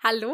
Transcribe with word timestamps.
Hallo. 0.00 0.32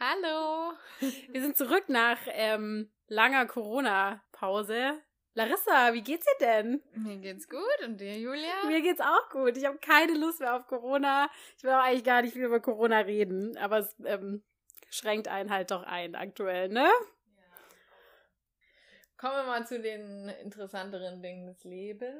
Hallo. 0.00 0.72
Wir 1.00 1.40
sind 1.40 1.56
zurück 1.56 1.88
nach 1.88 2.18
ähm, 2.26 2.90
langer 3.06 3.46
Corona-Pause. 3.46 5.00
Larissa, 5.32 5.94
wie 5.94 6.02
geht's 6.02 6.26
dir 6.26 6.46
denn? 6.46 6.82
Mir 6.94 7.16
geht's 7.16 7.48
gut 7.48 7.86
und 7.86 7.98
dir, 7.98 8.18
Julia? 8.18 8.66
Mir 8.66 8.82
geht's 8.82 9.00
auch 9.00 9.30
gut. 9.30 9.56
Ich 9.56 9.64
habe 9.64 9.78
keine 9.78 10.12
Lust 10.12 10.40
mehr 10.40 10.54
auf 10.56 10.66
Corona. 10.66 11.30
Ich 11.56 11.64
will 11.64 11.70
auch 11.70 11.82
eigentlich 11.84 12.04
gar 12.04 12.20
nicht 12.20 12.34
viel 12.34 12.44
über 12.44 12.60
Corona 12.60 12.98
reden, 12.98 13.56
aber 13.56 13.78
es 13.78 13.96
ähm, 14.04 14.42
schränkt 14.90 15.26
einen 15.26 15.50
halt 15.50 15.70
doch 15.70 15.84
ein 15.84 16.14
aktuell, 16.14 16.68
ne? 16.68 16.86
Kommen 19.16 19.36
wir 19.36 19.44
mal 19.44 19.66
zu 19.66 19.80
den 19.80 20.28
interessanteren 20.42 21.22
Dingen 21.22 21.46
des 21.46 21.64
Lebens. 21.64 22.12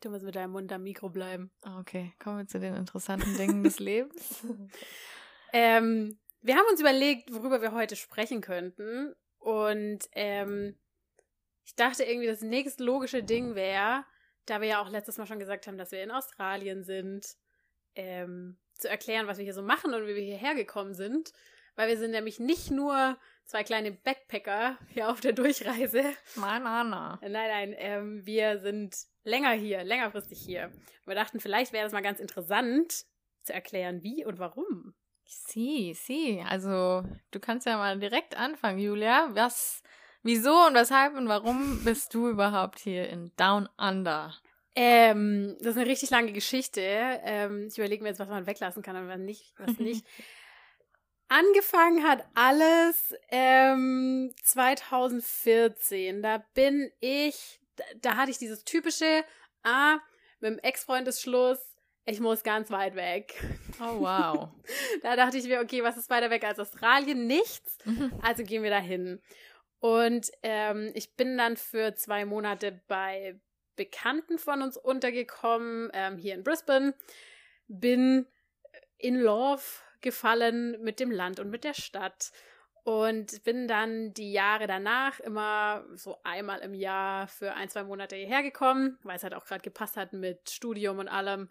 Du 0.00 0.10
musst 0.10 0.24
mit 0.24 0.36
deinem 0.36 0.52
Mund 0.52 0.72
am 0.72 0.84
Mikro 0.84 1.08
bleiben. 1.08 1.50
Okay, 1.80 2.12
kommen 2.22 2.38
wir 2.38 2.46
zu 2.46 2.60
den 2.60 2.76
interessanten 2.76 3.36
Dingen 3.36 3.64
des 3.64 3.78
Lebens. 3.80 4.44
Ähm, 5.52 6.18
wir 6.42 6.56
haben 6.56 6.66
uns 6.70 6.80
überlegt, 6.80 7.32
worüber 7.32 7.60
wir 7.62 7.72
heute 7.72 7.96
sprechen 7.96 8.40
könnten. 8.40 9.14
Und 9.38 10.08
ähm, 10.12 10.76
ich 11.64 11.74
dachte 11.74 12.04
irgendwie, 12.04 12.26
das 12.26 12.42
nächste 12.42 12.84
logische 12.84 13.22
Ding 13.22 13.54
wäre, 13.54 14.04
da 14.46 14.60
wir 14.60 14.68
ja 14.68 14.82
auch 14.82 14.90
letztes 14.90 15.18
Mal 15.18 15.26
schon 15.26 15.38
gesagt 15.38 15.66
haben, 15.66 15.78
dass 15.78 15.92
wir 15.92 16.02
in 16.02 16.10
Australien 16.10 16.84
sind, 16.84 17.36
ähm, 17.94 18.58
zu 18.74 18.88
erklären, 18.88 19.26
was 19.26 19.38
wir 19.38 19.44
hier 19.44 19.54
so 19.54 19.62
machen 19.62 19.94
und 19.94 20.06
wie 20.06 20.14
wir 20.14 20.22
hierher 20.22 20.54
gekommen 20.54 20.94
sind. 20.94 21.32
Weil 21.76 21.88
wir 21.88 21.98
sind 21.98 22.10
nämlich 22.10 22.40
nicht 22.40 22.70
nur 22.70 23.16
zwei 23.44 23.62
kleine 23.64 23.92
Backpacker 23.92 24.78
hier 24.88 25.08
auf 25.08 25.20
der 25.20 25.32
Durchreise. 25.32 26.02
Nein, 26.36 26.62
nein, 26.62 26.90
nein. 26.90 27.18
Nein, 27.20 27.32
nein, 27.32 27.74
ähm, 27.78 28.26
wir 28.26 28.58
sind 28.58 28.96
länger 29.22 29.52
hier, 29.52 29.84
längerfristig 29.84 30.40
hier. 30.40 30.66
Und 30.66 31.06
wir 31.06 31.14
dachten, 31.14 31.40
vielleicht 31.40 31.72
wäre 31.72 31.86
es 31.86 31.92
mal 31.92 32.02
ganz 32.02 32.20
interessant 32.20 33.04
zu 33.42 33.52
erklären, 33.52 34.02
wie 34.02 34.24
und 34.24 34.38
warum. 34.38 34.94
Sie, 35.32 35.94
sie. 35.94 36.44
Also, 36.48 37.04
du 37.30 37.38
kannst 37.38 37.64
ja 37.64 37.76
mal 37.76 37.96
direkt 38.00 38.36
anfangen, 38.36 38.80
Julia. 38.80 39.28
Was, 39.30 39.80
wieso 40.24 40.66
und 40.66 40.74
weshalb 40.74 41.14
und 41.16 41.28
warum 41.28 41.84
bist 41.84 42.14
du 42.14 42.28
überhaupt 42.28 42.80
hier 42.80 43.08
in 43.08 43.30
Down 43.36 43.68
Under? 43.78 44.34
Ähm, 44.74 45.56
das 45.60 45.72
ist 45.72 45.76
eine 45.76 45.88
richtig 45.88 46.10
lange 46.10 46.32
Geschichte. 46.32 46.80
Ähm, 46.82 47.68
ich 47.68 47.78
überlege 47.78 48.02
mir 48.02 48.08
jetzt, 48.08 48.18
was 48.18 48.28
man 48.28 48.46
weglassen 48.46 48.82
kann 48.82 48.96
und 48.96 49.06
was 49.06 49.18
nicht. 49.18 49.54
Was 49.56 49.78
nicht. 49.78 50.04
Angefangen 51.28 52.02
hat 52.02 52.26
alles 52.34 53.14
ähm, 53.28 54.34
2014. 54.42 56.22
Da 56.22 56.38
bin 56.54 56.90
ich, 56.98 57.60
da, 57.76 57.84
da 58.02 58.16
hatte 58.16 58.32
ich 58.32 58.38
dieses 58.38 58.64
typische, 58.64 59.24
ah, 59.62 59.98
mit 60.40 60.50
dem 60.50 60.58
Ex-Freund 60.58 61.06
ist 61.06 61.22
Schluss, 61.22 61.60
ich 62.04 62.20
muss 62.20 62.42
ganz 62.42 62.70
weit 62.70 62.94
weg. 62.94 63.34
Oh, 63.80 64.00
wow. 64.00 64.48
da 65.02 65.16
dachte 65.16 65.38
ich 65.38 65.44
mir, 65.44 65.60
okay, 65.60 65.82
was 65.82 65.96
ist 65.96 66.10
weiter 66.10 66.30
weg 66.30 66.44
als 66.44 66.58
Australien? 66.58 67.26
Nichts. 67.26 67.78
Also 68.22 68.44
gehen 68.44 68.62
wir 68.62 68.70
dahin. 68.70 69.20
Und 69.78 70.30
ähm, 70.42 70.90
ich 70.94 71.16
bin 71.16 71.38
dann 71.38 71.56
für 71.56 71.94
zwei 71.94 72.24
Monate 72.24 72.80
bei 72.86 73.40
Bekannten 73.76 74.38
von 74.38 74.60
uns 74.60 74.76
untergekommen, 74.76 75.90
ähm, 75.94 76.18
hier 76.18 76.34
in 76.34 76.44
Brisbane. 76.44 76.94
Bin 77.66 78.26
in 78.98 79.18
Love 79.18 79.62
gefallen 80.00 80.76
mit 80.82 81.00
dem 81.00 81.10
Land 81.10 81.40
und 81.40 81.50
mit 81.50 81.64
der 81.64 81.74
Stadt. 81.74 82.32
Und 82.82 83.44
bin 83.44 83.68
dann 83.68 84.12
die 84.14 84.32
Jahre 84.32 84.66
danach 84.66 85.20
immer 85.20 85.84
so 85.94 86.18
einmal 86.24 86.60
im 86.60 86.74
Jahr 86.74 87.28
für 87.28 87.54
ein, 87.54 87.68
zwei 87.68 87.84
Monate 87.84 88.16
hierher 88.16 88.42
gekommen, 88.42 88.98
weil 89.02 89.16
es 89.16 89.22
halt 89.22 89.34
auch 89.34 89.44
gerade 89.44 89.62
gepasst 89.62 89.96
hat 89.96 90.12
mit 90.12 90.50
Studium 90.50 90.98
und 90.98 91.08
allem. 91.08 91.48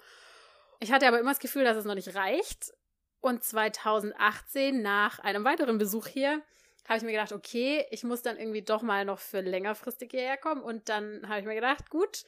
Ich 0.79 0.91
hatte 0.91 1.07
aber 1.07 1.19
immer 1.19 1.31
das 1.31 1.39
Gefühl, 1.39 1.63
dass 1.63 1.77
es 1.77 1.85
noch 1.85 1.95
nicht 1.95 2.15
reicht. 2.15 2.73
Und 3.21 3.43
2018, 3.43 4.81
nach 4.81 5.19
einem 5.19 5.43
weiteren 5.43 5.77
Besuch 5.77 6.07
hier, 6.07 6.41
habe 6.87 6.97
ich 6.97 7.03
mir 7.03 7.11
gedacht, 7.11 7.33
okay, 7.33 7.85
ich 7.91 8.03
muss 8.03 8.21
dann 8.21 8.37
irgendwie 8.37 8.61
doch 8.61 8.81
mal 8.81 9.05
noch 9.05 9.19
für 9.19 9.41
längerfristig 9.41 10.11
hierher 10.11 10.37
kommen. 10.37 10.61
Und 10.61 10.89
dann 10.89 11.27
habe 11.27 11.41
ich 11.41 11.45
mir 11.45 11.55
gedacht, 11.55 11.89
gut, 11.89 12.23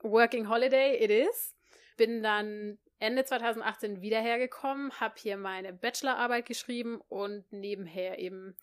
Working 0.00 0.48
Holiday 0.48 1.02
it 1.02 1.10
is. 1.10 1.54
Bin 1.96 2.22
dann 2.22 2.78
Ende 2.98 3.24
2018 3.24 4.00
wieder 4.00 4.20
hergekommen, 4.20 4.98
habe 4.98 5.14
hier 5.18 5.36
meine 5.36 5.72
Bachelorarbeit 5.72 6.46
geschrieben 6.46 7.00
und 7.08 7.44
nebenher 7.52 8.18
eben 8.18 8.56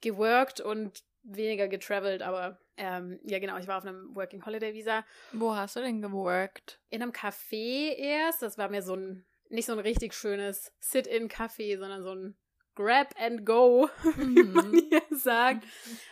geworkt 0.00 0.60
und 0.60 1.04
weniger 1.22 1.68
getravelt, 1.68 2.22
aber 2.22 2.58
ähm, 2.76 3.18
ja 3.24 3.38
genau, 3.38 3.56
ich 3.58 3.66
war 3.66 3.78
auf 3.78 3.84
einem 3.84 4.14
Working 4.14 4.44
Holiday 4.44 4.74
Visa. 4.74 5.04
Wo 5.32 5.54
hast 5.54 5.76
du 5.76 5.80
denn 5.80 6.02
geworkt? 6.02 6.80
In 6.90 7.02
einem 7.02 7.12
Café 7.12 7.94
erst, 7.96 8.42
das 8.42 8.58
war 8.58 8.68
mir 8.68 8.82
so 8.82 8.94
ein, 8.94 9.24
nicht 9.48 9.66
so 9.66 9.72
ein 9.72 9.78
richtig 9.78 10.14
schönes 10.14 10.72
Sit-in-Café, 10.80 11.78
sondern 11.78 12.02
so 12.02 12.14
ein 12.14 12.36
Grab 12.74 13.14
and 13.18 13.44
Go, 13.44 13.90
wie 14.16 14.42
man 14.44 14.70
Mhm. 14.70 14.86
hier 14.88 15.02
sagt. 15.10 15.64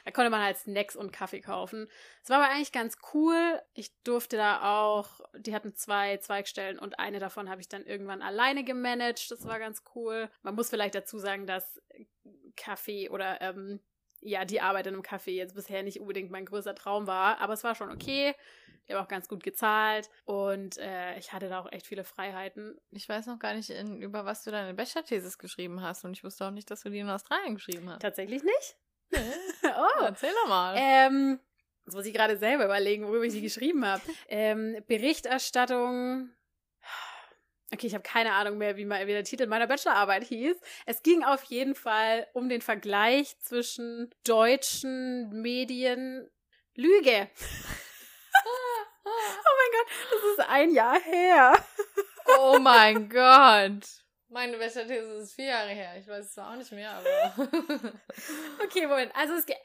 Da 0.04 0.10
konnte 0.10 0.28
man 0.28 0.42
halt 0.42 0.58
Snacks 0.58 0.94
und 0.94 1.10
Kaffee 1.10 1.40
kaufen. 1.40 1.88
Es 2.22 2.28
war 2.28 2.36
aber 2.42 2.52
eigentlich 2.52 2.70
ganz 2.72 2.98
cool. 3.14 3.62
Ich 3.72 3.94
durfte 4.02 4.36
da 4.36 4.60
auch, 4.78 5.20
die 5.38 5.54
hatten 5.54 5.74
zwei 5.74 6.18
Zweigstellen 6.18 6.78
und 6.78 6.98
eine 6.98 7.18
davon 7.18 7.48
habe 7.48 7.62
ich 7.62 7.68
dann 7.70 7.86
irgendwann 7.86 8.20
alleine 8.20 8.62
gemanagt. 8.62 9.30
Das 9.30 9.46
war 9.46 9.58
ganz 9.58 9.82
cool. 9.94 10.28
Man 10.42 10.54
muss 10.54 10.68
vielleicht 10.68 10.94
dazu 10.94 11.18
sagen, 11.18 11.46
dass 11.46 11.80
Kaffee 12.56 13.08
oder 13.08 13.40
ähm, 13.40 13.80
ja, 14.20 14.44
die 14.44 14.60
Arbeit 14.60 14.86
in 14.86 14.94
einem 14.94 15.02
Café 15.02 15.30
jetzt 15.30 15.54
bisher 15.54 15.82
nicht 15.82 16.00
unbedingt 16.00 16.30
mein 16.30 16.44
größter 16.44 16.74
Traum 16.74 17.06
war, 17.06 17.38
aber 17.40 17.54
es 17.54 17.64
war 17.64 17.74
schon 17.74 17.90
okay. 17.90 18.34
Die 18.88 18.94
haben 18.94 19.04
auch 19.04 19.08
ganz 19.08 19.28
gut 19.28 19.42
gezahlt 19.42 20.10
und 20.24 20.78
äh, 20.78 21.16
ich 21.18 21.32
hatte 21.32 21.48
da 21.48 21.60
auch 21.60 21.70
echt 21.70 21.86
viele 21.86 22.02
Freiheiten. 22.02 22.76
Ich 22.90 23.08
weiß 23.08 23.26
noch 23.26 23.38
gar 23.38 23.54
nicht, 23.54 23.70
in, 23.70 24.02
über 24.02 24.24
was 24.24 24.42
du 24.42 24.50
deine 24.50 24.74
Bachelor-Thesis 24.74 25.38
geschrieben 25.38 25.80
hast 25.80 26.04
und 26.04 26.12
ich 26.12 26.24
wusste 26.24 26.46
auch 26.46 26.50
nicht, 26.50 26.70
dass 26.70 26.82
du 26.82 26.90
die 26.90 26.98
in 26.98 27.08
Australien 27.08 27.54
geschrieben 27.54 27.88
hast. 27.88 28.02
Tatsächlich 28.02 28.42
nicht? 28.42 28.76
oh, 29.14 29.18
oh. 30.00 30.04
erzähl 30.04 30.32
doch 30.42 30.48
mal. 30.48 30.74
Ähm, 30.76 31.38
jetzt 31.86 31.94
muss 31.94 32.06
ich 32.06 32.14
gerade 32.14 32.36
selber 32.36 32.64
überlegen, 32.64 33.06
worüber 33.06 33.24
ich 33.24 33.32
die 33.32 33.42
geschrieben 33.42 33.84
habe. 33.86 34.02
Ähm, 34.28 34.76
Berichterstattung. 34.86 36.30
Okay, 37.72 37.86
ich 37.86 37.94
habe 37.94 38.02
keine 38.02 38.32
Ahnung 38.32 38.58
mehr, 38.58 38.76
wie, 38.76 38.84
mal, 38.84 39.06
wie 39.06 39.12
der 39.12 39.22
Titel 39.24 39.46
meiner 39.46 39.66
Bachelorarbeit 39.68 40.24
hieß. 40.24 40.56
Es 40.86 41.02
ging 41.02 41.22
auf 41.22 41.44
jeden 41.44 41.74
Fall 41.76 42.26
um 42.32 42.48
den 42.48 42.60
Vergleich 42.62 43.38
zwischen 43.38 44.12
deutschen 44.24 45.30
Medien. 45.40 46.28
Lüge. 46.74 47.28
oh 49.04 49.10
mein 49.58 49.72
Gott, 49.72 49.86
das 50.10 50.22
ist 50.32 50.40
ein 50.50 50.70
Jahr 50.74 51.00
her. 51.00 51.52
oh 52.38 52.58
mein 52.60 53.08
Gott. 53.08 53.86
Meine 54.28 54.56
Bachelor-Thesis 54.58 55.22
ist 55.24 55.34
vier 55.34 55.46
Jahre 55.46 55.70
her. 55.70 55.96
Ich 55.98 56.06
weiß 56.06 56.24
es 56.26 56.34
zwar 56.34 56.50
auch 56.52 56.56
nicht 56.56 56.70
mehr, 56.72 56.90
aber. 56.92 57.34
Okay, 58.64 58.86
Moment. 58.86 59.10
Also 59.16 59.34
es, 59.34 59.44
ge- 59.46 59.56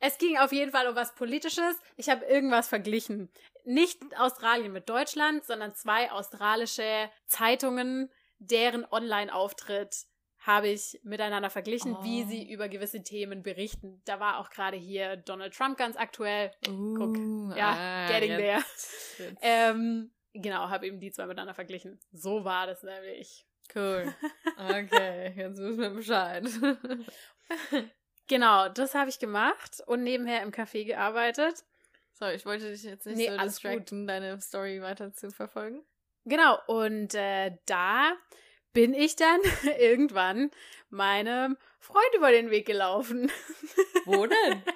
es 0.00 0.18
ging 0.18 0.36
auf 0.38 0.52
jeden 0.52 0.70
Fall 0.72 0.86
um 0.88 0.94
was 0.96 1.14
Politisches. 1.14 1.76
Ich 1.96 2.08
habe 2.08 2.24
irgendwas 2.26 2.68
verglichen. 2.68 3.30
Nicht 3.64 3.98
Australien 4.18 4.72
mit 4.72 4.88
Deutschland, 4.88 5.44
sondern 5.44 5.74
zwei 5.74 6.10
australische 6.12 7.10
Zeitungen, 7.26 8.10
deren 8.38 8.84
Online-Auftritt 8.90 10.04
habe 10.38 10.68
ich 10.68 11.00
miteinander 11.02 11.50
verglichen, 11.50 11.96
Oh. 11.96 12.04
wie 12.04 12.22
sie 12.24 12.48
über 12.48 12.68
gewisse 12.68 13.02
Themen 13.02 13.42
berichten. 13.42 14.00
Da 14.04 14.20
war 14.20 14.38
auch 14.38 14.50
gerade 14.50 14.76
hier 14.76 15.16
Donald 15.16 15.54
Trump 15.54 15.76
ganz 15.76 15.96
aktuell. 15.96 16.52
Uh, 16.68 17.52
Ja, 17.56 17.74
ah, 17.76 18.06
getting 18.06 18.36
there. 18.36 18.58
jetzt- 18.58 19.18
jetzt. 19.18 19.38
Ähm, 19.42 20.12
genau, 20.34 20.68
habe 20.68 20.86
eben 20.86 21.00
die 21.00 21.10
zwei 21.10 21.26
miteinander 21.26 21.54
verglichen. 21.54 21.98
So 22.12 22.44
war 22.44 22.66
das 22.68 22.82
nämlich. 22.84 23.44
Cool. 23.74 24.14
Okay, 24.58 25.34
jetzt 25.36 25.58
wissen 25.58 25.78
wir 25.80 25.90
Bescheid. 25.90 26.44
Genau, 28.28 28.68
das 28.68 28.94
habe 28.94 29.08
ich 29.10 29.18
gemacht 29.18 29.82
und 29.86 30.02
nebenher 30.02 30.42
im 30.42 30.50
Café 30.50 30.84
gearbeitet. 30.84 31.64
So, 32.12 32.26
ich 32.26 32.46
wollte 32.46 32.70
dich 32.70 32.82
jetzt 32.82 33.06
nicht 33.06 33.16
Nee, 33.16 33.26
so 33.26 33.36
gut. 33.36 33.44
distracten, 33.44 34.06
deine 34.06 34.40
Story 34.40 34.80
weiter 34.80 35.12
zu 35.12 35.30
verfolgen. 35.30 35.84
Genau, 36.24 36.58
und 36.66 37.14
äh, 37.14 37.56
da 37.66 38.12
bin 38.72 38.94
ich 38.94 39.16
dann 39.16 39.40
irgendwann 39.78 40.50
meinem 40.90 41.56
Freund 41.78 42.14
über 42.16 42.30
den 42.30 42.50
Weg 42.50 42.66
gelaufen. 42.66 43.30
Wo 44.04 44.26
denn? 44.26 44.62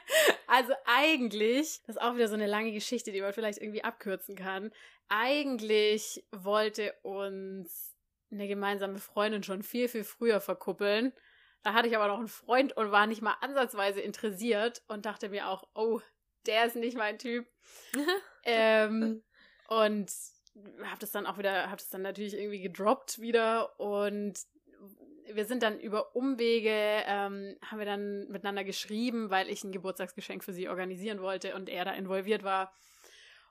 Also 0.52 0.72
eigentlich, 0.84 1.80
das 1.86 1.94
ist 1.94 2.02
auch 2.02 2.16
wieder 2.16 2.26
so 2.26 2.34
eine 2.34 2.48
lange 2.48 2.72
Geschichte, 2.72 3.12
die 3.12 3.20
man 3.20 3.32
vielleicht 3.32 3.58
irgendwie 3.58 3.84
abkürzen 3.84 4.34
kann. 4.34 4.72
Eigentlich 5.08 6.24
wollte 6.32 6.92
uns 7.02 7.94
eine 8.32 8.48
gemeinsame 8.48 8.98
Freundin 8.98 9.44
schon 9.44 9.62
viel, 9.62 9.86
viel 9.86 10.02
früher 10.02 10.40
verkuppeln. 10.40 11.12
Da 11.62 11.74
hatte 11.74 11.88
ich 11.88 11.96
aber 11.96 12.08
noch 12.08 12.18
einen 12.18 12.28
Freund 12.28 12.76
und 12.76 12.90
war 12.90 13.06
nicht 13.06 13.22
mal 13.22 13.36
ansatzweise 13.40 14.00
interessiert 14.00 14.82
und 14.88 15.06
dachte 15.06 15.28
mir 15.28 15.48
auch, 15.48 15.68
oh, 15.74 16.00
der 16.46 16.64
ist 16.64 16.76
nicht 16.76 16.96
mein 16.96 17.18
Typ. 17.18 17.46
ähm, 18.44 19.22
und 19.68 20.10
habe 20.84 20.98
das 20.98 21.12
dann 21.12 21.26
auch 21.26 21.38
wieder, 21.38 21.66
habe 21.66 21.76
das 21.76 21.90
dann 21.90 22.02
natürlich 22.02 22.34
irgendwie 22.34 22.60
gedroppt 22.60 23.20
wieder 23.20 23.78
und 23.78 24.38
wir 25.34 25.44
sind 25.44 25.62
dann 25.62 25.78
über 25.78 26.16
Umwege, 26.16 26.70
ähm, 27.06 27.56
haben 27.64 27.78
wir 27.78 27.86
dann 27.86 28.26
miteinander 28.28 28.64
geschrieben, 28.64 29.30
weil 29.30 29.48
ich 29.48 29.62
ein 29.62 29.72
Geburtstagsgeschenk 29.72 30.42
für 30.42 30.52
sie 30.52 30.68
organisieren 30.68 31.20
wollte 31.20 31.54
und 31.54 31.68
er 31.68 31.84
da 31.84 31.92
involviert 31.92 32.42
war. 32.42 32.72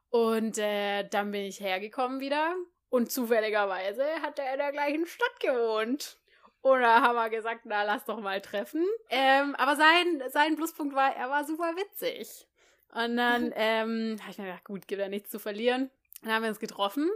Und 0.09 0.57
äh, 0.57 1.07
dann 1.07 1.31
bin 1.31 1.43
ich 1.43 1.59
hergekommen 1.59 2.19
wieder 2.19 2.55
und 2.89 3.11
zufälligerweise 3.11 4.03
hat 4.21 4.39
er 4.39 4.53
in 4.53 4.59
der 4.59 4.71
gleichen 4.71 5.05
Stadt 5.05 5.39
gewohnt. 5.39 6.18
Da 6.63 7.01
haben 7.01 7.15
wir 7.15 7.29
gesagt, 7.29 7.61
na, 7.65 7.83
lass 7.83 8.05
doch 8.05 8.19
mal 8.19 8.41
treffen. 8.41 8.85
Ähm, 9.09 9.55
aber 9.55 9.75
sein, 9.75 10.23
sein 10.29 10.55
Pluspunkt 10.55 10.93
war, 10.95 11.15
er 11.15 11.29
war 11.29 11.45
super 11.45 11.73
witzig. 11.75 12.47
Und 12.93 13.17
dann 13.17 13.51
ähm, 13.55 14.17
habe 14.21 14.31
ich 14.31 14.37
mir 14.37 14.45
gedacht, 14.45 14.63
gut, 14.65 14.87
gibt 14.87 14.99
ja 15.01 15.07
nichts 15.09 15.29
zu 15.29 15.39
verlieren. 15.39 15.89
Dann 16.21 16.33
haben 16.33 16.41
wir 16.43 16.49
uns 16.49 16.59
getroffen. 16.59 17.09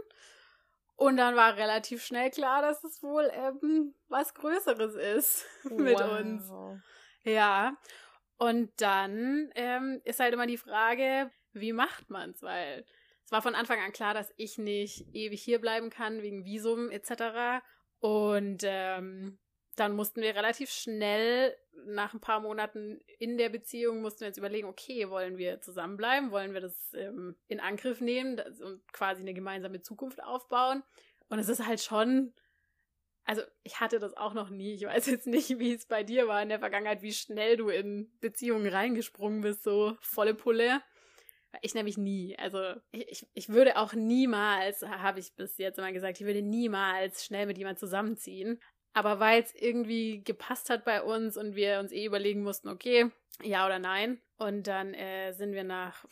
Und 0.96 1.16
dann 1.16 1.34
war 1.34 1.56
relativ 1.56 2.04
schnell 2.04 2.30
klar, 2.30 2.62
dass 2.62 2.84
es 2.84 3.02
wohl 3.02 3.28
ähm, 3.34 3.94
was 4.08 4.32
Größeres 4.34 4.94
ist 4.94 5.44
mit 5.64 5.98
Wow. 5.98 6.20
uns. 6.20 6.52
Ja. 7.24 7.76
Und 8.36 8.70
dann 8.80 9.50
ähm, 9.56 10.00
ist 10.04 10.20
halt 10.20 10.32
immer 10.32 10.46
die 10.46 10.56
Frage, 10.58 11.30
wie 11.52 11.72
macht 11.72 12.10
man's? 12.10 12.42
Weil 12.42 12.84
es 13.24 13.32
war 13.32 13.42
von 13.42 13.54
Anfang 13.54 13.80
an 13.80 13.92
klar, 13.92 14.14
dass 14.14 14.32
ich 14.36 14.58
nicht 14.58 15.06
ewig 15.12 15.42
hier 15.42 15.60
bleiben 15.60 15.90
kann 15.90 16.22
wegen 16.22 16.44
Visum 16.44 16.90
etc. 16.90 17.62
Und 18.04 18.64
ähm, 18.64 19.38
dann 19.76 19.96
mussten 19.96 20.20
wir 20.20 20.36
relativ 20.36 20.70
schnell 20.70 21.56
nach 21.86 22.12
ein 22.12 22.20
paar 22.20 22.40
Monaten 22.40 23.00
in 23.18 23.38
der 23.38 23.48
Beziehung 23.48 24.02
mussten 24.02 24.20
wir 24.20 24.28
uns 24.28 24.36
überlegen, 24.36 24.68
okay, 24.68 25.08
wollen 25.08 25.38
wir 25.38 25.62
zusammenbleiben, 25.62 26.30
wollen 26.30 26.52
wir 26.52 26.60
das 26.60 26.92
ähm, 26.92 27.34
in 27.48 27.60
Angriff 27.60 28.02
nehmen 28.02 28.36
das, 28.36 28.60
und 28.60 28.86
quasi 28.92 29.22
eine 29.22 29.32
gemeinsame 29.32 29.80
Zukunft 29.80 30.22
aufbauen. 30.22 30.82
Und 31.30 31.38
es 31.38 31.48
ist 31.48 31.66
halt 31.66 31.80
schon, 31.80 32.34
also 33.24 33.40
ich 33.62 33.80
hatte 33.80 33.98
das 33.98 34.14
auch 34.18 34.34
noch 34.34 34.50
nie. 34.50 34.74
Ich 34.74 34.84
weiß 34.84 35.06
jetzt 35.06 35.26
nicht, 35.26 35.58
wie 35.58 35.72
es 35.72 35.86
bei 35.86 36.02
dir 36.02 36.28
war 36.28 36.42
in 36.42 36.50
der 36.50 36.58
Vergangenheit, 36.58 37.00
wie 37.00 37.14
schnell 37.14 37.56
du 37.56 37.70
in 37.70 38.12
Beziehungen 38.20 38.66
reingesprungen 38.66 39.40
bist, 39.40 39.62
so 39.62 39.96
volle 40.00 40.34
Pulle. 40.34 40.82
Ich 41.62 41.74
nämlich 41.74 41.96
nie. 41.96 42.36
Also 42.38 42.74
ich, 42.92 43.26
ich, 43.32 43.48
würde 43.48 43.76
auch 43.76 43.92
niemals, 43.92 44.82
habe 44.82 45.20
ich 45.20 45.34
bis 45.34 45.58
jetzt 45.58 45.78
immer 45.78 45.92
gesagt, 45.92 46.20
ich 46.20 46.26
würde 46.26 46.42
niemals 46.42 47.24
schnell 47.24 47.46
mit 47.46 47.58
jemand 47.58 47.78
zusammenziehen. 47.78 48.60
Aber 48.92 49.18
weil 49.18 49.42
es 49.42 49.54
irgendwie 49.54 50.22
gepasst 50.22 50.70
hat 50.70 50.84
bei 50.84 51.02
uns 51.02 51.36
und 51.36 51.56
wir 51.56 51.80
uns 51.80 51.90
eh 51.90 52.04
überlegen 52.04 52.42
mussten, 52.42 52.68
okay, 52.68 53.10
ja 53.42 53.66
oder 53.66 53.78
nein. 53.78 54.20
Und 54.36 54.66
dann 54.66 54.94
äh, 54.94 55.32
sind 55.32 55.52
wir 55.52 55.64
nach 55.64 56.04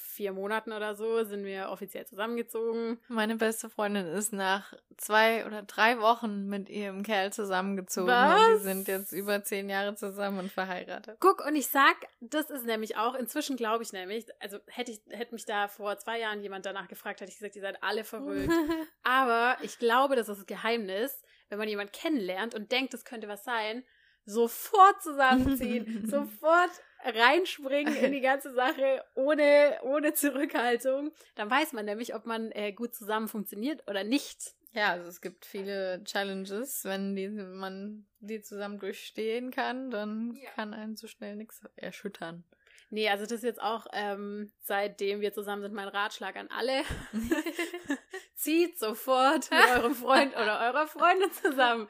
vier 0.00 0.32
Monaten 0.32 0.72
oder 0.72 0.94
so, 0.94 1.24
sind 1.24 1.44
wir 1.44 1.70
offiziell 1.70 2.06
zusammengezogen. 2.06 2.98
Meine 3.08 3.36
beste 3.36 3.68
Freundin 3.68 4.06
ist 4.06 4.32
nach 4.32 4.74
zwei 4.96 5.46
oder 5.46 5.62
drei 5.62 6.00
Wochen 6.00 6.46
mit 6.46 6.68
ihrem 6.68 7.02
Kerl 7.02 7.32
zusammengezogen. 7.32 8.08
Was? 8.08 8.40
Und 8.40 8.58
die 8.58 8.62
sind 8.62 8.88
jetzt 8.88 9.12
über 9.12 9.42
zehn 9.44 9.68
Jahre 9.68 9.94
zusammen 9.94 10.40
und 10.40 10.52
verheiratet. 10.52 11.18
Guck, 11.20 11.44
und 11.46 11.56
ich 11.56 11.68
sag, 11.68 11.96
das 12.20 12.50
ist 12.50 12.66
nämlich 12.66 12.96
auch, 12.96 13.14
inzwischen 13.14 13.56
glaube 13.56 13.82
ich 13.82 13.92
nämlich, 13.92 14.26
also 14.40 14.58
hätte 14.66 14.92
ich, 14.92 15.00
hätte 15.10 15.34
mich 15.34 15.44
da 15.44 15.68
vor 15.68 15.98
zwei 15.98 16.18
Jahren 16.20 16.42
jemand 16.42 16.66
danach 16.66 16.88
gefragt, 16.88 17.20
hätte 17.20 17.30
ich 17.30 17.38
gesagt, 17.38 17.56
ihr 17.56 17.62
seid 17.62 17.82
alle 17.82 18.04
verrückt. 18.04 18.50
Aber 19.02 19.56
ich 19.62 19.78
glaube, 19.78 20.16
das 20.16 20.28
ist 20.28 20.38
das 20.38 20.46
Geheimnis, 20.46 21.22
wenn 21.48 21.58
man 21.58 21.68
jemanden 21.68 21.92
kennenlernt 21.92 22.54
und 22.54 22.72
denkt, 22.72 22.94
das 22.94 23.04
könnte 23.04 23.28
was 23.28 23.44
sein, 23.44 23.84
sofort 24.24 25.02
zusammenziehen, 25.02 26.06
sofort 26.10 26.70
reinspringen 27.04 27.94
in 27.96 28.12
die 28.12 28.20
ganze 28.20 28.52
Sache 28.52 29.04
ohne, 29.14 29.78
ohne 29.82 30.14
Zurückhaltung. 30.14 31.12
Dann 31.34 31.50
weiß 31.50 31.72
man 31.72 31.84
nämlich, 31.84 32.14
ob 32.14 32.26
man 32.26 32.50
äh, 32.52 32.72
gut 32.72 32.94
zusammen 32.94 33.28
funktioniert 33.28 33.88
oder 33.88 34.04
nicht. 34.04 34.54
Ja, 34.72 34.90
also 34.90 35.08
es 35.08 35.20
gibt 35.20 35.46
viele 35.46 36.02
Challenges. 36.04 36.84
Wenn 36.84 37.16
die, 37.16 37.28
man 37.28 38.06
die 38.20 38.42
zusammen 38.42 38.78
durchstehen 38.78 39.50
kann, 39.50 39.90
dann 39.90 40.34
Ja. 40.42 40.50
kann 40.50 40.74
einen 40.74 40.96
so 40.96 41.06
schnell 41.06 41.36
nichts 41.36 41.62
erschüttern. 41.76 42.44
Nee, 42.90 43.08
also 43.10 43.24
das 43.24 43.32
ist 43.32 43.42
jetzt 43.44 43.60
auch, 43.62 43.86
ähm, 43.92 44.50
seitdem 44.62 45.20
wir 45.20 45.32
zusammen 45.34 45.60
sind, 45.62 45.74
mein 45.74 45.88
Ratschlag 45.88 46.36
an 46.36 46.48
alle. 46.50 46.82
Zieht 48.34 48.78
sofort 48.78 49.50
mit 49.50 49.60
eurem 49.76 49.94
Freund 49.94 50.34
oder 50.34 50.60
eurer 50.60 50.86
Freundin 50.86 51.30
zusammen. 51.32 51.88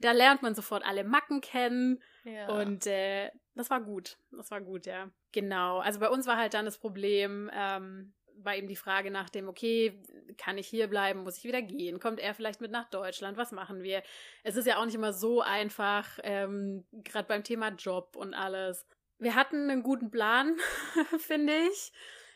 Da 0.00 0.12
lernt 0.12 0.42
man 0.42 0.54
sofort 0.54 0.84
alle 0.84 1.04
Macken 1.04 1.40
kennen. 1.40 2.02
ja. 2.24 2.48
Und 2.48 2.86
äh, 2.86 3.30
das 3.60 3.70
war 3.70 3.80
gut. 3.80 4.16
Das 4.32 4.50
war 4.50 4.60
gut, 4.60 4.86
ja. 4.86 5.10
Genau. 5.32 5.78
Also 5.78 6.00
bei 6.00 6.08
uns 6.08 6.26
war 6.26 6.36
halt 6.36 6.54
dann 6.54 6.64
das 6.64 6.78
Problem, 6.78 7.50
ähm, 7.54 8.12
war 8.44 8.56
eben 8.56 8.68
die 8.68 8.76
Frage 8.76 9.10
nach 9.10 9.28
dem, 9.28 9.48
okay, 9.48 10.00
kann 10.38 10.58
ich 10.58 10.66
hier 10.66 10.88
bleiben, 10.88 11.24
muss 11.24 11.38
ich 11.38 11.44
wieder 11.44 11.62
gehen? 11.62 12.00
Kommt 12.00 12.20
er 12.20 12.34
vielleicht 12.34 12.60
mit 12.60 12.70
nach 12.70 12.88
Deutschland? 12.88 13.36
Was 13.36 13.52
machen 13.52 13.82
wir? 13.82 14.02
Es 14.42 14.56
ist 14.56 14.66
ja 14.66 14.78
auch 14.78 14.84
nicht 14.86 14.94
immer 14.94 15.12
so 15.12 15.42
einfach, 15.42 16.18
ähm, 16.22 16.84
gerade 16.92 17.28
beim 17.28 17.44
Thema 17.44 17.68
Job 17.68 18.16
und 18.16 18.34
alles. 18.34 18.86
Wir 19.18 19.34
hatten 19.34 19.68
einen 19.68 19.82
guten 19.82 20.10
Plan, 20.10 20.56
finde 21.18 21.52
ich. 21.70 21.92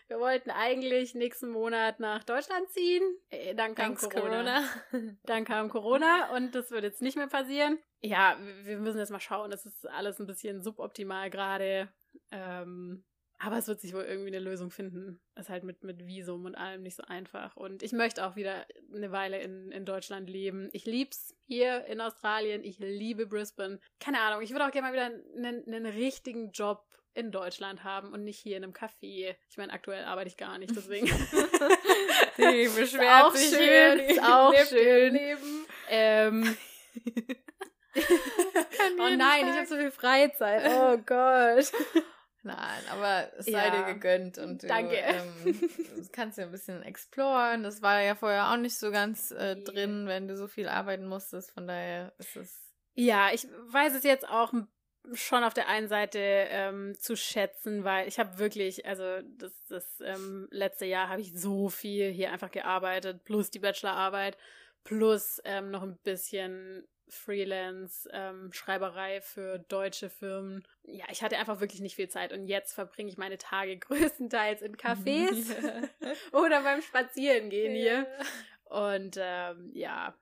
Wir 0.08 0.18
wollten 0.20 0.50
eigentlich 0.50 1.14
nächsten 1.14 1.48
Monat 1.50 1.98
nach 1.98 2.24
Deutschland 2.24 2.68
ziehen. 2.70 3.02
Äh, 3.30 3.54
Dann 3.54 3.74
kam 3.74 3.96
Thanks, 3.96 4.10
Corona. 4.10 4.62
Dann 5.24 5.44
kam 5.44 5.68
Corona 5.70 6.34
und 6.36 6.54
das 6.54 6.70
wird 6.70 6.84
jetzt 6.84 7.00
nicht 7.02 7.16
mehr 7.16 7.28
passieren. 7.28 7.78
Ja, 8.02 8.36
wir- 8.40 8.66
wir 8.66 8.78
müssen 8.78 8.98
jetzt 8.98 9.10
mal 9.10 9.20
schauen. 9.20 9.50
Das 9.50 9.64
ist 9.64 9.88
alles 9.88 10.18
ein 10.20 10.26
bisschen 10.26 10.62
suboptimal 10.62 11.30
gerade. 11.30 11.88
Ähm, 12.30 13.04
aber 13.38 13.58
es 13.58 13.66
wird 13.66 13.80
sich 13.80 13.92
wohl 13.94 14.04
irgendwie 14.04 14.28
eine 14.28 14.38
Lösung 14.38 14.70
finden. 14.70 15.20
Ist 15.36 15.48
halt 15.50 15.64
mit, 15.64 15.82
mit 15.84 16.06
Visum 16.06 16.44
und 16.44 16.54
allem 16.54 16.82
nicht 16.82 16.96
so 16.96 17.02
einfach. 17.04 17.56
Und 17.56 17.82
ich 17.82 17.92
möchte 17.92 18.26
auch 18.26 18.36
wieder 18.36 18.66
eine 18.94 19.10
Weile 19.10 19.40
in, 19.40 19.70
in 19.72 19.84
Deutschland 19.84 20.30
leben. 20.30 20.68
Ich 20.72 20.84
lieb's 20.86 21.34
hier 21.46 21.84
in 21.86 22.00
Australien. 22.00 22.62
Ich 22.62 22.78
liebe 22.78 23.26
Brisbane. 23.26 23.80
Keine 24.00 24.20
Ahnung, 24.20 24.42
ich 24.42 24.50
würde 24.52 24.66
auch 24.66 24.70
gerne 24.70 24.88
mal 24.88 24.92
wieder 24.92 25.06
einen, 25.36 25.66
einen 25.66 25.86
richtigen 25.86 26.52
Job 26.52 26.84
in 27.14 27.30
Deutschland 27.30 27.84
haben 27.84 28.12
und 28.12 28.24
nicht 28.24 28.38
hier 28.40 28.56
in 28.56 28.64
einem 28.64 28.72
Café. 28.72 29.36
Ich 29.48 29.56
meine, 29.56 29.72
aktuell 29.72 30.04
arbeite 30.04 30.28
ich 30.28 30.36
gar 30.36 30.58
nicht, 30.58 30.74
deswegen. 30.76 31.06
Die 32.38 32.68
beschwert 32.68 33.24
auch 33.24 33.34
sich 33.34 33.54
schön, 33.56 33.98
ist 34.00 34.22
auch 34.22 34.54
schön. 34.68 35.14
Leben. 35.14 35.66
ähm, 35.88 36.56
oh 38.98 39.08
nein, 39.16 39.48
ich 39.48 39.54
habe 39.56 39.66
so 39.66 39.76
viel 39.76 39.90
Freizeit. 39.90 40.62
Oh 40.66 40.98
Gott. 40.98 41.72
Nein, 42.42 42.82
aber 42.90 43.30
es 43.38 43.46
sei 43.46 43.52
Ja. 43.68 43.70
dir 43.70 43.94
gegönnt 43.94 44.36
und 44.38 44.62
du 44.62 44.66
Danke. 44.66 44.96
Ähm, 44.96 45.70
kannst 46.12 46.36
ja 46.36 46.44
ein 46.44 46.50
bisschen 46.50 46.82
exploren. 46.82 47.62
Das 47.62 47.80
war 47.80 48.02
ja 48.02 48.14
vorher 48.14 48.50
auch 48.50 48.56
nicht 48.58 48.78
so 48.78 48.90
ganz 48.90 49.30
äh, 49.30 49.56
drin, 49.56 50.06
wenn 50.06 50.28
du 50.28 50.36
so 50.36 50.46
viel 50.46 50.68
arbeiten 50.68 51.06
musstest. 51.06 51.52
Von 51.52 51.66
daher 51.66 52.12
ist 52.18 52.36
es. 52.36 52.60
Ja, 52.94 53.30
ich 53.32 53.46
weiß 53.68 53.94
es 53.94 54.02
jetzt 54.04 54.28
auch 54.28 54.52
m- 54.52 54.68
schon 55.12 55.44
auf 55.44 55.54
der 55.54 55.68
einen 55.68 55.88
Seite 55.88 56.18
ähm, 56.18 56.94
zu 56.98 57.16
schätzen, 57.16 57.84
weil 57.84 58.08
ich 58.08 58.18
habe 58.18 58.38
wirklich, 58.38 58.86
also 58.86 59.04
das, 59.36 59.52
das 59.68 60.00
ähm, 60.00 60.48
letzte 60.50 60.86
Jahr 60.86 61.08
habe 61.08 61.20
ich 61.20 61.38
so 61.38 61.68
viel 61.68 62.10
hier 62.10 62.32
einfach 62.32 62.50
gearbeitet, 62.50 63.24
plus 63.24 63.50
die 63.50 63.58
Bachelorarbeit, 63.58 64.36
plus 64.82 65.40
ähm, 65.44 65.70
noch 65.70 65.82
ein 65.82 65.98
bisschen 65.98 66.86
Freelance, 67.08 68.08
ähm, 68.12 68.52
Schreiberei 68.52 69.20
für 69.20 69.58
deutsche 69.58 70.08
Firmen. 70.08 70.66
Ja, 70.84 71.04
ich 71.10 71.22
hatte 71.22 71.38
einfach 71.38 71.60
wirklich 71.60 71.80
nicht 71.80 71.96
viel 71.96 72.08
Zeit 72.08 72.32
und 72.32 72.46
jetzt 72.46 72.72
verbringe 72.72 73.10
ich 73.10 73.18
meine 73.18 73.38
Tage 73.38 73.76
größtenteils 73.78 74.62
in 74.62 74.76
Cafés 74.76 75.54
oder 76.32 76.62
beim 76.62 76.82
Spazierengehen 76.82 77.74
hier. 77.74 78.06
Und 78.64 79.16
ähm, 79.20 79.70
ja, 79.74 80.14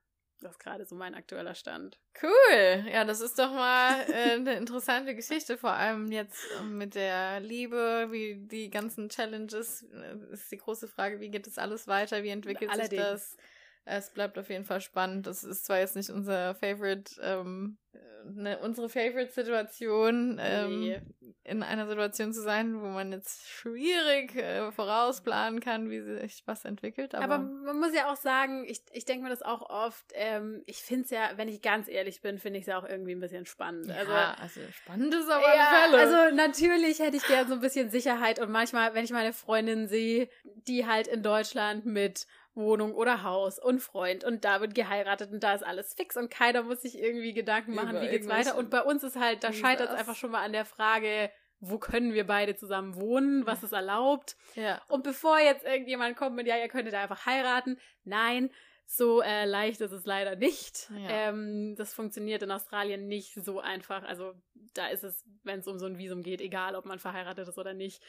das 0.43 0.53
ist 0.53 0.59
gerade 0.59 0.85
so 0.85 0.95
mein 0.95 1.15
aktueller 1.15 1.55
Stand. 1.55 1.99
Cool. 2.23 2.85
Ja, 2.93 3.05
das 3.05 3.21
ist 3.21 3.39
doch 3.39 3.53
mal 3.53 4.01
äh, 4.11 4.33
eine 4.33 4.55
interessante 4.55 5.15
Geschichte, 5.15 5.57
vor 5.57 5.73
allem 5.73 6.11
jetzt 6.11 6.45
ähm, 6.59 6.79
mit 6.79 6.95
der 6.95 7.41
Liebe, 7.41 8.09
wie 8.11 8.37
die 8.37 8.71
ganzen 8.71 9.09
Challenges. 9.09 9.83
Äh, 9.93 10.33
ist 10.33 10.51
die 10.51 10.59
große 10.59 10.89
Frage, 10.89 11.21
wie 11.21 11.31
geht 11.31 11.47
das 11.47 11.59
alles 11.59 11.87
weiter? 11.87 12.23
Wie 12.23 12.31
entwickelt 12.31 12.75
sich 12.75 12.89
das? 12.91 13.37
Es 13.85 14.11
bleibt 14.11 14.39
auf 14.39 14.49
jeden 14.49 14.65
Fall 14.65 14.81
spannend. 14.81 15.27
Das 15.27 15.43
ist 15.43 15.65
zwar 15.67 15.79
jetzt 15.81 15.97
nicht 15.97 16.11
unser 16.11 16.55
Favorite, 16.55 17.21
ähm, 17.21 17.79
äh, 17.93 17.99
ne, 18.31 18.59
unsere 18.61 18.89
Favorite-Situation, 18.89 20.39
ähm, 20.41 20.81
Nee. 20.81 21.01
in 21.43 21.65
einer 21.65 21.89
Situation 21.89 22.33
zu 22.33 22.43
sein, 22.43 22.81
wo 22.81 22.87
man 22.87 23.11
jetzt 23.11 23.49
schwierig 23.49 24.37
äh, 24.37 24.71
vorausplanen 24.71 25.59
kann, 25.59 25.91
wie 25.91 26.01
sich 26.01 26.45
was 26.47 26.65
entwickelt. 26.65 27.17
Aber, 27.17 27.25
Aber 27.35 27.39
man 27.39 27.81
muss 27.81 27.93
ja 27.93 28.09
auch 28.13 28.17
sagen, 28.17 28.65
ich, 28.69 28.83
ich 28.93 29.05
denke 29.05 29.25
mir 29.25 29.31
das 29.31 29.43
auch 29.43 29.69
oft, 29.69 30.05
ähm, 30.15 30.63
ich 30.67 30.77
finde 30.83 31.05
es 31.05 31.11
ja, 31.11 31.31
wenn 31.35 31.49
ich 31.49 31.61
ganz 31.61 31.89
ehrlich 31.89 32.21
bin, 32.21 32.39
finde 32.39 32.59
ich 32.61 32.63
es 32.63 32.69
ja 32.69 32.79
auch 32.79 32.89
irgendwie 32.89 33.17
ein 33.17 33.21
bisschen 33.21 33.47
spannend. 33.47 33.91
Also, 33.91 34.13
ja, 34.13 34.37
also 34.41 34.61
spannend 34.73 35.13
ist 35.13 35.29
aber 35.29 35.55
ja, 35.57 35.89
Fälle. 35.91 35.99
also 35.99 36.37
natürlich 36.37 37.01
hätte 37.01 37.17
ich 37.17 37.27
gern 37.27 37.49
so 37.49 37.55
ein 37.55 37.61
bisschen 37.61 37.91
Sicherheit 37.91 38.39
und 38.39 38.53
manchmal, 38.53 38.95
wenn 38.95 39.05
ich 39.05 39.11
meine 39.11 39.33
Freundin 39.33 39.89
sehe, 39.89 40.29
die 40.45 40.87
halt 40.87 41.09
in 41.09 41.25
Deutschland 41.25 41.85
mit 41.85 42.29
Wohnung 42.55 42.95
oder 42.95 43.23
Haus 43.23 43.59
und 43.59 43.81
Freund 43.81 44.25
und 44.25 44.45
da 44.45 44.61
wird 44.61 44.75
geheiratet 44.75 45.33
und 45.33 45.43
da 45.43 45.55
ist 45.55 45.65
alles 45.65 45.95
fix 45.95 46.17
und 46.17 46.31
keiner 46.31 46.63
muss 46.63 46.83
sich 46.83 46.99
irgendwie 46.99 47.33
Gedanken 47.33 47.75
machen, 47.75 47.91
Über 47.91 48.03
wie 48.03 48.09
geht's 48.09 48.29
weiter. 48.29 48.57
Und 48.57 48.71
bei 48.71 48.83
uns 48.83 49.03
ist 49.03 49.17
halt, 49.17 49.43
da 49.43 49.53
scheitert 49.53 49.91
es 49.91 49.95
einfach 49.99 50.17
schon 50.17 50.31
mal 50.31 50.43
an 50.43 50.53
der 50.53 50.65
Frage, 50.65 51.31
wo 51.61 51.79
können 51.79 52.13
wir 52.13 52.27
beide 52.27 52.57
zusammen 52.57 52.97
wohnen, 52.97 53.47
was 53.47 53.63
ist 53.63 53.73
erlaubt. 53.73 54.37
ja. 54.55 54.83
Und 54.89 55.05
bevor 55.05 55.39
jetzt 55.39 55.65
irgendjemand 55.65 56.17
kommt 56.17 56.37
mit, 56.37 56.47
ja, 56.47 56.59
ihr 56.59 56.69
könntet 56.69 56.95
einfach 56.95 57.25
heiraten, 57.25 57.79
nein, 58.05 58.51
so 58.85 59.23
äh, 59.23 59.47
leicht 59.47 59.81
ist 59.81 59.93
es 59.93 60.05
leider 60.05 60.37
nicht. 60.37 60.91
Ja. 60.91 61.29
Ähm, 61.29 61.75
das 61.77 61.95
funktioniert 61.95 62.43
in 62.43 62.51
Australien 62.51 63.09
nicht 63.09 63.33
so 63.35 63.61
einfach. 63.61 64.03
Also 64.03 64.35
da 64.75 64.89
ist 64.89 65.05
es, 65.05 65.25
wenn 65.45 65.61
es 65.61 65.67
um 65.67 65.79
so 65.79 65.87
ein 65.87 65.99
Visum 65.99 66.23
geht, 66.23 66.41
egal 66.41 66.75
ob 66.75 66.85
man 66.85 66.99
verheiratet 66.99 67.49
ist 67.49 67.59
oder 67.59 67.73
nicht. 67.73 68.03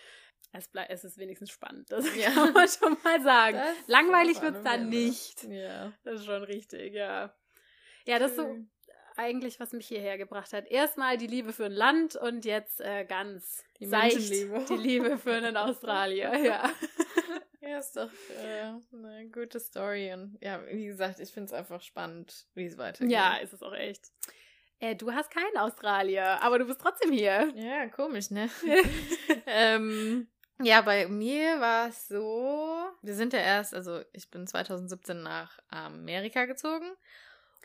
Es, 0.53 0.67
blei- 0.69 0.85
es 0.89 1.03
ist 1.03 1.17
wenigstens 1.17 1.49
spannend. 1.51 1.91
Das 1.91 2.05
Ja. 2.15 2.29
kann 2.33 2.53
man 2.53 2.67
schon 2.67 2.95
mal 3.03 3.21
sagen. 3.21 3.57
Das 3.57 3.87
Langweilig 3.87 4.41
wird's 4.41 4.57
alle 4.57 4.63
dann 4.63 4.89
nicht. 4.89 5.43
Ja. 5.45 5.91
Das 6.03 6.19
ist 6.21 6.25
schon 6.25 6.43
richtig, 6.43 6.93
ja. 6.93 7.33
Ja, 8.05 8.19
das 8.19 8.31
ist 8.31 8.37
so 8.37 8.57
eigentlich, 9.15 9.59
was 9.59 9.71
mich 9.73 9.87
hierher 9.87 10.17
gebracht 10.17 10.53
hat. 10.53 10.65
Erstmal 10.67 11.17
die 11.17 11.27
Liebe 11.27 11.53
für 11.53 11.65
ein 11.65 11.71
Land 11.71 12.15
und 12.15 12.45
jetzt 12.45 12.81
äh, 12.81 13.05
ganz 13.05 13.63
Die 13.79 13.85
seicht 13.85 14.15
Menschenliebe. 14.15 14.65
die 14.69 14.77
Liebe 14.77 15.17
für 15.17 15.33
einen 15.33 15.57
Australier. 15.57 16.31
Ja. 16.43 16.69
Ja, 17.61 17.77
ist 17.79 17.95
doch 17.95 18.09
äh, 18.43 18.73
eine 18.93 19.29
gute 19.31 19.57
Story. 19.59 20.11
Und 20.11 20.37
ja, 20.41 20.61
wie 20.67 20.85
gesagt, 20.85 21.19
ich 21.21 21.31
finde 21.31 21.45
es 21.47 21.53
einfach 21.53 21.81
spannend, 21.81 22.45
wie 22.55 22.65
es 22.65 22.77
weitergeht. 22.77 23.09
ja, 23.11 23.37
ist 23.37 23.53
es 23.53 23.63
auch 23.63 23.73
echt. 23.73 24.11
Äh, 24.79 24.97
du 24.97 25.13
hast 25.13 25.31
keinen 25.31 25.55
Australier, 25.57 26.41
aber 26.43 26.59
du 26.59 26.65
bist 26.65 26.81
trotzdem 26.81 27.13
hier. 27.13 27.53
Ja, 27.55 27.87
komisch, 27.87 28.31
ne? 28.31 28.49
ähm, 29.45 30.27
ja, 30.63 30.81
bei 30.81 31.07
mir 31.07 31.59
war 31.59 31.89
es 31.89 32.07
so, 32.07 32.85
wir 33.01 33.15
sind 33.15 33.33
ja 33.33 33.39
erst, 33.39 33.73
also 33.73 34.01
ich 34.13 34.29
bin 34.29 34.47
2017 34.47 35.21
nach 35.21 35.59
Amerika 35.69 36.45
gezogen. 36.45 36.91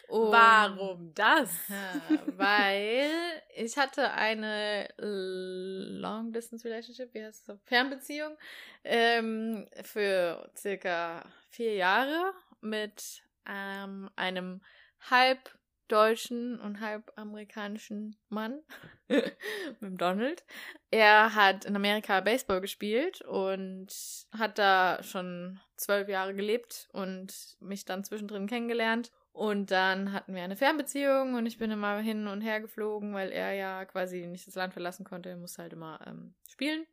Und- 0.08 0.32
Warum 0.32 1.12
das? 1.14 1.50
Ja, 1.68 1.92
weil 2.36 3.10
ich 3.54 3.76
hatte 3.76 4.10
eine 4.12 4.88
Long 4.96 6.32
Distance 6.32 6.64
Relationship, 6.66 7.12
wie 7.12 7.24
heißt 7.24 7.48
das? 7.48 7.58
Fernbeziehung, 7.64 8.36
ähm, 8.84 9.68
für 9.82 10.50
circa 10.56 11.24
vier 11.50 11.74
Jahre 11.74 12.32
mit 12.60 13.22
ähm, 13.46 14.08
einem 14.16 14.62
halb 15.10 15.57
deutschen 15.88 16.60
und 16.60 16.80
halb 16.80 17.12
amerikanischen 17.16 18.16
Mann, 18.28 18.60
mit 19.80 20.00
Donald. 20.00 20.44
Er 20.90 21.34
hat 21.34 21.64
in 21.64 21.76
Amerika 21.76 22.20
Baseball 22.20 22.60
gespielt 22.60 23.22
und 23.22 23.88
hat 24.36 24.58
da 24.58 25.02
schon 25.02 25.60
zwölf 25.76 26.08
Jahre 26.08 26.34
gelebt 26.34 26.88
und 26.92 27.56
mich 27.60 27.84
dann 27.84 28.04
zwischendrin 28.04 28.46
kennengelernt. 28.46 29.10
Und 29.32 29.70
dann 29.70 30.12
hatten 30.12 30.34
wir 30.34 30.42
eine 30.42 30.56
Fernbeziehung 30.56 31.34
und 31.34 31.46
ich 31.46 31.58
bin 31.58 31.70
immer 31.70 31.98
hin 31.98 32.26
und 32.26 32.40
her 32.40 32.60
geflogen, 32.60 33.14
weil 33.14 33.30
er 33.30 33.52
ja 33.52 33.84
quasi 33.84 34.26
nicht 34.26 34.48
das 34.48 34.56
Land 34.56 34.72
verlassen 34.72 35.04
konnte. 35.04 35.28
Er 35.28 35.36
musste 35.36 35.62
halt 35.62 35.72
immer 35.72 36.00
ähm, 36.06 36.34
spielen. 36.48 36.86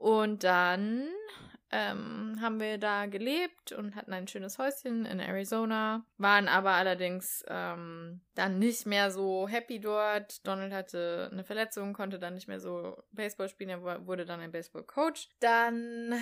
Und 0.00 0.44
dann 0.44 1.08
ähm, 1.70 2.38
haben 2.40 2.58
wir 2.58 2.78
da 2.78 3.04
gelebt 3.04 3.72
und 3.72 3.94
hatten 3.94 4.14
ein 4.14 4.26
schönes 4.26 4.58
Häuschen 4.58 5.04
in 5.04 5.20
Arizona, 5.20 6.04
waren 6.16 6.48
aber 6.48 6.70
allerdings 6.70 7.44
ähm, 7.48 8.22
dann 8.34 8.58
nicht 8.58 8.86
mehr 8.86 9.10
so 9.10 9.46
happy 9.46 9.78
dort. 9.78 10.44
Donald 10.46 10.72
hatte 10.72 11.28
eine 11.30 11.44
Verletzung, 11.44 11.92
konnte 11.92 12.18
dann 12.18 12.32
nicht 12.32 12.48
mehr 12.48 12.60
so 12.60 12.96
Baseball 13.12 13.50
spielen, 13.50 13.68
er 13.70 13.82
wu- 13.82 14.06
wurde 14.06 14.24
dann 14.24 14.40
ein 14.40 14.50
Baseball-Coach. 14.52 15.28
Dann 15.40 16.14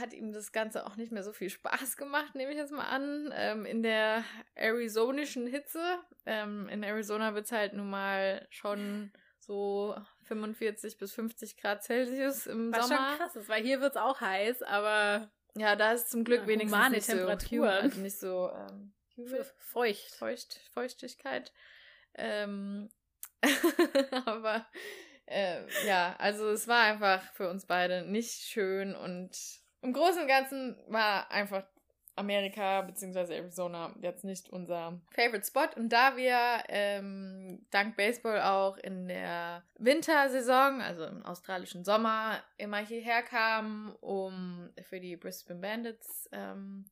hat 0.00 0.12
ihm 0.14 0.32
das 0.32 0.52
Ganze 0.52 0.86
auch 0.86 0.94
nicht 0.94 1.10
mehr 1.10 1.24
so 1.24 1.32
viel 1.32 1.50
Spaß 1.50 1.96
gemacht, 1.96 2.36
nehme 2.36 2.52
ich 2.52 2.58
jetzt 2.58 2.72
mal 2.72 2.86
an, 2.88 3.34
ähm, 3.36 3.66
in 3.66 3.82
der 3.82 4.22
arizonischen 4.54 5.48
Hitze. 5.48 5.82
Ähm, 6.26 6.68
in 6.68 6.84
Arizona 6.84 7.34
wird 7.34 7.46
es 7.46 7.52
halt 7.52 7.72
nun 7.74 7.90
mal 7.90 8.46
schon 8.50 9.10
so 9.46 9.96
45 10.24 10.98
bis 10.98 11.12
50 11.12 11.56
Grad 11.56 11.82
Celsius 11.84 12.46
im 12.46 12.72
Was 12.72 12.88
Sommer. 12.88 13.08
schon 13.10 13.18
krass 13.18 13.36
ist, 13.36 13.48
weil 13.48 13.62
hier 13.62 13.80
wird 13.80 13.92
es 13.92 13.96
auch 14.00 14.20
heiß, 14.20 14.62
aber 14.62 15.30
Ja, 15.56 15.76
da 15.76 15.92
ist 15.92 16.10
zum 16.10 16.24
Glück 16.24 16.42
Ja, 16.42 16.46
wenigstens 16.46 16.72
humane 16.76 16.96
nicht 16.96 17.06
so, 17.06 17.12
Temperaturen. 17.12 17.68
humid, 17.70 17.82
also 17.82 18.00
nicht 18.00 18.18
so 18.18 18.50
ähm, 18.52 18.92
feucht. 19.58 20.14
Feucht, 20.16 20.60
Feuchtigkeit. 20.72 21.52
Ähm, 22.14 22.90
aber 24.26 24.66
äh, 25.26 25.62
ja, 25.86 26.14
also 26.18 26.48
es 26.50 26.66
war 26.68 26.82
einfach 26.84 27.22
für 27.34 27.48
uns 27.48 27.66
beide 27.66 28.02
nicht 28.02 28.42
schön 28.42 28.94
und 28.94 29.30
im 29.82 29.92
Großen 29.92 30.22
und 30.22 30.28
Ganzen 30.28 30.76
war 30.88 31.30
einfach 31.30 31.64
Amerika 32.16 32.82
bzw. 32.82 33.36
Arizona 33.36 33.94
jetzt 34.00 34.24
nicht 34.24 34.50
unser 34.50 34.98
Favorite 35.14 35.46
Spot. 35.46 35.68
Und 35.76 35.90
da 35.90 36.16
wir 36.16 36.64
ähm, 36.68 37.64
dank 37.70 37.96
Baseball 37.96 38.40
auch 38.40 38.76
in 38.78 39.08
der 39.08 39.62
Wintersaison, 39.78 40.80
also 40.80 41.04
im 41.04 41.24
australischen 41.24 41.84
Sommer, 41.84 42.42
immer 42.56 42.78
hierher 42.78 43.22
kamen, 43.22 43.94
um 44.00 44.70
für 44.82 44.98
die 44.98 45.16
Brisbane 45.16 45.60
Bandits, 45.60 46.28
ähm, 46.32 46.86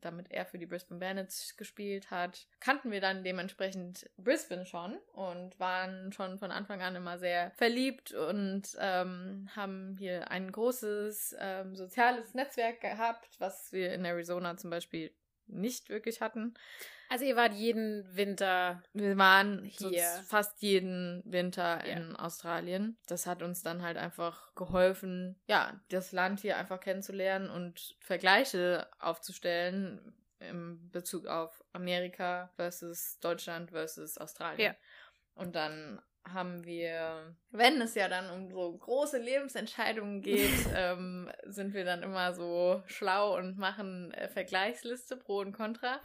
damit 0.00 0.30
er 0.30 0.46
für 0.46 0.58
die 0.58 0.66
Brisbane 0.66 1.00
Bandits 1.00 1.56
gespielt 1.56 2.10
hat, 2.10 2.46
kannten 2.60 2.90
wir 2.90 3.00
dann 3.00 3.24
dementsprechend 3.24 4.08
Brisbane 4.16 4.66
schon 4.66 4.96
und 5.12 5.58
waren 5.58 6.12
schon 6.12 6.38
von 6.38 6.50
Anfang 6.50 6.82
an 6.82 6.96
immer 6.96 7.18
sehr 7.18 7.50
verliebt 7.52 8.12
und 8.12 8.76
ähm, 8.78 9.48
haben 9.54 9.96
hier 9.98 10.30
ein 10.30 10.50
großes 10.50 11.36
ähm, 11.38 11.74
soziales 11.74 12.34
Netzwerk 12.34 12.80
gehabt, 12.80 13.36
was 13.38 13.72
wir 13.72 13.92
in 13.92 14.04
Arizona 14.04 14.56
zum 14.56 14.70
Beispiel 14.70 15.12
nicht 15.46 15.88
wirklich 15.88 16.20
hatten. 16.20 16.54
Also 17.08 17.24
ihr 17.24 17.36
wart 17.36 17.54
jeden 17.54 18.04
Winter 18.14 18.82
Wir 18.92 19.16
waren 19.16 19.64
Hier. 19.64 20.02
fast 20.26 20.60
jeden 20.60 21.22
Winter 21.24 21.84
Ja. 21.86 21.96
in 21.96 22.16
Australien. 22.16 22.98
Das 23.06 23.26
hat 23.26 23.42
uns 23.42 23.62
dann 23.62 23.82
halt 23.82 23.96
einfach 23.96 24.54
geholfen, 24.54 25.40
ja, 25.46 25.80
das 25.88 26.12
Land 26.12 26.40
hier 26.40 26.56
einfach 26.58 26.80
kennenzulernen 26.80 27.48
und 27.50 27.96
Vergleiche 28.00 28.88
aufzustellen 28.98 30.14
im 30.40 30.90
Bezug 30.90 31.26
auf 31.26 31.64
Amerika 31.72 32.50
versus 32.56 33.18
Deutschland 33.20 33.70
versus 33.70 34.18
Australien. 34.18 34.72
Ja. 34.72 34.76
Und 35.34 35.56
dann 35.56 36.00
haben 36.32 36.64
wir, 36.64 37.34
wenn 37.50 37.80
es 37.80 37.94
ja 37.94 38.08
dann 38.08 38.30
um 38.30 38.50
so 38.50 38.76
große 38.76 39.18
Lebensentscheidungen 39.18 40.20
geht, 40.20 40.50
ähm, 40.76 41.30
sind 41.44 41.74
wir 41.74 41.84
dann 41.84 42.02
immer 42.02 42.34
so 42.34 42.82
schlau 42.86 43.36
und 43.36 43.56
machen 43.58 44.12
äh, 44.12 44.28
Vergleichsliste 44.28 45.16
Pro 45.16 45.38
und 45.38 45.52
Contra. 45.52 46.00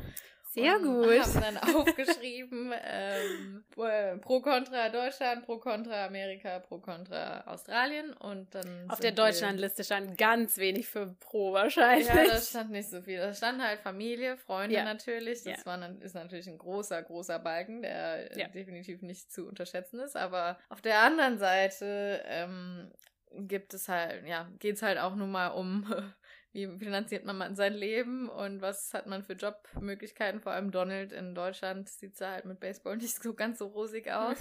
Sehr 0.54 0.76
und 0.78 0.84
gut. 0.84 1.20
haben 1.20 1.42
dann 1.42 1.58
aufgeschrieben, 1.76 2.74
ähm, 2.86 3.64
pro- 3.72 4.18
pro 4.22 4.40
Contra 4.42 4.90
Deutschland, 4.90 5.46
pro 5.46 5.58
Contra 5.58 6.06
Amerika, 6.06 6.60
pro 6.60 6.78
Contra 6.80 7.42
Australien 7.48 8.14
und 8.14 8.54
dann 8.54 8.90
Auf 8.90 9.00
der 9.00 9.12
Deutschlandliste 9.14 9.84
stand 9.84 10.18
ganz 10.18 10.58
wenig 10.58 10.88
für 10.88 11.16
Pro 11.20 11.54
wahrscheinlich. 11.54 12.08
ja, 12.08 12.24
da 12.28 12.40
stand 12.40 12.72
nicht 12.72 12.90
so 12.90 13.02
viel. 13.02 13.18
Da 13.18 13.34
stand 13.34 13.62
halt 13.62 13.80
Familie, 13.80 14.38
Freunde 14.38 14.76
Ja. 14.76 14.84
natürlich. 14.84 15.44
Das 15.44 15.60
Ja. 15.60 15.66
war, 15.66 15.78
dann- 15.80 16.02
ist 16.02 16.14
natürlich 16.16 16.48
ein 16.48 16.58
großer, 16.60 17.02
großer 17.02 17.40
Balken, 17.40 17.82
der 17.82 18.32
äh, 18.36 18.40
Ja. 18.42 18.48
definitiv 18.48 19.02
nicht 19.02 19.32
zu 19.32 19.48
unterschätzen 19.48 20.00
ist. 20.00 20.16
Aber 20.16 20.60
auf 20.70 20.82
der 20.82 21.00
anderen 21.00 21.38
Seite 21.40 22.22
ähm, 22.26 22.92
gibt 23.36 23.74
es 23.74 23.90
halt, 23.90 24.28
ja, 24.28 24.48
geht 24.60 24.76
es 24.76 24.84
halt 24.84 25.00
auch 25.00 25.16
nur 25.16 25.26
mal 25.28 25.48
um, 25.48 25.86
wie 26.54 26.68
finanziert 26.78 27.26
man 27.26 27.56
sein 27.56 27.74
Leben 27.74 28.30
und 28.30 28.62
was 28.62 28.94
hat 28.94 29.08
man 29.08 29.24
für 29.24 29.34
Jobmöglichkeiten. 29.34 30.40
Vor 30.40 30.52
allem 30.52 30.72
Donald 30.72 31.12
in 31.12 31.34
Deutschland 31.36 31.90
sieht 31.90 32.14
es 32.14 32.22
halt 32.22 32.46
mit 32.46 32.60
Baseball 32.60 32.98
nicht 32.98 33.22
so 33.22 33.34
ganz 33.34 33.60
so 33.60 33.68
rosig 33.68 34.10
aus. 34.12 34.38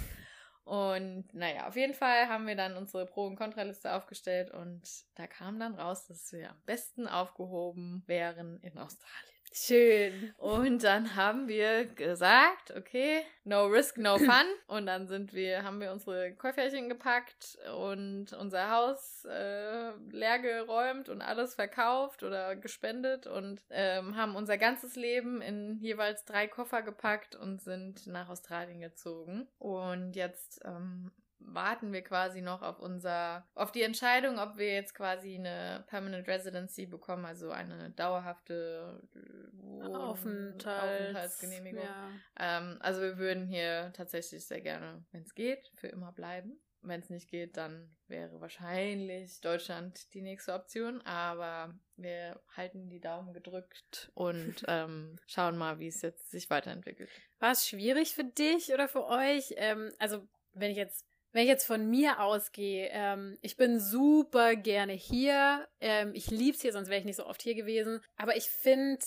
Und 0.63 1.33
naja, 1.33 1.67
auf 1.67 1.75
jeden 1.75 1.93
Fall 1.93 2.29
haben 2.29 2.47
wir 2.47 2.55
dann 2.55 2.77
unsere 2.77 3.05
Pro- 3.05 3.25
und 3.25 3.35
Kontraliste 3.35 3.93
aufgestellt 3.93 4.51
und 4.51 4.81
da 5.15 5.27
kam 5.27 5.59
dann 5.59 5.75
raus, 5.75 6.07
dass 6.07 6.31
wir 6.31 6.51
am 6.51 6.61
besten 6.65 7.05
aufgehoben 7.05 8.03
wären 8.05 8.61
in 8.61 8.77
Australien. 8.77 9.32
Schön. 9.55 10.33
Und 10.37 10.83
dann 10.83 11.15
haben 11.15 11.47
wir 11.47 11.85
gesagt, 11.85 12.73
okay, 12.75 13.21
no 13.43 13.67
risk, 13.67 13.99
no 13.99 14.17
fun. 14.17 14.47
Und 14.65 14.87
dann 14.87 15.07
sind 15.07 15.31
wir, 15.33 15.63
haben 15.63 15.79
wir 15.79 15.91
unsere 15.91 16.33
Käuferchen 16.33 16.89
gepackt 16.89 17.59
und 17.77 18.33
unser 18.33 18.71
Haus 18.71 19.25
äh, 19.25 19.91
leer 20.09 20.39
geräumt 20.39 21.07
und 21.07 21.21
alles 21.21 21.53
verkauft 21.53 22.23
oder 22.23 22.55
gespendet 22.55 23.27
und 23.27 23.61
ähm, 23.69 24.15
haben 24.15 24.35
unser 24.35 24.57
ganzes 24.57 24.95
Leben 24.95 25.39
in 25.39 25.77
jeweils 25.81 26.25
drei 26.25 26.47
Koffer 26.47 26.81
gepackt 26.81 27.35
und 27.35 27.61
sind 27.61 28.07
nach 28.07 28.29
Australien 28.29 28.81
gezogen. 28.81 29.47
Und 29.59 30.15
jetzt 30.15 30.61
ähm, 30.65 31.11
warten 31.45 31.91
wir 31.93 32.01
quasi 32.03 32.41
noch 32.41 32.61
auf 32.61 32.79
unser, 32.79 33.47
auf 33.55 33.71
die 33.71 33.83
Entscheidung, 33.83 34.39
ob 34.39 34.57
wir 34.57 34.73
jetzt 34.73 34.95
quasi 34.95 35.35
eine 35.35 35.83
Permanent 35.87 36.27
Residency 36.27 36.85
bekommen, 36.85 37.25
also 37.25 37.51
eine 37.51 37.91
dauerhafte 37.91 39.01
äh, 39.15 39.57
Wohn- 39.57 39.95
Aufenthalt. 39.95 41.01
Aufenthaltsgenehmigung. 41.01 41.83
Ja. 41.83 42.09
Ähm, 42.39 42.77
also 42.79 43.01
wir 43.01 43.17
würden 43.17 43.45
hier 43.45 43.91
tatsächlich 43.93 44.45
sehr 44.45 44.61
gerne, 44.61 45.03
wenn 45.11 45.23
es 45.23 45.33
geht, 45.35 45.71
für 45.75 45.87
immer 45.87 46.11
bleiben. 46.11 46.59
Wenn 46.85 46.99
es 46.99 47.09
nicht 47.09 47.29
geht, 47.29 47.55
dann 47.55 47.95
wäre 48.07 48.41
wahrscheinlich 48.41 49.39
Deutschland 49.39 50.13
die 50.13 50.21
nächste 50.21 50.53
Option. 50.53 51.01
Aber 51.03 51.73
wir 51.95 52.41
halten 52.57 52.89
die 52.89 52.99
Daumen 52.99 53.33
gedrückt 53.33 54.11
und 54.15 54.55
ähm, 54.67 55.17
schauen 55.25 55.57
mal, 55.57 55.79
wie 55.79 55.87
es 55.87 56.01
jetzt 56.01 56.29
sich 56.29 56.49
weiterentwickelt. 56.49 57.09
War 57.39 57.53
es 57.53 57.65
schwierig 57.67 58.13
für 58.13 58.25
dich 58.25 58.73
oder 58.73 58.89
für 58.89 59.05
euch? 59.05 59.53
Ähm, 59.55 59.93
also, 59.97 60.27
wenn 60.53 60.71
ich 60.71 60.77
jetzt, 60.77 61.05
wenn 61.33 61.43
ich 61.43 61.49
jetzt 61.49 61.65
von 61.65 61.89
mir 61.89 62.21
ausgehe, 62.21 62.89
ähm, 62.91 63.37
ich 63.41 63.57
bin 63.57 63.79
super 63.79 64.55
gerne 64.55 64.93
hier. 64.93 65.67
Ähm, 65.81 66.11
ich 66.13 66.29
lieb's 66.29 66.61
hier, 66.61 66.71
sonst 66.71 66.89
wäre 66.89 66.99
ich 66.99 67.05
nicht 67.05 67.15
so 67.15 67.25
oft 67.25 67.41
hier 67.41 67.55
gewesen. 67.55 68.01
Aber 68.15 68.37
ich 68.37 68.49
finde, 68.49 69.03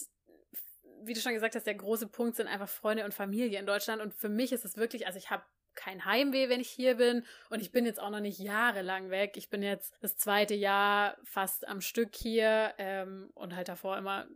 wie 1.02 1.14
du 1.14 1.20
schon 1.20 1.34
gesagt 1.34 1.54
hast, 1.54 1.66
der 1.66 1.76
große 1.76 2.08
Punkt 2.08 2.36
sind 2.36 2.48
einfach 2.48 2.68
Freunde 2.68 3.04
und 3.04 3.14
Familie 3.14 3.58
in 3.58 3.66
Deutschland. 3.66 4.02
Und 4.02 4.12
für 4.12 4.28
mich 4.28 4.52
ist 4.52 4.64
es 4.64 4.76
wirklich, 4.76 5.06
also 5.06 5.18
ich 5.18 5.30
habe 5.30 5.44
kein 5.76 6.04
Heimweh, 6.04 6.48
wenn 6.48 6.60
ich 6.60 6.70
hier 6.70 6.96
bin. 6.96 7.24
Und 7.48 7.62
ich 7.62 7.70
bin 7.70 7.86
jetzt 7.86 8.00
auch 8.00 8.10
noch 8.10 8.20
nicht 8.20 8.40
jahrelang 8.40 9.10
weg. 9.10 9.36
Ich 9.36 9.48
bin 9.48 9.62
jetzt 9.62 9.94
das 10.00 10.16
zweite 10.16 10.54
Jahr 10.54 11.16
fast 11.22 11.68
am 11.68 11.80
Stück 11.80 12.16
hier 12.16 12.74
ähm, 12.78 13.30
und 13.34 13.54
halt 13.54 13.68
davor 13.68 13.96
immer 13.98 14.26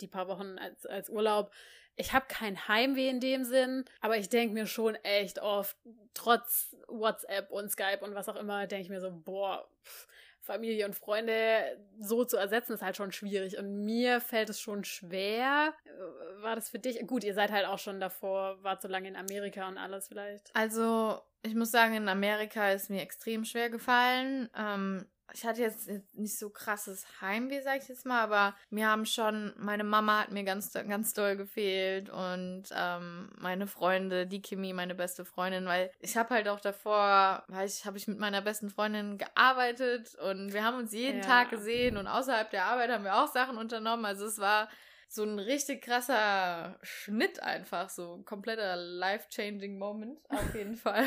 die 0.00 0.06
paar 0.06 0.28
Wochen 0.28 0.58
als, 0.58 0.86
als 0.86 1.10
Urlaub. 1.10 1.52
Ich 1.96 2.12
habe 2.12 2.26
kein 2.28 2.68
Heimweh 2.68 3.08
in 3.08 3.20
dem 3.20 3.44
Sinn, 3.44 3.84
aber 4.00 4.16
ich 4.16 4.28
denke 4.28 4.54
mir 4.54 4.66
schon 4.66 4.94
echt 4.96 5.40
oft, 5.40 5.76
trotz 6.14 6.74
WhatsApp 6.88 7.50
und 7.50 7.70
Skype 7.70 8.00
und 8.02 8.14
was 8.14 8.28
auch 8.28 8.36
immer, 8.36 8.66
denke 8.66 8.84
ich 8.84 8.90
mir 8.90 9.00
so, 9.00 9.10
boah, 9.12 9.68
Familie 10.40 10.86
und 10.86 10.94
Freunde 10.94 11.78
so 12.00 12.24
zu 12.24 12.36
ersetzen, 12.36 12.72
ist 12.72 12.82
halt 12.82 12.96
schon 12.96 13.12
schwierig. 13.12 13.58
Und 13.58 13.84
mir 13.84 14.20
fällt 14.20 14.50
es 14.50 14.60
schon 14.60 14.84
schwer. 14.84 15.74
Äh, 15.84 16.42
war 16.42 16.56
das 16.56 16.70
für 16.70 16.78
dich? 16.78 17.06
Gut, 17.06 17.24
ihr 17.24 17.34
seid 17.34 17.52
halt 17.52 17.66
auch 17.66 17.78
schon 17.78 18.00
davor, 18.00 18.62
wart 18.62 18.80
so 18.82 18.88
lange 18.88 19.08
in 19.08 19.16
Amerika 19.16 19.68
und 19.68 19.78
alles 19.78 20.08
vielleicht. 20.08 20.50
Also, 20.54 21.20
ich 21.42 21.54
muss 21.54 21.70
sagen, 21.70 21.94
in 21.94 22.08
Amerika 22.08 22.72
ist 22.72 22.90
mir 22.90 23.02
extrem 23.02 23.44
schwer 23.44 23.70
gefallen. 23.70 24.48
Ähm, 24.56 25.06
ich 25.32 25.44
hatte 25.44 25.60
jetzt 25.60 25.88
nicht 26.12 26.38
so 26.38 26.50
krasses 26.50 27.06
Heimweh, 27.20 27.60
sag 27.62 27.82
ich 27.82 27.88
jetzt 27.88 28.06
mal, 28.06 28.20
aber 28.20 28.54
mir 28.70 28.88
haben 28.88 29.06
schon, 29.06 29.52
meine 29.58 29.84
Mama 29.84 30.20
hat 30.20 30.32
mir 30.32 30.44
ganz, 30.44 30.72
ganz 30.72 31.14
doll 31.14 31.36
gefehlt 31.36 32.10
und 32.10 32.64
ähm, 32.74 33.30
meine 33.38 33.66
Freunde, 33.66 34.26
die 34.26 34.42
Kimi, 34.42 34.72
meine 34.72 34.94
beste 34.94 35.24
Freundin, 35.24 35.66
weil 35.66 35.90
ich 36.00 36.16
habe 36.16 36.34
halt 36.34 36.48
auch 36.48 36.60
davor, 36.60 37.44
weil 37.48 37.66
ich, 37.66 37.84
habe 37.84 37.98
ich 37.98 38.08
mit 38.08 38.18
meiner 38.18 38.42
besten 38.42 38.70
Freundin 38.70 39.18
gearbeitet 39.18 40.14
und 40.16 40.52
wir 40.52 40.64
haben 40.64 40.78
uns 40.78 40.92
jeden 40.92 41.20
ja. 41.20 41.26
Tag 41.26 41.50
gesehen 41.50 41.96
und 41.96 42.06
außerhalb 42.06 42.50
der 42.50 42.66
Arbeit 42.66 42.90
haben 42.90 43.04
wir 43.04 43.16
auch 43.16 43.28
Sachen 43.28 43.58
unternommen. 43.58 44.04
Also 44.04 44.26
es 44.26 44.38
war 44.38 44.68
so 45.12 45.24
ein 45.24 45.40
richtig 45.40 45.82
krasser 45.82 46.78
Schnitt 46.82 47.42
einfach, 47.42 47.90
so 47.90 48.14
ein 48.14 48.24
kompletter 48.24 48.76
life-changing 48.76 49.76
Moment, 49.76 50.20
auf 50.28 50.54
jeden 50.54 50.76
Fall. 50.76 51.04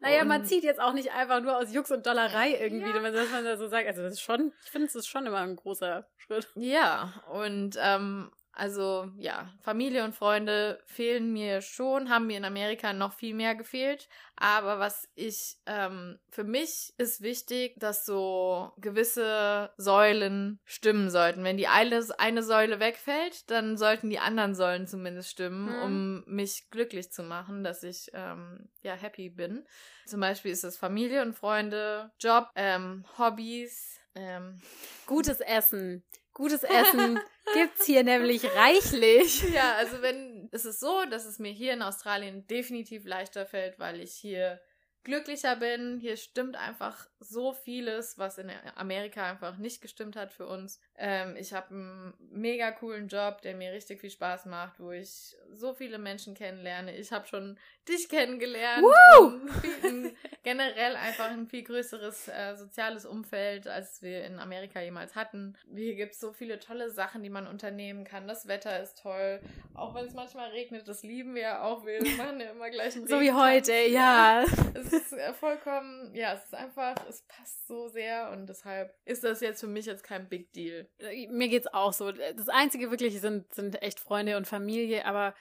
naja, 0.00 0.22
und 0.22 0.28
man 0.28 0.44
zieht 0.44 0.64
jetzt 0.64 0.80
auch 0.80 0.92
nicht 0.92 1.12
einfach 1.12 1.40
nur 1.40 1.56
aus 1.56 1.72
Jux 1.72 1.92
und 1.92 2.04
Dollerei 2.04 2.58
irgendwie, 2.60 2.88
ja. 2.88 2.94
wenn 2.94 3.02
man 3.02 3.44
da 3.44 3.56
so 3.56 3.68
sagt. 3.68 3.86
Also 3.86 4.02
das 4.02 4.14
ist 4.14 4.22
schon, 4.22 4.52
ich 4.64 4.70
finde, 4.72 4.88
es 4.88 4.96
ist 4.96 5.06
schon 5.06 5.26
immer 5.26 5.38
ein 5.38 5.54
großer 5.54 6.08
Schritt. 6.16 6.48
Ja, 6.56 7.22
und 7.30 7.78
ähm, 7.80 8.32
also 8.52 9.10
ja, 9.16 9.48
Familie 9.60 10.04
und 10.04 10.14
Freunde 10.14 10.82
fehlen 10.86 11.32
mir 11.32 11.62
schon, 11.62 12.10
haben 12.10 12.26
mir 12.26 12.36
in 12.36 12.44
Amerika 12.44 12.92
noch 12.92 13.12
viel 13.12 13.34
mehr 13.34 13.54
gefehlt. 13.54 14.08
Aber 14.36 14.78
was 14.78 15.08
ich, 15.14 15.56
ähm, 15.66 16.18
für 16.30 16.44
mich 16.44 16.92
ist 16.96 17.20
wichtig, 17.20 17.74
dass 17.78 18.04
so 18.04 18.72
gewisse 18.78 19.70
Säulen 19.76 20.58
stimmen 20.64 21.10
sollten. 21.10 21.44
Wenn 21.44 21.58
die 21.58 21.68
eine, 21.68 22.04
eine 22.18 22.42
Säule 22.42 22.80
wegfällt, 22.80 23.50
dann 23.50 23.76
sollten 23.76 24.10
die 24.10 24.18
anderen 24.18 24.54
Säulen 24.54 24.86
zumindest 24.86 25.30
stimmen, 25.30 25.66
mhm. 25.66 25.82
um 25.82 26.24
mich 26.26 26.70
glücklich 26.70 27.12
zu 27.12 27.22
machen, 27.22 27.62
dass 27.62 27.82
ich 27.82 28.10
ähm, 28.14 28.68
ja 28.82 28.94
happy 28.94 29.30
bin. 29.30 29.64
Zum 30.06 30.20
Beispiel 30.20 30.50
ist 30.50 30.64
es 30.64 30.76
Familie 30.76 31.22
und 31.22 31.34
Freunde, 31.34 32.10
Job, 32.18 32.48
ähm, 32.56 33.04
Hobbys, 33.16 34.00
ähm, 34.14 34.60
gutes 35.06 35.40
Essen. 35.40 36.02
Gutes 36.32 36.62
Essen 36.62 37.20
gibt's 37.54 37.86
hier 37.86 38.04
nämlich 38.04 38.44
reichlich. 38.54 39.44
Ja, 39.52 39.74
also 39.74 40.00
wenn 40.02 40.48
es 40.52 40.64
ist 40.64 40.80
so, 40.80 41.04
dass 41.10 41.24
es 41.24 41.38
mir 41.38 41.52
hier 41.52 41.72
in 41.72 41.82
Australien 41.82 42.46
definitiv 42.46 43.04
leichter 43.04 43.46
fällt, 43.46 43.78
weil 43.78 44.00
ich 44.00 44.12
hier 44.12 44.60
glücklicher 45.04 45.56
bin. 45.56 45.98
Hier 45.98 46.16
stimmt 46.16 46.56
einfach 46.56 47.08
so 47.18 47.52
vieles, 47.52 48.18
was 48.18 48.38
in 48.38 48.50
Amerika 48.74 49.24
einfach 49.24 49.56
nicht 49.58 49.80
gestimmt 49.80 50.16
hat 50.16 50.32
für 50.32 50.46
uns. 50.46 50.80
Ähm, 51.02 51.34
ich 51.36 51.54
habe 51.54 51.70
einen 51.70 52.14
mega 52.30 52.72
coolen 52.72 53.08
Job, 53.08 53.40
der 53.40 53.54
mir 53.54 53.72
richtig 53.72 54.02
viel 54.02 54.10
Spaß 54.10 54.44
macht, 54.44 54.78
wo 54.80 54.90
ich 54.90 55.34
so 55.50 55.72
viele 55.72 55.98
Menschen 55.98 56.34
kennenlerne. 56.34 56.94
Ich 56.94 57.10
habe 57.10 57.26
schon 57.26 57.58
dich 57.88 58.06
kennengelernt. 58.10 58.84
Viel, 59.62 60.14
generell 60.42 60.96
einfach 60.96 61.30
ein 61.30 61.46
viel 61.46 61.62
größeres 61.62 62.28
äh, 62.28 62.54
soziales 62.54 63.06
Umfeld, 63.06 63.66
als 63.66 64.02
wir 64.02 64.24
in 64.24 64.38
Amerika 64.38 64.82
jemals 64.82 65.16
hatten. 65.16 65.56
Hier 65.74 65.94
gibt 65.94 66.12
es 66.12 66.20
so 66.20 66.34
viele 66.34 66.60
tolle 66.60 66.90
Sachen, 66.90 67.22
die 67.22 67.30
man 67.30 67.46
unternehmen 67.46 68.04
kann. 68.04 68.28
Das 68.28 68.46
Wetter 68.46 68.82
ist 68.82 68.98
toll. 68.98 69.40
Auch 69.72 69.94
wenn 69.94 70.04
es 70.04 70.12
manchmal 70.12 70.50
regnet, 70.50 70.86
das 70.86 71.02
lieben 71.02 71.34
wir 71.34 71.42
ja 71.42 71.62
auch. 71.62 71.86
Wir 71.86 71.98
machen 72.18 72.40
ja 72.40 72.50
immer 72.50 72.68
gleich 72.68 72.94
einen 72.96 73.06
So 73.06 73.20
wie 73.20 73.32
heute, 73.32 73.72
ja. 73.72 74.44
Es 74.74 74.92
ist 74.92 75.14
äh, 75.14 75.32
vollkommen, 75.32 76.14
ja, 76.14 76.34
es 76.34 76.44
ist 76.44 76.54
einfach, 76.54 76.94
es 77.08 77.22
passt 77.22 77.66
so 77.66 77.88
sehr 77.88 78.30
und 78.30 78.46
deshalb 78.46 78.94
ist 79.06 79.24
das 79.24 79.40
jetzt 79.40 79.60
für 79.60 79.66
mich 79.66 79.86
jetzt 79.86 80.04
kein 80.04 80.28
Big 80.28 80.52
Deal. 80.52 80.89
Mir 81.30 81.48
geht's 81.48 81.66
auch 81.66 81.92
so. 81.92 82.12
Das 82.12 82.48
Einzige 82.48 82.90
wirklich 82.90 83.20
sind, 83.20 83.52
sind 83.54 83.80
echt 83.82 84.00
Freunde 84.00 84.36
und 84.36 84.46
Familie, 84.46 85.04
aber 85.06 85.34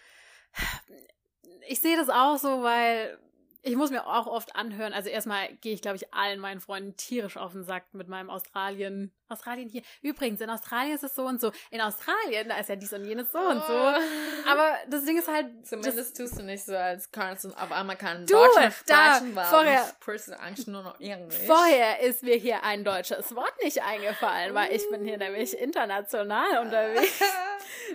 ich 1.68 1.80
sehe 1.80 1.98
das 1.98 2.10
auch 2.10 2.38
so, 2.38 2.64
weil 2.64 3.18
ich 3.62 3.76
muss 3.76 3.92
mir 3.92 4.06
auch 4.08 4.28
oft 4.28 4.56
anhören, 4.56 4.94
also 4.94 5.10
erstmal 5.10 5.54
gehe 5.56 5.74
ich, 5.74 5.82
glaube 5.82 5.98
ich, 5.98 6.14
allen 6.14 6.40
meinen 6.40 6.62
Freunden 6.62 6.96
tierisch 6.96 7.36
auf 7.36 7.52
den 7.52 7.64
Sack 7.64 7.94
mit 7.94 8.08
meinem 8.08 8.30
Australien. 8.30 9.12
Australien 9.28 9.70
hier. 9.70 9.84
Übrigens, 10.02 10.42
in 10.42 10.50
Australien 10.50 10.96
ist 10.96 11.04
es 11.04 11.14
so 11.14 11.26
und 11.26 11.40
so. 11.40 11.52
In 11.70 11.82
Australien, 11.82 12.50
da 12.50 12.58
ist 12.58 12.70
ja 12.70 12.76
dies 12.76 12.94
und 12.94 13.06
jenes 13.06 13.32
so 13.32 13.38
oh. 13.38 13.50
und 13.50 13.64
so. 13.64 13.74
Oh. 13.74 14.50
Aber 14.50 14.76
das 14.88 15.06
Ding 15.06 15.20
ist 15.20 15.28
halt. 15.28 15.68
Zumindest 15.68 16.18
tust 16.18 16.40
du 16.40 16.44
nicht 16.44 16.64
so, 16.64 16.76
als 16.76 17.12
kannst 17.12 17.44
du 17.44 17.50
auf 17.50 17.72
einmal 17.72 17.96
keinen 17.96 18.26
du, 18.26 18.34
Deutschen 18.34 18.72
sprechen, 18.72 19.36
weil 19.36 19.46
vorher, 19.46 20.42
Angst 20.42 20.68
nur 20.68 20.82
noch 20.82 21.00
Englisch. 21.00 21.36
Vorher 21.46 22.00
ist 22.00 22.24
mir 22.24 22.36
hier 22.36 22.64
ein 22.64 22.84
deutsches 22.84 23.36
Wort 23.36 23.54
nicht 23.64 23.84
eingefallen, 23.84 24.56
weil 24.56 24.74
ich 24.74 24.90
bin 24.90 25.04
hier 25.04 25.18
nämlich 25.18 25.58
international 25.58 26.58
unterwegs. 26.62 27.22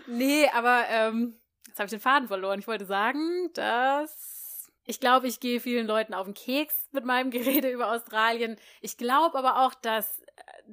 nee, 0.06 0.48
aber 0.54 0.84
ähm, 0.88 1.40
jetzt 1.66 1.78
habe 1.78 1.86
ich 1.86 1.92
den 1.92 2.00
Faden 2.00 2.28
verloren. 2.28 2.60
Ich 2.60 2.68
wollte 2.68 2.84
sagen, 2.84 3.50
dass 3.54 4.33
ich 4.84 5.00
glaube, 5.00 5.26
ich 5.26 5.40
gehe 5.40 5.60
vielen 5.60 5.86
Leuten 5.86 6.14
auf 6.14 6.26
den 6.26 6.34
Keks 6.34 6.88
mit 6.92 7.04
meinem 7.04 7.30
Gerede 7.32 7.70
über 7.70 7.92
Australien. 7.92 8.56
Ich 8.80 8.96
glaube 8.96 9.38
aber 9.38 9.64
auch, 9.64 9.74
dass, 9.74 10.22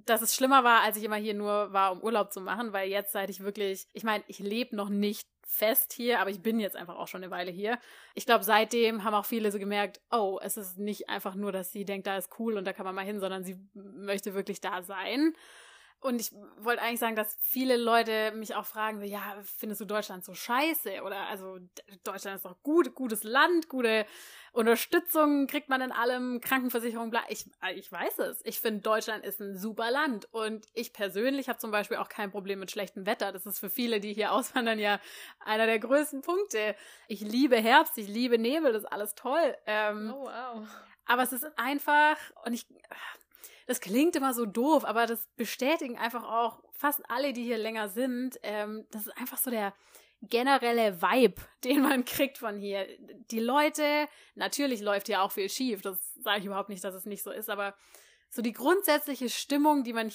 dass 0.06 0.21
es 0.21 0.36
schlimmer 0.36 0.63
war, 0.63 0.82
als 0.82 0.97
ich 0.97 1.04
immer 1.04 1.15
hier 1.15 1.34
nur 1.34 1.74
war, 1.74 1.93
um 1.93 2.02
Urlaub 2.02 2.32
zu 2.32 2.41
machen, 2.41 2.74
weil 2.74 2.89
jetzt 2.89 3.12
seit 3.13 3.30
ich 3.30 3.41
wirklich, 3.41 3.88
ich 3.93 4.04
meine, 4.04 4.24
ich 4.28 4.39
lebe 4.39 4.76
noch 4.76 4.89
nicht 4.89 5.28
fest 5.52 5.91
hier, 5.91 6.19
aber 6.19 6.30
ich 6.30 6.41
bin 6.41 6.60
jetzt 6.62 6.78
einfach 6.78 6.95
auch 6.95 7.10
schon 7.10 7.24
eine 7.24 7.32
Weile 7.32 7.52
hier. 7.52 7.78
Ich 8.15 8.26
glaube, 8.26 8.43
seitdem 8.43 9.04
haben 9.04 9.13
auch 9.13 9.26
viele 9.26 9.52
so 9.52 9.60
gemerkt, 9.60 10.00
oh, 10.10 10.39
es 10.41 10.56
ist 10.56 10.78
nicht 10.78 11.10
einfach 11.10 11.36
nur, 11.36 11.52
dass 11.52 11.74
sie 11.74 11.84
denkt, 11.84 12.08
da 12.08 12.17
ist 12.17 12.30
cool 12.39 12.58
und 12.58 12.65
da 12.65 12.71
kann 12.71 12.86
man 12.86 12.95
mal 12.95 13.06
hin, 13.06 13.19
sondern 13.19 13.43
sie 13.43 13.58
möchte 13.74 14.34
wirklich 14.34 14.62
da 14.62 14.82
sein. 14.82 15.34
Und 16.02 16.20
ich 16.20 16.32
wollte 16.58 16.82
eigentlich 16.82 17.00
sagen, 17.00 17.16
dass 17.16 17.38
viele 17.42 17.78
Leute 17.78 18.32
mich 18.32 18.56
auch 18.56 18.66
fragen, 18.66 19.04
ja, 19.04 19.22
findest 19.58 19.82
du 19.82 19.86
Deutschland 19.86 20.26
so 20.26 20.34
scheiße? 20.34 21.04
Oder 21.04 21.28
also 21.28 21.60
Deutschland 22.04 22.38
ist 22.38 22.46
doch 22.46 22.62
gut, 22.64 22.96
gutes 22.96 23.24
Land, 23.24 23.70
gute 23.70 24.08
Unterstützung 24.52 25.46
kriegt 25.46 25.70
man 25.70 25.80
in 25.80 25.92
allem, 25.92 26.42
Krankenversicherung, 26.42 27.12
bla. 27.12 27.22
Ich, 27.30 27.46
ich 27.76 27.92
weiß 27.92 28.18
es. 28.20 28.42
Ich 28.46 28.60
finde, 28.60 28.82
Deutschland 28.82 29.24
ist 29.24 29.40
ein 29.40 29.58
super 29.58 29.92
Land. 29.92 30.28
Und 30.34 30.66
ich 30.74 30.92
persönlich 30.92 31.48
habe 31.48 31.60
zum 31.60 31.70
Beispiel 31.70 31.98
auch 31.98 32.10
kein 32.10 32.32
Problem 32.32 32.60
mit 32.60 32.72
schlechtem 32.72 33.06
Wetter. 33.06 33.32
Das 33.32 33.46
ist 33.46 33.60
für 33.60 33.70
viele, 33.70 34.00
die 34.00 34.14
hier 34.14 34.32
auswandern, 34.34 34.80
ja 34.80 35.00
einer 35.40 35.68
der 35.68 35.78
größten 35.78 36.22
Punkte. 36.22 36.76
Ich 37.08 37.22
liebe 37.22 37.58
Herbst, 37.58 37.98
ich 38.00 38.08
liebe 38.08 38.40
Nebel, 38.40 38.74
das 38.74 38.84
ist 38.84 38.92
alles 38.92 39.14
toll. 39.14 39.56
Ähm, 39.68 40.12
oh, 40.16 40.26
wow. 40.26 40.68
Aber 41.06 41.24
es 41.24 41.32
ist 41.32 41.46
einfach, 41.58 42.18
und 42.46 42.54
ich, 42.54 42.66
das 43.72 43.80
klingt 43.80 44.18
immer 44.18 44.34
so 44.34 44.46
doof, 44.46 44.84
aber 44.84 45.06
das 45.06 45.28
bestätigen 45.38 45.98
einfach 45.98 46.24
auch 46.26 46.62
fast 46.74 47.02
alle, 47.10 47.32
die 47.32 47.44
hier 47.44 47.58
länger 47.58 47.88
sind. 47.88 48.38
Ähm, 48.44 48.86
das 48.92 49.08
ist 49.08 49.18
einfach 49.18 49.38
so 49.38 49.50
der 49.50 49.74
generelle 50.22 51.02
Vibe, 51.02 51.42
den 51.64 51.82
man 51.82 52.04
kriegt 52.04 52.38
von 52.38 52.58
hier. 52.58 52.86
Die 53.32 53.40
Leute, 53.40 54.10
natürlich 54.36 54.82
läuft 54.82 55.08
hier 55.08 55.22
auch 55.22 55.32
viel 55.32 55.48
schief, 55.48 55.82
das 55.82 56.14
sage 56.16 56.40
ich 56.40 56.46
überhaupt 56.46 56.68
nicht, 56.68 56.84
dass 56.84 56.94
es 56.94 57.06
nicht 57.06 57.24
so 57.24 57.32
ist, 57.32 57.50
aber 57.50 57.74
so 58.30 58.42
die 58.42 58.52
grundsätzliche 58.52 59.30
Stimmung, 59.30 59.86
die 59.86 59.94
man 59.94 60.12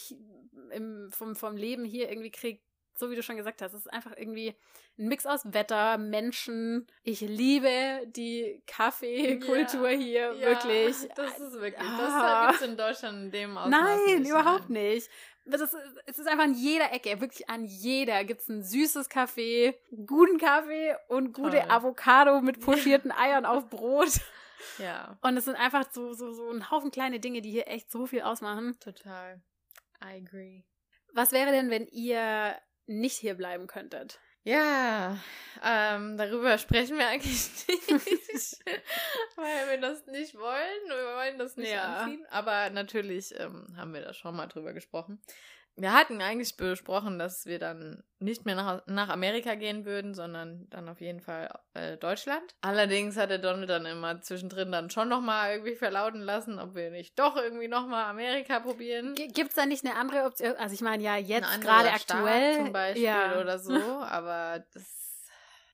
im, 0.71 1.11
vom, 1.11 1.35
vom 1.35 1.57
Leben 1.57 1.87
hier 1.87 2.11
irgendwie 2.11 2.31
kriegt, 2.31 2.62
so 2.98 3.11
wie 3.11 3.16
du 3.16 3.22
schon 3.22 3.37
gesagt 3.37 3.62
hast, 3.62 3.74
es 3.74 3.80
ist 3.80 3.92
einfach 3.92 4.12
irgendwie 4.16 4.54
ein 4.98 5.09
Mix 5.09 5.26
aus 5.26 5.52
Wetter, 5.52 5.98
Menschen. 5.98 6.87
Ich 7.02 7.20
liebe 7.20 8.02
die 8.06 8.62
Kaffeekultur 8.66 9.90
ja, 9.90 9.98
hier, 9.98 10.32
ja, 10.35 10.46
wirklich. 10.48 10.96
Das 11.14 11.38
ist 11.38 11.52
wirklich, 11.61 11.78
ah. 11.78 12.46
das 12.46 12.52
gibt 12.52 12.62
es 12.62 12.68
in 12.68 12.76
Deutschland 12.76 13.24
in 13.24 13.30
dem 13.30 13.59
Ausmaß 13.59 13.70
Nein, 13.70 14.20
nicht, 14.20 14.30
überhaupt 14.30 14.70
nein. 14.70 14.82
nicht. 14.94 15.11
Das 15.48 15.61
ist, 15.61 15.76
es 16.06 16.18
ist 16.18 16.26
einfach 16.26 16.44
an 16.44 16.54
jeder 16.54 16.92
Ecke, 16.92 17.20
wirklich 17.20 17.48
an 17.48 17.64
jeder 17.64 18.24
gibt 18.24 18.40
es 18.40 18.48
ein 18.48 18.64
süßes 18.64 19.09
Kaffee, 19.09 19.78
guten 20.06 20.38
Kaffee 20.38 20.96
und 21.09 21.32
gute 21.32 21.61
Toll. 21.61 21.70
Avocado 21.70 22.40
mit 22.40 22.61
pochierten 22.64 23.12
Eiern 23.12 23.46
auf 23.46 23.68
Brot. 23.68 24.20
Ja. 24.78 25.16
Und 25.22 25.37
es 25.37 25.44
sind 25.44 25.54
einfach 25.54 25.85
so, 25.92 26.14
so, 26.14 26.32
so 26.32 26.50
ein 26.50 26.70
Haufen 26.70 26.90
kleine 26.90 27.20
Dinge, 27.20 27.42
die 27.42 27.50
hier 27.50 27.68
echt 27.68 27.92
so 27.92 28.06
viel 28.06 28.22
ausmachen. 28.22 28.76
Total. 28.80 29.40
I 30.02 30.16
agree. 30.16 30.64
Was 31.12 31.32
wäre 31.32 31.50
denn, 31.50 31.70
wenn 31.70 31.87
ihr 31.87 32.56
nicht 32.87 33.16
hier 33.16 33.35
bleiben 33.35 33.66
könntet? 33.66 34.20
Ja, 34.46 35.18
ähm, 35.64 36.16
darüber 36.16 36.57
sprechen 36.59 36.99
wir 36.99 37.09
eigentlich 37.09 37.51
nicht, 37.68 38.64
weil 39.35 39.70
wir 39.70 39.81
das 39.81 40.07
nicht 40.07 40.37
wollen. 40.37 40.88
Wir 40.88 41.16
wollen 41.16 41.38
das 41.38 41.57
nicht 41.57 41.72
ja. 41.72 41.96
anziehen. 41.96 42.25
Aber 42.31 42.70
natürlich 42.70 43.35
ähm, 43.40 43.66
haben 43.77 43.92
wir 43.92 44.03
da 44.03 44.14
schon 44.14 44.37
mal 44.37 44.46
drüber 44.46 44.72
gesprochen. 44.72 45.20
Wir 45.76 45.92
hatten 45.92 46.22
eigentlich 46.22 46.56
besprochen, 46.56 47.18
dass 47.18 47.44
wir 47.44 47.58
dann 47.58 48.02
nicht 48.18 48.46
mehr 48.46 48.54
nach, 48.54 48.82
nach 48.86 49.10
Amerika 49.10 49.54
gehen 49.56 49.84
würden, 49.84 50.14
sondern 50.14 50.66
dann 50.70 50.88
auf 50.88 51.02
jeden 51.02 51.20
Fall 51.20 51.50
äh, 51.74 51.98
Deutschland. 51.98 52.54
Allerdings 52.62 53.16
hat 53.18 53.28
der 53.28 53.38
Donald 53.38 53.68
dann 53.68 53.84
immer 53.84 54.22
zwischendrin 54.22 54.72
dann 54.72 54.88
schon 54.88 55.10
nochmal 55.10 55.52
irgendwie 55.52 55.76
verlauten 55.76 56.20
lassen, 56.22 56.58
ob 56.58 56.74
wir 56.74 56.90
nicht 56.90 57.18
doch 57.18 57.36
irgendwie 57.36 57.68
nochmal 57.68 58.04
Amerika 58.06 58.60
probieren. 58.60 59.14
Gibt 59.14 59.50
es 59.50 59.54
da 59.54 59.66
nicht 59.66 59.84
eine 59.84 59.96
andere 59.96 60.24
Option? 60.24 60.56
Also 60.56 60.74
ich 60.74 60.80
meine 60.80 61.02
ja 61.02 61.16
jetzt 61.16 61.60
gerade 61.60 61.92
aktuell. 61.92 62.56
zum 62.56 62.72
Beispiel 62.72 63.02
ja. 63.04 63.38
oder 63.38 63.58
so, 63.58 63.74
aber 63.74 64.64
das, 64.72 65.26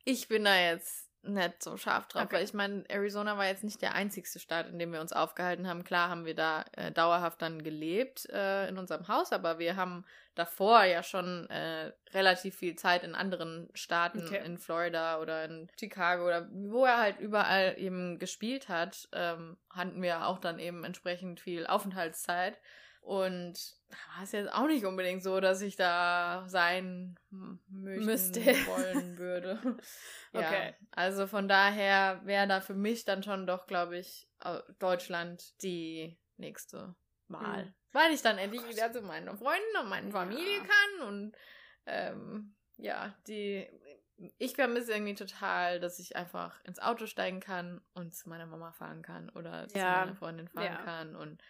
ich 0.05 0.27
bin 0.27 0.45
da 0.45 0.59
jetzt 0.59 1.12
nicht 1.23 1.63
so 1.63 1.77
scharf 1.77 2.09
drauf, 2.09 2.25
okay. 2.25 2.37
weil 2.37 2.45
ich 2.45 2.53
meine, 2.53 2.85
Arizona 2.89 3.39
war 3.39 3.47
jetzt 3.47 3.65
nicht 3.65 3.81
der 3.81 3.95
einzigste 3.95 4.41
Staat, 4.41 4.69
in 4.69 4.79
dem 4.79 4.93
wir 4.93 5.01
uns 5.01 5.13
aufgehalten 5.13 5.69
haben. 5.69 5.85
Klar 5.85 6.09
haben 6.09 6.25
wir 6.25 6.35
da 6.35 6.65
äh, 6.73 6.91
dauerhaft 6.91 7.41
dann 7.43 7.63
gelebt 7.63 8.29
äh, 8.31 8.69
in 8.69 8.77
unserem 8.77 9.07
Haus, 9.09 9.33
aber 9.33 9.59
wir 9.59 9.77
haben 9.77 10.05
davor 10.35 10.83
ja 10.85 11.03
schon 11.03 11.49
äh, 11.51 11.93
relativ 12.13 12.57
viel 12.57 12.75
Zeit 12.75 13.05
in 13.05 13.15
anderen 13.15 13.69
Staaten, 13.75 14.27
okay. 14.27 14.45
in 14.45 14.59
Florida 14.59 15.21
oder 15.21 15.45
in 15.45 15.69
Chicago 15.79 16.27
oder 16.27 16.49
wo 16.51 16.85
er 16.85 16.99
halt 16.99 17.21
überall 17.21 17.75
eben 17.79 18.19
gespielt 18.19 18.69
hat, 18.69 19.09
ähm, 19.13 19.57
hatten 19.71 20.03
wir 20.03 20.27
auch 20.27 20.39
dann 20.39 20.59
eben 20.59 20.85
entsprechend 20.85 21.41
viel 21.41 21.67
Aufenthaltszeit. 21.67 22.59
Und 23.03 23.59
da 23.89 23.97
war 24.15 24.23
es 24.23 24.33
jetzt 24.33 24.53
auch 24.53 24.69
nicht 24.69 24.87
unbedingt 24.87 25.25
so, 25.25 25.41
dass 25.41 25.61
ich 25.61 25.75
da 25.75 26.45
sein 26.47 27.19
möchten 27.31 28.05
Müsste. 28.05 28.41
wollen 28.67 29.19
würde. 29.19 29.61
ja, 30.33 30.41
okay. 30.41 30.75
Also 30.93 31.27
von 31.27 31.49
daher 31.49 32.21
wäre 32.25 32.47
da 32.47 32.61
für 32.61 32.75
mich 32.75 33.05
dann 33.05 33.25
schon 33.25 33.47
doch, 33.47 33.67
glaube 33.67 33.99
ich, 33.99 34.29
Deutschland 34.79 35.61
die 35.63 36.17
nächste 36.37 36.95
Wahl. 37.27 37.67
Mhm. 37.67 37.75
Weil 37.91 38.13
ich 38.13 38.23
dann 38.23 38.39
endlich 38.39 38.63
oh 38.65 38.69
wieder 38.69 38.93
zu 38.93 39.03
meinen 39.03 39.37
Freunden 39.37 39.77
und 39.81 39.89
meiner 39.89 40.11
Familie 40.13 40.59
ja. 40.59 40.65
kann 40.65 41.09
und 41.09 41.37
ähm, 41.87 42.55
ja, 42.77 43.15
die 43.27 43.69
ich 44.39 44.55
vermisse 44.55 44.93
irgendwie 44.93 45.15
total, 45.15 45.81
dass 45.81 45.99
ich 45.99 46.17
einfach 46.17 46.63
ins 46.65 46.79
Auto 46.79 47.07
steigen 47.07 47.41
kann 47.41 47.81
und 47.95 48.15
zu 48.15 48.29
meiner 48.29 48.47
Mama 48.47 48.71
fahren 48.73 49.03
kann 49.03 49.29
oder 49.31 49.67
zu 49.69 49.77
ja. 49.77 50.05
meiner 50.05 50.15
Freundin 50.15 50.49
fahren 50.49 50.65
ja. 50.65 50.83
kann 50.83 51.17
und 51.17 51.43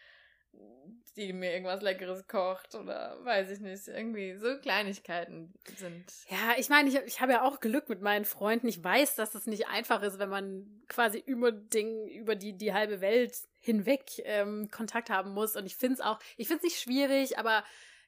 die 1.16 1.32
mir 1.32 1.52
irgendwas 1.52 1.82
Leckeres 1.82 2.26
kocht 2.26 2.74
oder 2.74 3.18
weiß 3.22 3.50
ich 3.50 3.60
nicht. 3.60 3.86
Irgendwie 3.86 4.34
so 4.36 4.56
Kleinigkeiten 4.58 5.52
sind. 5.76 6.04
Ja, 6.28 6.54
ich 6.56 6.68
meine, 6.68 6.88
ich, 6.88 6.96
ich 7.06 7.20
habe 7.20 7.32
ja 7.32 7.42
auch 7.42 7.60
Glück 7.60 7.88
mit 7.88 8.00
meinen 8.00 8.24
Freunden. 8.24 8.66
Ich 8.66 8.82
weiß, 8.82 9.14
dass 9.16 9.34
es 9.34 9.46
nicht 9.46 9.68
einfach 9.68 10.02
ist, 10.02 10.18
wenn 10.18 10.30
man 10.30 10.82
quasi 10.88 11.18
über, 11.18 11.52
Ding, 11.52 12.08
über 12.08 12.34
die, 12.34 12.56
die 12.56 12.72
halbe 12.72 13.00
Welt 13.00 13.36
hinweg 13.60 14.04
ähm, 14.24 14.70
Kontakt 14.70 15.10
haben 15.10 15.32
muss. 15.32 15.54
Und 15.54 15.66
ich 15.66 15.76
finde 15.76 15.94
es 15.94 16.00
auch, 16.00 16.18
ich 16.36 16.48
finde 16.48 16.64
es 16.66 16.72
nicht 16.72 16.80
schwierig, 16.80 17.38
aber 17.38 17.62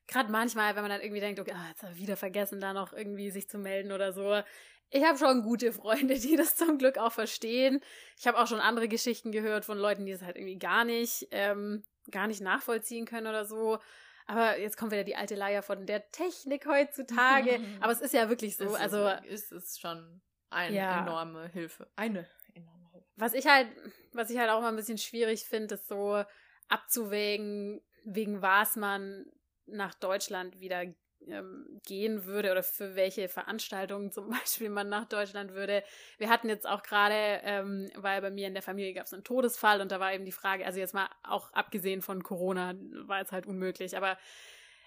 gerade 0.07 0.33
manchmal, 0.33 0.74
wenn 0.74 0.83
man 0.83 0.90
dann 0.90 1.02
irgendwie 1.02 1.20
denkt, 1.20 1.40
okay, 1.40 1.52
ah, 1.54 1.68
jetzt 1.68 1.83
habe 1.83 1.92
ich 1.92 2.00
wieder 2.00 2.16
vergessen, 2.16 2.61
da 2.61 2.72
noch 2.72 2.94
irgendwie 2.94 3.30
sich 3.30 3.48
zu 3.48 3.59
melden 3.59 3.92
oder 3.92 4.12
so. 4.12 4.42
Ich 4.88 5.04
habe 5.04 5.18
schon 5.18 5.42
gute 5.42 5.72
Freunde, 5.72 6.18
die 6.18 6.37
das 6.37 6.57
zum 6.57 6.78
Glück 6.78 6.96
auch 6.96 7.12
verstehen. 7.12 7.80
Ich 8.18 8.26
habe 8.26 8.38
auch 8.38 8.46
schon 8.46 8.61
andere 8.61 8.88
Geschichten 8.88 9.30
gehört 9.30 9.66
von 9.66 9.76
Leuten, 9.76 10.07
die 10.07 10.12
es 10.12 10.22
halt 10.22 10.37
irgendwie 10.37 10.59
gar 10.59 10.87
nicht 10.87 11.28
ähm, 11.33 11.85
gar 12.11 12.27
nicht 12.27 12.40
nachvollziehen 12.40 13.07
können 13.07 13.27
oder 13.27 13.45
so. 13.45 13.79
Aber 14.27 14.59
jetzt 14.59 14.77
kommt 14.77 14.93
wieder 14.93 15.05
die 15.05 15.17
alte 15.17 15.35
Leier 15.35 15.62
von 15.62 15.87
der 15.87 16.11
Technik 16.11 16.67
heutzutage. 16.67 17.61
Aber 17.81 17.93
es 17.93 18.01
ist 18.01 18.14
ja 18.14 18.29
wirklich 18.29 18.57
so. 18.57 18.64
Ist 18.64 18.81
also 18.81 19.09
ist 19.27 19.53
es 19.53 19.79
schon 19.79 20.23
eine 20.51 20.75
ja. 20.75 21.03
enorme 21.03 21.49
Hilfe. 21.49 21.88
Eine 21.97 22.27
enorme 22.55 22.88
Hilfe. 22.90 23.07
Was 23.17 23.35
ich 23.35 23.47
halt, 23.47 23.69
was 24.12 24.31
ich 24.31 24.38
halt 24.38 24.51
auch 24.51 24.61
mal 24.61 24.69
ein 24.69 24.77
bisschen 24.77 24.99
schwierig 24.99 25.45
finde, 25.45 25.75
ist 25.75 25.88
so 25.88 26.25
abzuwägen, 26.69 27.83
wegen 28.05 28.40
was 28.40 28.77
man 28.77 29.27
nach 29.67 29.95
Deutschland 29.95 30.61
wieder 30.61 30.85
ähm, 31.29 31.81
gehen 31.87 32.25
würde 32.25 32.53
oder 32.53 32.63
für 32.63 32.97
welche 32.97 33.29
Veranstaltungen 33.29 34.13
zum 34.13 34.31
Beispiel 34.31 34.71
man 34.71 34.89
nach 34.89 35.07
Deutschland 35.07 35.55
würde. 35.55 35.83
Wir 36.19 36.29
hatten 36.29 36.49
jetzt 36.49 36.69
auch 36.69 36.83
gerade, 36.83 37.41
ähm, 37.45 37.91
weil 37.97 38.21
bei 38.21 38.31
mir 38.31 38.49
in 38.49 38.55
der 38.55 38.63
Familie 38.63 38.95
gab 38.95 39.07
es 39.07 39.13
einen 39.13 39.25
Todesfall 39.25 39.81
und 39.81 39.93
da 39.93 40.01
war 40.01 40.13
eben 40.13 40.25
die 40.25 40.33
Frage, 40.33 40.67
also 40.67 40.79
jetzt 40.79 40.95
mal 40.95 41.09
auch 41.23 41.53
abgesehen 41.53 42.03
von 42.03 42.23
Corona, 42.23 42.75
war 43.07 43.21
es 43.21 43.33
halt 43.33 43.47
unmöglich, 43.47 43.97
aber 43.97 44.19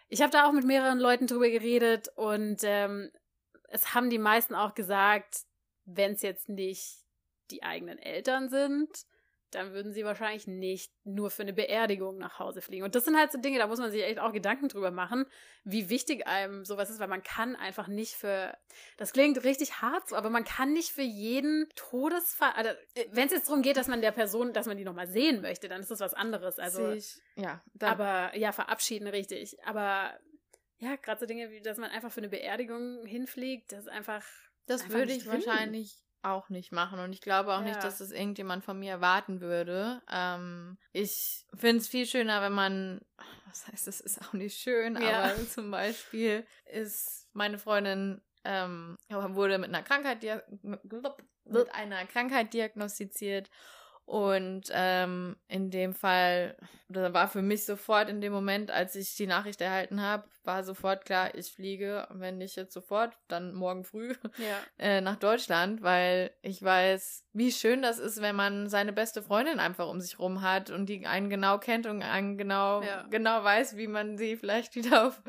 ich 0.09 0.21
habe 0.21 0.31
da 0.31 0.47
auch 0.47 0.53
mit 0.53 0.65
mehreren 0.65 0.99
Leuten 0.99 1.27
drüber 1.27 1.49
geredet 1.49 2.09
und 2.15 2.59
ähm, 2.63 3.11
es 3.69 3.93
haben 3.93 4.09
die 4.09 4.19
meisten 4.19 4.55
auch 4.55 4.73
gesagt, 4.73 5.41
wenn 5.85 6.13
es 6.13 6.21
jetzt 6.21 6.49
nicht 6.49 6.99
die 7.51 7.63
eigenen 7.63 7.97
Eltern 7.97 8.49
sind, 8.49 8.89
dann 9.51 9.73
würden 9.73 9.93
sie 9.93 10.03
wahrscheinlich 10.03 10.47
nicht 10.47 10.91
nur 11.05 11.29
für 11.29 11.43
eine 11.43 11.53
Beerdigung 11.53 12.17
nach 12.17 12.39
Hause 12.39 12.61
fliegen. 12.61 12.83
Und 12.83 12.95
das 12.95 13.05
sind 13.05 13.17
halt 13.17 13.31
so 13.31 13.39
Dinge, 13.39 13.59
da 13.59 13.67
muss 13.67 13.79
man 13.79 13.91
sich 13.91 14.03
echt 14.03 14.19
auch 14.19 14.33
Gedanken 14.33 14.67
drüber 14.67 14.91
machen, 14.91 15.25
wie 15.63 15.89
wichtig 15.89 16.27
einem 16.27 16.65
sowas 16.65 16.89
ist, 16.89 16.99
weil 16.99 17.07
man 17.07 17.23
kann 17.23 17.55
einfach 17.55 17.87
nicht 17.87 18.15
für, 18.15 18.57
das 18.97 19.13
klingt 19.13 19.43
richtig 19.43 19.81
hart 19.81 20.09
so, 20.09 20.15
aber 20.15 20.29
man 20.29 20.43
kann 20.43 20.73
nicht 20.73 20.91
für 20.91 21.01
jeden 21.01 21.69
Todesfall, 21.75 22.51
also 22.53 22.71
wenn 23.11 23.27
es 23.27 23.33
jetzt 23.33 23.47
darum 23.47 23.61
geht, 23.61 23.77
dass 23.77 23.87
man 23.87 24.01
der 24.01 24.11
Person, 24.11 24.53
dass 24.53 24.67
man 24.67 24.77
die 24.77 24.85
nochmal 24.85 25.07
sehen 25.07 25.41
möchte, 25.41 25.67
dann 25.69 25.81
ist 25.81 25.91
das 25.91 25.99
was 25.99 26.13
anderes. 26.13 26.59
Also, 26.59 26.91
ich, 26.91 27.17
ja. 27.35 27.63
Aber, 27.79 28.35
ja, 28.35 28.51
verabschieden 28.51 29.07
richtig. 29.07 29.57
Aber, 29.65 30.17
ja, 30.79 30.95
gerade 30.97 31.19
so 31.19 31.25
Dinge 31.25 31.49
wie, 31.51 31.61
dass 31.61 31.77
man 31.77 31.89
einfach 31.89 32.11
für 32.11 32.19
eine 32.19 32.29
Beerdigung 32.29 33.05
hinfliegt, 33.05 33.71
das 33.71 33.81
ist 33.81 33.89
einfach. 33.89 34.23
Das 34.67 34.83
einfach 34.83 34.95
würde 34.97 35.13
ich 35.13 35.25
wahrscheinlich 35.25 36.03
auch 36.31 36.49
nicht 36.49 36.71
machen 36.71 36.99
und 36.99 37.13
ich 37.13 37.21
glaube 37.21 37.53
auch 37.53 37.61
ja. 37.61 37.67
nicht, 37.67 37.83
dass 37.83 37.99
das 37.99 38.11
irgendjemand 38.11 38.63
von 38.63 38.79
mir 38.79 38.91
erwarten 38.91 39.41
würde. 39.41 40.01
Ähm, 40.11 40.77
ich 40.93 41.45
finde 41.55 41.77
es 41.77 41.87
viel 41.87 42.05
schöner, 42.05 42.41
wenn 42.41 42.53
man, 42.53 43.01
was 43.47 43.67
heißt, 43.67 43.87
das 43.87 43.99
ist 44.01 44.21
auch 44.21 44.33
nicht 44.33 44.57
schön, 44.57 45.01
ja. 45.01 45.23
aber 45.23 45.35
zum 45.49 45.71
Beispiel 45.71 46.45
ist 46.65 47.27
meine 47.33 47.57
Freundin 47.57 48.21
ähm, 48.43 48.97
wurde 49.09 49.57
mit 49.57 49.69
einer 49.69 49.83
Krankheit 49.83 50.23
mit 50.63 51.73
einer 51.73 52.05
Krankheit 52.05 52.53
diagnostiziert 52.53 53.49
und 54.07 54.71
ähm, 54.71 55.35
in 55.49 55.69
dem 55.69 55.93
Fall, 55.93 56.55
das 56.87 57.13
war 57.13 57.27
für 57.27 57.41
mich 57.41 57.65
sofort 57.65 58.07
in 58.09 58.21
dem 58.21 58.31
Moment, 58.31 58.71
als 58.71 58.95
ich 58.95 59.17
die 59.17 59.27
Nachricht 59.27 59.59
erhalten 59.59 60.01
habe, 60.01 60.23
war 60.45 60.63
sofort 60.63 61.03
klar, 61.03 61.35
ich 61.35 61.51
fliege, 61.51 62.07
wenn 62.11 62.37
nicht 62.37 62.55
jetzt 62.55 62.73
sofort, 62.73 63.17
dann 63.27 63.53
morgen 63.53 63.83
früh 63.83 64.15
ja. 64.37 64.59
äh, 64.79 65.01
nach 65.01 65.17
Deutschland, 65.17 65.81
weil 65.81 66.31
ich 66.41 66.63
weiß, 66.63 67.25
wie 67.33 67.51
schön 67.51 67.81
das 67.81 67.99
ist, 67.99 68.21
wenn 68.21 68.37
man 68.37 68.69
seine 68.69 68.93
beste 68.93 69.21
Freundin 69.21 69.59
einfach 69.59 69.89
um 69.89 69.99
sich 69.99 70.17
rum 70.19 70.41
hat 70.41 70.69
und 70.69 70.85
die 70.85 71.05
einen 71.05 71.29
genau 71.29 71.57
kennt 71.57 71.85
und 71.85 72.01
einen 72.01 72.37
genau, 72.37 72.81
ja. 72.83 73.05
genau 73.09 73.43
weiß, 73.43 73.75
wie 73.75 73.87
man 73.87 74.17
sie 74.17 74.37
vielleicht 74.37 74.73
wieder 74.77 75.07
auf 75.07 75.21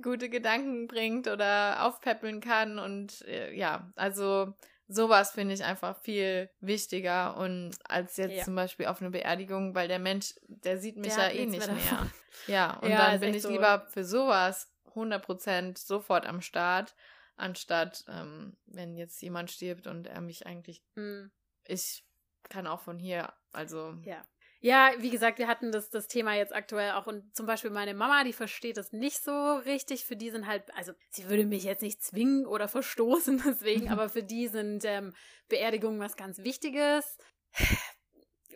gute 0.00 0.28
Gedanken 0.28 0.86
bringt 0.86 1.26
oder 1.26 1.84
aufpäppeln 1.84 2.40
kann. 2.40 2.78
Und 2.78 3.26
äh, 3.26 3.52
ja, 3.56 3.90
also 3.96 4.54
sowas 4.90 5.30
finde 5.30 5.54
ich 5.54 5.62
einfach 5.64 5.96
viel 6.00 6.50
wichtiger 6.60 7.36
und 7.36 7.76
als 7.88 8.16
jetzt 8.16 8.36
ja. 8.36 8.44
zum 8.44 8.56
Beispiel 8.56 8.86
auf 8.86 9.00
eine 9.00 9.10
Beerdigung, 9.10 9.74
weil 9.74 9.86
der 9.86 10.00
Mensch, 10.00 10.34
der 10.48 10.78
sieht 10.78 10.96
mich 10.96 11.14
der 11.14 11.32
ja 11.32 11.40
eh 11.40 11.46
nicht 11.46 11.66
mehr. 11.66 11.76
mehr. 11.76 12.06
Ja, 12.46 12.78
und 12.78 12.90
ja, 12.90 13.10
dann 13.10 13.20
bin 13.20 13.34
ich 13.34 13.42
so. 13.42 13.50
lieber 13.50 13.86
für 13.90 14.04
sowas 14.04 14.72
100% 14.94 15.76
sofort 15.76 16.26
am 16.26 16.40
Start, 16.40 16.94
anstatt 17.36 18.04
ähm, 18.08 18.56
wenn 18.66 18.96
jetzt 18.96 19.20
jemand 19.20 19.50
stirbt 19.50 19.88
und 19.88 20.06
er 20.06 20.20
mich 20.20 20.46
eigentlich, 20.46 20.82
mhm. 20.94 21.32
ich 21.64 22.04
kann 22.48 22.66
auch 22.66 22.80
von 22.80 22.98
hier, 22.98 23.32
also 23.52 23.96
ja. 24.04 24.24
Ja, 24.62 24.92
wie 24.98 25.08
gesagt, 25.08 25.38
wir 25.38 25.48
hatten 25.48 25.72
das, 25.72 25.88
das 25.88 26.06
Thema 26.06 26.34
jetzt 26.34 26.54
aktuell 26.54 26.92
auch 26.92 27.06
und 27.06 27.34
zum 27.34 27.46
Beispiel 27.46 27.70
meine 27.70 27.94
Mama, 27.94 28.24
die 28.24 28.34
versteht 28.34 28.76
das 28.76 28.92
nicht 28.92 29.22
so 29.22 29.54
richtig. 29.54 30.04
Für 30.04 30.16
die 30.16 30.30
sind 30.30 30.46
halt, 30.46 30.64
also 30.74 30.92
sie 31.08 31.30
würde 31.30 31.46
mich 31.46 31.64
jetzt 31.64 31.80
nicht 31.80 32.02
zwingen 32.02 32.46
oder 32.46 32.68
verstoßen, 32.68 33.42
deswegen, 33.46 33.88
aber 33.88 34.10
für 34.10 34.22
die 34.22 34.48
sind 34.48 34.84
ähm, 34.84 35.14
Beerdigungen 35.48 35.98
was 35.98 36.16
ganz 36.16 36.38
Wichtiges. 36.38 37.18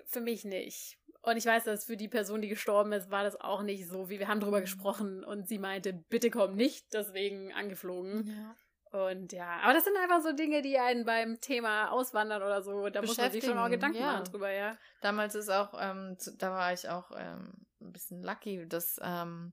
Für 0.07 0.21
mich 0.21 0.45
nicht. 0.45 0.99
Und 1.23 1.39
ich 1.39 1.47
weiß, 1.47 1.65
dass 1.65 1.87
für 1.87 1.97
die 1.97 2.09
Person, 2.09 2.43
die 2.43 2.49
gestorben 2.49 2.93
ist, 2.93 3.11
war 3.11 3.25
das 3.25 3.41
auch 3.41 3.63
nicht 3.63 3.89
so, 3.89 4.11
wie 4.11 4.19
wir 4.19 4.29
haben 4.29 4.41
drüber 4.41 4.59
mhm. 4.59 4.65
gesprochen 4.65 5.25
und 5.25 5.49
sie 5.49 5.59
meinte, 5.59 5.93
bitte 5.93 6.31
komm 6.31 6.55
nicht, 6.55 6.93
deswegen 6.93 7.53
angeflogen. 7.53 8.29
Ja. 8.29 8.57
Und 8.95 9.33
ja, 9.33 9.59
aber 9.65 9.73
das 9.73 9.83
sind 9.83 9.97
einfach 9.97 10.23
so 10.23 10.31
Dinge, 10.31 10.63
die 10.63 10.79
einen 10.79 11.05
beim 11.05 11.41
Thema 11.41 11.91
Auswandern 11.91 12.45
oder 12.45 12.63
so, 12.63 12.89
da 12.91 13.03
muss 13.03 13.17
man 13.17 13.33
sich 13.33 13.45
schon 13.45 13.59
auch 13.59 13.69
Gedanken 13.69 13.99
ja. 13.99 14.13
machen 14.13 14.25
drüber, 14.27 14.53
ja. 14.53 14.79
Damals 15.01 15.35
ist 15.35 15.51
auch, 15.51 15.75
ähm, 15.81 16.17
da 16.39 16.53
war 16.53 16.73
ich 16.73 16.89
auch 16.89 17.11
ähm, 17.17 17.55
ein 17.81 17.93
bisschen 17.93 18.23
lucky, 18.23 18.69
dass 18.69 19.01
ähm, 19.03 19.53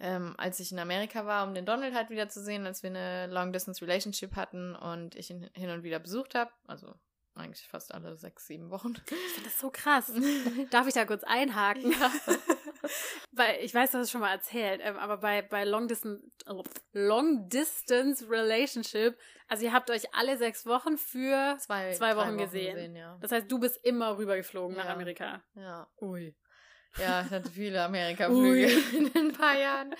ähm, 0.00 0.34
als 0.36 0.58
ich 0.58 0.72
in 0.72 0.80
Amerika 0.80 1.26
war, 1.26 1.46
um 1.46 1.54
den 1.54 1.64
Donald 1.64 1.94
halt 1.94 2.10
wieder 2.10 2.28
zu 2.28 2.42
sehen, 2.42 2.66
als 2.66 2.82
wir 2.82 2.90
eine 2.90 3.28
Long-Distance-Relationship 3.28 4.34
hatten 4.34 4.74
und 4.74 5.14
ich 5.14 5.30
ihn 5.30 5.48
hin 5.54 5.70
und 5.70 5.84
wieder 5.84 6.00
besucht 6.00 6.34
habe, 6.34 6.50
also 6.66 6.92
eigentlich 7.36 7.68
fast 7.68 7.94
alle 7.94 8.16
sechs, 8.16 8.48
sieben 8.48 8.70
Wochen. 8.70 8.94
Ich 9.06 9.32
finde 9.34 9.48
das 9.48 9.60
so 9.60 9.70
krass. 9.70 10.10
Darf 10.70 10.88
ich 10.88 10.94
da 10.94 11.04
kurz 11.04 11.22
einhaken? 11.22 11.92
Ja. 11.92 12.10
Weil 13.32 13.58
ich 13.62 13.74
weiß, 13.74 13.90
du 13.90 13.98
hast 13.98 14.04
es 14.06 14.10
schon 14.10 14.20
mal 14.20 14.32
erzählt, 14.32 14.80
ähm, 14.82 14.96
aber 14.96 15.18
bei, 15.18 15.42
bei 15.42 15.64
Long 15.64 15.88
Distance, 15.88 16.22
Long 16.92 17.48
Distance 17.48 18.28
Relationship, 18.28 19.18
also 19.48 19.64
ihr 19.64 19.72
habt 19.72 19.90
euch 19.90 20.14
alle 20.14 20.36
sechs 20.36 20.66
Wochen 20.66 20.96
für 20.96 21.56
zwei, 21.58 21.92
zwei 21.92 22.16
Wochen, 22.16 22.28
Wochen 22.28 22.38
gesehen. 22.38 22.74
gesehen 22.74 22.96
ja. 22.96 23.18
Das 23.20 23.32
heißt, 23.32 23.50
du 23.50 23.58
bist 23.58 23.84
immer 23.84 24.18
rübergeflogen 24.18 24.76
ja. 24.76 24.84
nach 24.84 24.90
Amerika. 24.90 25.42
Ja. 25.54 25.88
Ui. 26.00 26.34
Ja, 26.98 27.22
ich 27.22 27.30
hatte 27.30 27.50
viele 27.50 27.82
Amerika-Flüge 27.82 28.68
in 28.96 29.10
ein 29.14 29.32
paar 29.32 29.58
Jahren. 29.58 29.94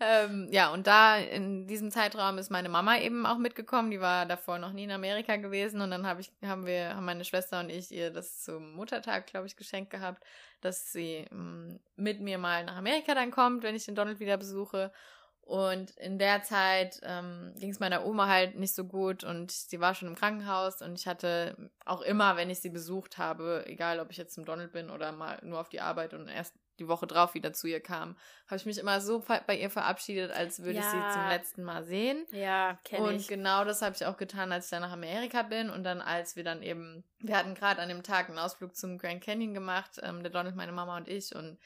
Ähm, 0.00 0.48
ja, 0.50 0.72
und 0.72 0.86
da 0.86 1.18
in 1.18 1.66
diesem 1.66 1.90
Zeitraum 1.90 2.38
ist 2.38 2.50
meine 2.50 2.68
Mama 2.68 2.98
eben 2.98 3.26
auch 3.26 3.38
mitgekommen. 3.38 3.90
Die 3.90 4.00
war 4.00 4.26
davor 4.26 4.58
noch 4.58 4.72
nie 4.72 4.84
in 4.84 4.90
Amerika 4.90 5.36
gewesen. 5.36 5.80
Und 5.80 5.90
dann 5.90 6.06
hab 6.06 6.18
ich, 6.18 6.32
haben 6.42 6.66
wir, 6.66 6.94
haben 6.94 7.04
meine 7.04 7.24
Schwester 7.24 7.60
und 7.60 7.70
ich 7.70 7.92
ihr 7.92 8.10
das 8.10 8.42
zum 8.42 8.72
Muttertag, 8.74 9.26
glaube 9.26 9.46
ich, 9.46 9.56
geschenkt 9.56 9.90
gehabt, 9.90 10.24
dass 10.60 10.92
sie 10.92 11.26
ähm, 11.30 11.80
mit 11.96 12.20
mir 12.20 12.38
mal 12.38 12.64
nach 12.64 12.76
Amerika 12.76 13.14
dann 13.14 13.30
kommt, 13.30 13.62
wenn 13.62 13.74
ich 13.74 13.84
den 13.84 13.94
Donald 13.94 14.20
wieder 14.20 14.36
besuche. 14.36 14.90
Und 15.48 15.92
in 15.92 16.18
der 16.18 16.42
Zeit 16.42 17.00
ähm, 17.02 17.54
ging 17.56 17.70
es 17.70 17.80
meiner 17.80 18.04
Oma 18.04 18.26
halt 18.26 18.56
nicht 18.56 18.74
so 18.74 18.84
gut 18.84 19.24
und 19.24 19.50
sie 19.50 19.80
war 19.80 19.94
schon 19.94 20.08
im 20.08 20.14
Krankenhaus 20.14 20.82
und 20.82 20.98
ich 20.98 21.06
hatte 21.06 21.70
auch 21.86 22.02
immer, 22.02 22.36
wenn 22.36 22.50
ich 22.50 22.60
sie 22.60 22.68
besucht 22.68 23.16
habe, 23.16 23.64
egal 23.66 23.98
ob 23.98 24.10
ich 24.10 24.18
jetzt 24.18 24.34
zum 24.34 24.44
Donald 24.44 24.72
bin 24.72 24.90
oder 24.90 25.10
mal 25.10 25.38
nur 25.42 25.58
auf 25.58 25.70
die 25.70 25.80
Arbeit 25.80 26.12
und 26.12 26.28
erst 26.28 26.52
die 26.78 26.86
Woche 26.86 27.06
drauf 27.06 27.32
wieder 27.32 27.54
zu 27.54 27.66
ihr 27.66 27.80
kam, 27.80 28.14
habe 28.46 28.56
ich 28.56 28.66
mich 28.66 28.76
immer 28.76 29.00
so 29.00 29.24
bei 29.46 29.56
ihr 29.56 29.70
verabschiedet, 29.70 30.32
als 30.32 30.58
würde 30.62 30.80
ja. 30.80 30.82
ich 30.82 30.86
sie 30.88 31.12
zum 31.14 31.28
letzten 31.30 31.64
Mal 31.64 31.82
sehen. 31.82 32.26
Ja, 32.30 32.78
kenne 32.84 33.12
ich. 33.12 33.22
Und 33.22 33.28
genau 33.28 33.64
das 33.64 33.80
habe 33.80 33.96
ich 33.96 34.04
auch 34.04 34.18
getan, 34.18 34.52
als 34.52 34.66
ich 34.66 34.70
dann 34.70 34.82
nach 34.82 34.92
Amerika 34.92 35.44
bin 35.44 35.70
und 35.70 35.82
dann 35.82 36.02
als 36.02 36.36
wir 36.36 36.44
dann 36.44 36.62
eben, 36.62 37.04
wir 37.20 37.38
hatten 37.38 37.54
gerade 37.54 37.80
an 37.80 37.88
dem 37.88 38.02
Tag 38.02 38.28
einen 38.28 38.38
Ausflug 38.38 38.76
zum 38.76 38.98
Grand 38.98 39.22
Canyon 39.22 39.54
gemacht, 39.54 39.92
ähm, 40.02 40.22
der 40.22 40.30
Donald, 40.30 40.56
meine 40.56 40.72
Mama 40.72 40.98
und 40.98 41.08
ich 41.08 41.34
und 41.34 41.58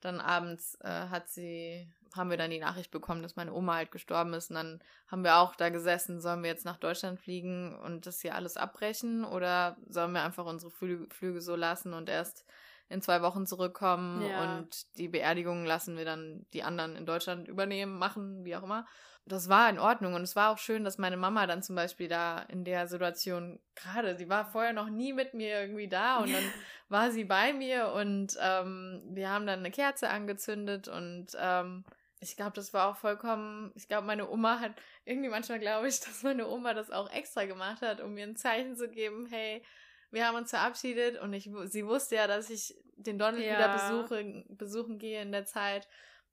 dann 0.00 0.20
abends 0.20 0.76
äh, 0.80 0.88
hat 0.88 1.28
sie, 1.28 1.88
haben 2.14 2.30
wir 2.30 2.36
dann 2.36 2.50
die 2.50 2.58
Nachricht 2.58 2.90
bekommen, 2.90 3.22
dass 3.22 3.36
meine 3.36 3.52
Oma 3.52 3.74
halt 3.76 3.92
gestorben 3.92 4.34
ist. 4.34 4.50
Und 4.50 4.56
dann 4.56 4.80
haben 5.08 5.24
wir 5.24 5.36
auch 5.36 5.54
da 5.54 5.68
gesessen, 5.68 6.20
sollen 6.20 6.42
wir 6.42 6.50
jetzt 6.50 6.64
nach 6.64 6.78
Deutschland 6.78 7.20
fliegen 7.20 7.78
und 7.78 8.06
das 8.06 8.20
hier 8.20 8.34
alles 8.34 8.56
abbrechen 8.56 9.24
oder 9.24 9.76
sollen 9.88 10.12
wir 10.12 10.22
einfach 10.22 10.46
unsere 10.46 10.70
Flüge, 10.70 11.06
Flüge 11.14 11.40
so 11.40 11.56
lassen 11.56 11.92
und 11.92 12.08
erst 12.08 12.44
in 12.88 13.02
zwei 13.02 13.22
Wochen 13.22 13.46
zurückkommen 13.46 14.28
ja. 14.28 14.58
und 14.58 14.98
die 14.98 15.08
Beerdigung 15.08 15.64
lassen 15.64 15.96
wir 15.96 16.04
dann 16.04 16.44
die 16.52 16.64
anderen 16.64 16.96
in 16.96 17.06
Deutschland 17.06 17.46
übernehmen, 17.46 17.96
machen, 17.98 18.44
wie 18.44 18.56
auch 18.56 18.64
immer 18.64 18.84
das 19.26 19.48
war 19.48 19.68
in 19.68 19.78
Ordnung. 19.78 20.14
Und 20.14 20.22
es 20.22 20.36
war 20.36 20.50
auch 20.50 20.58
schön, 20.58 20.84
dass 20.84 20.98
meine 20.98 21.16
Mama 21.16 21.46
dann 21.46 21.62
zum 21.62 21.76
Beispiel 21.76 22.08
da 22.08 22.40
in 22.48 22.64
der 22.64 22.88
Situation 22.88 23.60
gerade, 23.74 24.16
sie 24.16 24.28
war 24.28 24.44
vorher 24.44 24.72
noch 24.72 24.88
nie 24.88 25.12
mit 25.12 25.34
mir 25.34 25.60
irgendwie 25.60 25.88
da 25.88 26.18
und 26.22 26.32
dann 26.32 26.44
war 26.88 27.10
sie 27.10 27.24
bei 27.24 27.52
mir 27.52 27.92
und 27.92 28.36
ähm, 28.40 29.02
wir 29.06 29.30
haben 29.30 29.46
dann 29.46 29.60
eine 29.60 29.70
Kerze 29.70 30.10
angezündet 30.10 30.88
und 30.88 31.28
ähm, 31.38 31.84
ich 32.22 32.36
glaube, 32.36 32.52
das 32.54 32.74
war 32.74 32.88
auch 32.88 32.96
vollkommen, 32.96 33.72
ich 33.74 33.88
glaube, 33.88 34.06
meine 34.06 34.28
Oma 34.28 34.60
hat, 34.60 34.72
irgendwie 35.04 35.30
manchmal 35.30 35.58
glaube 35.58 35.88
ich, 35.88 36.00
dass 36.00 36.22
meine 36.22 36.48
Oma 36.48 36.74
das 36.74 36.90
auch 36.90 37.10
extra 37.10 37.44
gemacht 37.44 37.82
hat, 37.82 38.00
um 38.00 38.14
mir 38.14 38.24
ein 38.24 38.36
Zeichen 38.36 38.76
zu 38.76 38.88
geben, 38.88 39.26
hey, 39.30 39.62
wir 40.10 40.26
haben 40.26 40.36
uns 40.36 40.50
verabschiedet. 40.50 41.20
Und 41.20 41.32
ich, 41.32 41.50
sie 41.66 41.86
wusste 41.86 42.16
ja, 42.16 42.26
dass 42.26 42.50
ich 42.50 42.74
den 42.96 43.18
Donald 43.18 43.44
ja. 43.44 43.54
wieder 43.54 43.72
besuche, 43.72 44.44
besuchen 44.48 44.98
gehe 44.98 45.22
in 45.22 45.32
der 45.32 45.46
Zeit 45.46 45.88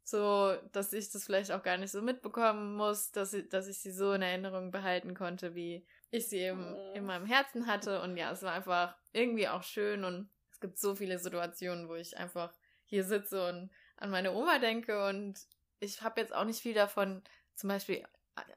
so, 0.07 0.55
dass 0.71 0.93
ich 0.93 1.11
das 1.11 1.25
vielleicht 1.25 1.51
auch 1.51 1.63
gar 1.63 1.75
nicht 1.75 1.91
so 1.91 2.01
mitbekommen 2.01 2.77
muss, 2.77 3.11
dass 3.11 3.33
ich, 3.33 3.49
dass 3.49 3.67
ich 3.67 3.79
sie 3.79 3.91
so 3.91 4.13
in 4.13 4.21
Erinnerung 4.21 4.71
behalten 4.71 5.13
konnte, 5.13 5.53
wie 5.53 5.85
ich 6.11 6.29
sie 6.29 6.37
eben 6.37 6.73
in 6.93 7.05
meinem 7.05 7.25
Herzen 7.25 7.67
hatte. 7.67 8.01
Und 8.01 8.15
ja, 8.15 8.31
es 8.31 8.41
war 8.41 8.53
einfach 8.53 8.95
irgendwie 9.11 9.49
auch 9.49 9.63
schön 9.63 10.05
und 10.05 10.29
es 10.49 10.61
gibt 10.61 10.79
so 10.79 10.95
viele 10.95 11.19
Situationen, 11.19 11.89
wo 11.89 11.95
ich 11.95 12.15
einfach 12.15 12.53
hier 12.85 13.03
sitze 13.03 13.49
und 13.49 13.69
an 13.97 14.09
meine 14.09 14.31
Oma 14.31 14.59
denke 14.59 15.07
und 15.07 15.45
ich 15.81 16.01
habe 16.01 16.21
jetzt 16.21 16.33
auch 16.33 16.45
nicht 16.45 16.61
viel 16.61 16.73
davon, 16.73 17.21
zum 17.55 17.67
Beispiel 17.67 18.01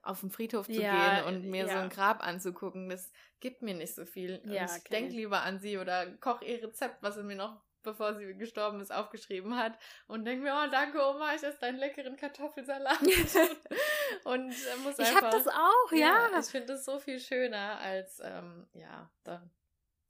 auf 0.02 0.20
den 0.20 0.30
Friedhof 0.30 0.66
zu 0.66 0.80
ja, 0.80 1.22
gehen 1.22 1.34
und 1.34 1.50
mir 1.50 1.66
ja. 1.66 1.72
so 1.72 1.78
ein 1.78 1.88
Grab 1.88 2.24
anzugucken. 2.24 2.88
Das 2.88 3.10
gibt 3.40 3.62
mir 3.62 3.74
nicht 3.74 3.96
so 3.96 4.04
viel. 4.04 4.40
Ja, 4.44 4.66
ich 4.66 4.84
denke 4.84 5.16
lieber 5.16 5.42
an 5.42 5.58
sie 5.58 5.78
oder 5.78 6.06
koche 6.18 6.44
ihr 6.44 6.62
Rezept, 6.62 7.02
was 7.02 7.16
sie 7.16 7.24
mir 7.24 7.34
noch 7.34 7.60
bevor 7.82 8.14
sie 8.14 8.34
gestorben 8.34 8.80
ist, 8.80 8.92
aufgeschrieben 8.92 9.56
hat 9.56 9.78
und 10.06 10.24
denke 10.24 10.44
mir, 10.44 10.54
oh 10.54 10.70
danke 10.70 10.98
Oma, 10.98 11.34
ich 11.34 11.42
esse 11.42 11.58
deinen 11.58 11.78
leckeren 11.78 12.16
Kartoffelsalat. 12.16 13.00
und 14.24 14.50
äh, 14.50 14.76
muss 14.82 14.98
ich 14.98 15.06
einfach... 15.06 15.10
Ich 15.10 15.14
habe 15.14 15.30
das 15.30 15.48
auch, 15.48 15.92
ja. 15.92 16.28
ja 16.32 16.38
ich 16.38 16.46
finde 16.46 16.74
es 16.74 16.84
so 16.84 16.98
viel 16.98 17.20
schöner, 17.20 17.78
als, 17.80 18.20
ähm, 18.22 18.66
ja, 18.74 19.10
da, 19.24 19.42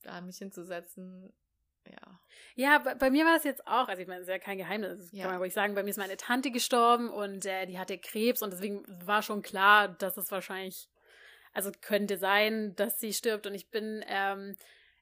da 0.03 0.21
mich 0.21 0.39
hinzusetzen. 0.39 1.33
Ja. 1.87 2.21
Ja, 2.55 2.79
bei, 2.79 2.95
bei, 2.95 3.11
mir 3.11 3.25
war 3.25 3.37
es 3.37 3.45
jetzt 3.45 3.67
auch, 3.67 3.89
also 3.89 4.03
ich 4.03 4.09
meine, 4.09 4.21
es 4.21 4.29
ist 4.29 4.33
ja 4.33 4.39
kein 4.39 4.59
Geheimnis, 4.59 5.11
ja. 5.13 5.23
kann 5.23 5.33
man 5.33 5.41
ruhig 5.41 5.55
sagen, 5.55 5.75
bei 5.75 5.83
mir 5.83 5.91
ist 5.91 5.97
meine 5.97 6.17
Tante 6.17 6.51
gestorben 6.51 7.09
und 7.09 7.47
äh, 7.47 7.67
die 7.67 7.79
hatte 7.79 7.99
Krebs 7.99 8.43
und 8.43 8.53
deswegen 8.53 8.85
war 9.05 9.23
schon 9.23 9.43
klar, 9.43 9.89
dass 9.89 10.17
es 10.17 10.31
wahrscheinlich, 10.31 10.89
also 11.53 11.71
könnte 11.81 12.19
sein, 12.19 12.75
dass 12.77 13.01
sie 13.01 13.13
stirbt 13.13 13.47
und 13.47 13.55
ich 13.55 13.71
bin, 13.71 14.05
ähm, 14.07 14.57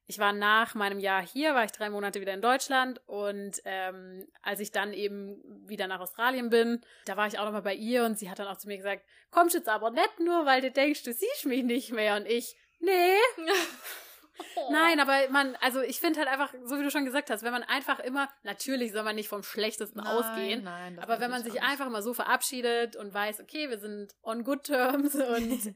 ich 0.09 0.19
war 0.19 0.33
nach 0.33 0.75
meinem 0.75 0.99
Jahr 0.99 1.23
hier, 1.23 1.55
war 1.55 1.65
ich 1.65 1.71
drei 1.71 1.91
Monate 1.91 2.23
wieder 2.23 2.33
in 2.33 2.41
Deutschland 2.41 2.99
und 3.07 3.61
ähm, 3.67 4.27
als 4.41 4.59
ich 4.59 4.73
dann 4.73 4.95
eben 4.95 5.39
wieder 5.69 5.87
nach 5.87 6.01
Australien 6.01 6.49
bin, 6.49 6.81
da 7.05 7.19
war 7.19 7.27
ich 7.27 7.39
auch 7.39 7.45
nochmal 7.45 7.63
bei 7.63 7.75
ihr 7.75 8.05
und 8.05 8.19
sie 8.19 8.31
hat 8.31 8.39
dann 8.39 8.49
auch 8.49 8.57
zu 8.57 8.69
mir 8.69 8.79
gesagt, 8.79 9.05
kommst 9.31 9.55
jetzt 9.55 9.69
aber 9.69 9.91
nicht 9.91 10.19
nur, 10.19 10.47
weil 10.47 10.63
du 10.63 10.71
denkst, 10.71 11.03
du 11.03 11.13
siehst 11.13 11.45
mich 11.45 11.63
nicht 11.63 11.93
mehr 11.93 12.17
und 12.17 12.27
ich, 12.27 12.57
nee. 12.81 13.19
Nein, 14.71 15.01
aber 15.01 15.29
man, 15.31 15.57
also 15.61 15.81
ich 15.81 16.01
finde 16.01 16.21
halt 16.21 16.29
einfach, 16.29 16.53
so 16.65 16.79
wie 16.79 16.83
du 16.83 16.91
schon 16.91 17.05
gesagt 17.05 17.31
hast, 17.31 17.43
wenn 17.43 17.53
man 17.53 17.63
einfach 17.63 17.99
immer, 18.01 18.29
natürlich 18.43 18.93
soll 18.93 19.03
man 19.03 19.17
nicht 19.17 19.29
vom 19.29 19.43
Schlechtesten 19.43 19.99
nein, 19.99 20.07
ausgehen, 20.07 20.65
nein, 20.65 20.99
aber 20.99 21.21
wenn 21.21 21.31
man 21.31 21.43
sich 21.43 21.63
einfach 21.63 21.89
mal 21.89 22.03
so 22.03 22.15
verabschiedet 22.15 22.97
und 22.97 23.15
weiß, 23.15 23.41
okay, 23.41 23.71
wir 23.71 23.79
sind 23.79 24.15
on 24.23 24.45
good 24.45 24.65
terms 24.65 25.15
und 25.15 25.53
es 25.53 25.67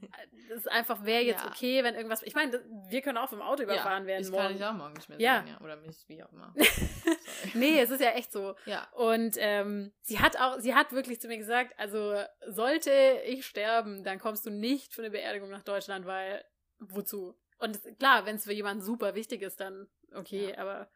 ist 0.51 0.71
einfach, 0.71 1.05
wäre 1.05 1.23
jetzt 1.23 1.45
ja. 1.45 1.51
okay, 1.51 1.85
wenn 1.85 1.95
irgendwas, 1.95 2.23
ich 2.23 2.35
meine, 2.35 2.61
wir 2.89 3.03
können 3.03 3.19
auch 3.19 3.29
vom 3.29 3.43
Auto 3.43 3.63
überfahren 3.63 4.05
ja, 4.05 4.09
werden. 4.09 4.23
Ich 4.25 4.31
morgen. 4.31 4.45
kann 4.45 4.57
ich 4.57 4.65
auch 4.65 4.73
morgen 4.73 4.93
nicht 4.95 5.09
mehr 5.09 5.21
ja. 5.21 5.37
Sein, 5.39 5.49
ja. 5.49 5.61
Oder 5.65 5.77
mich, 5.77 6.05
wie 6.09 6.23
auch 6.23 6.33
immer. 6.33 6.55
nee, 7.55 7.81
es 7.81 7.91
ist 7.91 8.01
ja 8.01 8.11
echt 8.11 8.33
so. 8.33 8.55
Ja. 8.67 8.89
Und 8.93 9.37
ähm, 9.39 9.93
sie 10.03 10.21
hat 10.21 10.39
auch, 10.39 10.59
sie 10.59 10.75
hat 10.75 10.93
wirklich 10.93 11.21
zu 11.21 11.29
mir 11.29 11.39
gesagt, 11.39 11.73
also 11.79 12.17
sollte 12.47 12.91
ich 13.27 13.47
sterben, 13.47 14.05
dann 14.05 14.19
kommst 14.19 14.47
du 14.47 14.51
nicht 14.51 14.93
für 14.93 15.03
eine 15.03 15.11
Beerdigung 15.11 15.51
nach 15.51 15.63
Deutschland, 15.63 16.07
weil 16.07 16.45
wozu? 16.79 17.37
Und 17.63 17.81
klar, 18.01 18.27
wenn 18.27 18.35
es 18.35 18.45
für 18.45 18.53
jemanden 18.53 18.83
super 18.83 19.15
wichtig 19.15 19.41
ist, 19.41 19.61
dann 19.61 19.89
okay, 20.15 20.51
ja. 20.51 20.59
aber 20.59 20.91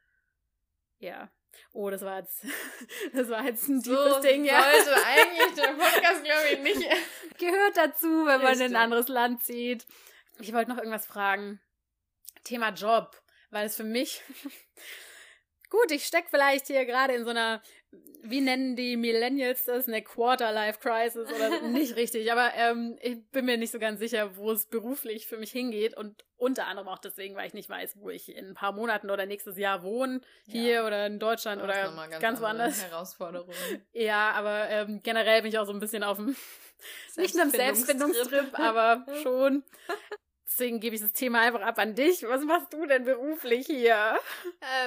ja. 0.99 1.31
Oh, 1.73 1.89
das 1.91 2.03
war 2.03 2.19
jetzt, 2.19 2.45
das 3.13 3.29
war 3.29 3.45
jetzt 3.45 3.69
ein 3.69 3.81
tiefes 3.81 4.15
so 4.17 4.21
Ding, 4.21 4.45
ja. 4.45 4.65
Sollte 4.85 5.07
eigentlich 5.07 5.55
der 5.55 5.69
Podcast, 5.79 6.25
glaube 6.25 6.49
ich, 6.53 6.59
nicht. 6.59 6.91
Gehört 7.39 7.77
dazu, 7.77 8.27
wenn 8.27 8.43
man 8.43 8.61
in 8.61 8.75
ein 8.75 8.83
anderes 8.83 9.07
Land 9.07 9.45
zieht. 9.45 9.87
Ich 10.41 10.53
wollte 10.53 10.71
noch 10.71 10.79
irgendwas 10.79 11.07
fragen. 11.07 11.61
Thema 12.43 12.71
Job, 12.71 13.17
weil 13.51 13.67
es 13.67 13.77
für 13.77 13.85
mich, 13.85 14.23
gut, 15.71 15.93
ich 15.93 16.05
stecke 16.05 16.29
vielleicht 16.31 16.67
hier 16.67 16.85
gerade 16.85 17.15
in 17.15 17.25
so 17.25 17.31
einer 17.31 17.63
wie 18.31 18.41
nennen 18.41 18.77
die 18.77 18.97
Millennials 18.97 19.65
das? 19.65 19.89
Eine 19.89 20.03
Quarter-Life-Crisis 20.03 21.33
oder 21.33 21.61
nicht 21.69 21.97
richtig. 21.97 22.31
Aber 22.33 22.53
ähm, 22.55 22.99
ich 23.01 23.25
bin 23.31 23.45
mir 23.45 23.57
nicht 23.57 23.71
so 23.71 23.79
ganz 23.79 23.99
sicher, 24.01 24.37
wo 24.37 24.51
es 24.51 24.67
beruflich 24.67 25.27
für 25.27 25.37
mich 25.37 25.53
hingeht. 25.53 25.97
Und 25.97 26.25
unter 26.37 26.67
anderem 26.67 26.89
auch 26.89 26.99
deswegen, 26.99 27.37
weil 27.37 27.47
ich 27.47 27.55
nicht 27.55 27.69
weiß, 27.69 27.97
wo 27.99 28.11
ich 28.11 28.35
in 28.35 28.49
ein 28.49 28.55
paar 28.55 28.73
Monaten 28.73 29.11
oder 29.11 29.27
nächstes 29.27 29.57
Jahr 29.57 29.83
wohne. 29.83 30.21
Hier 30.47 30.75
ja. 30.75 30.87
oder 30.87 31.07
in 31.07 31.19
Deutschland 31.19 31.63
oder 31.63 31.75
ganz, 31.75 32.21
ganz 32.21 32.41
woanders. 32.41 32.85
Herausforderung. 32.85 33.55
Ja, 33.93 34.33
aber 34.33 34.69
ähm, 34.69 35.01
generell 35.03 35.43
bin 35.43 35.51
ich 35.51 35.59
auch 35.59 35.65
so 35.65 35.73
ein 35.73 35.81
bisschen 35.81 36.03
auf 36.03 36.19
dem, 36.19 36.37
nicht 37.17 37.39
einem 37.39 37.51
Selbstfindungstrip, 37.51 38.59
aber 38.59 39.07
schon. 39.23 39.65
Deswegen 40.49 40.79
gebe 40.79 40.95
ich 40.95 41.03
das 41.03 41.13
Thema 41.13 41.41
einfach 41.41 41.61
ab 41.61 41.79
an 41.79 41.97
dich. 41.97 42.23
Was 42.23 42.45
machst 42.45 42.73
du 42.73 42.87
denn 42.87 43.05
beruflich 43.05 43.67
hier? 43.67 44.17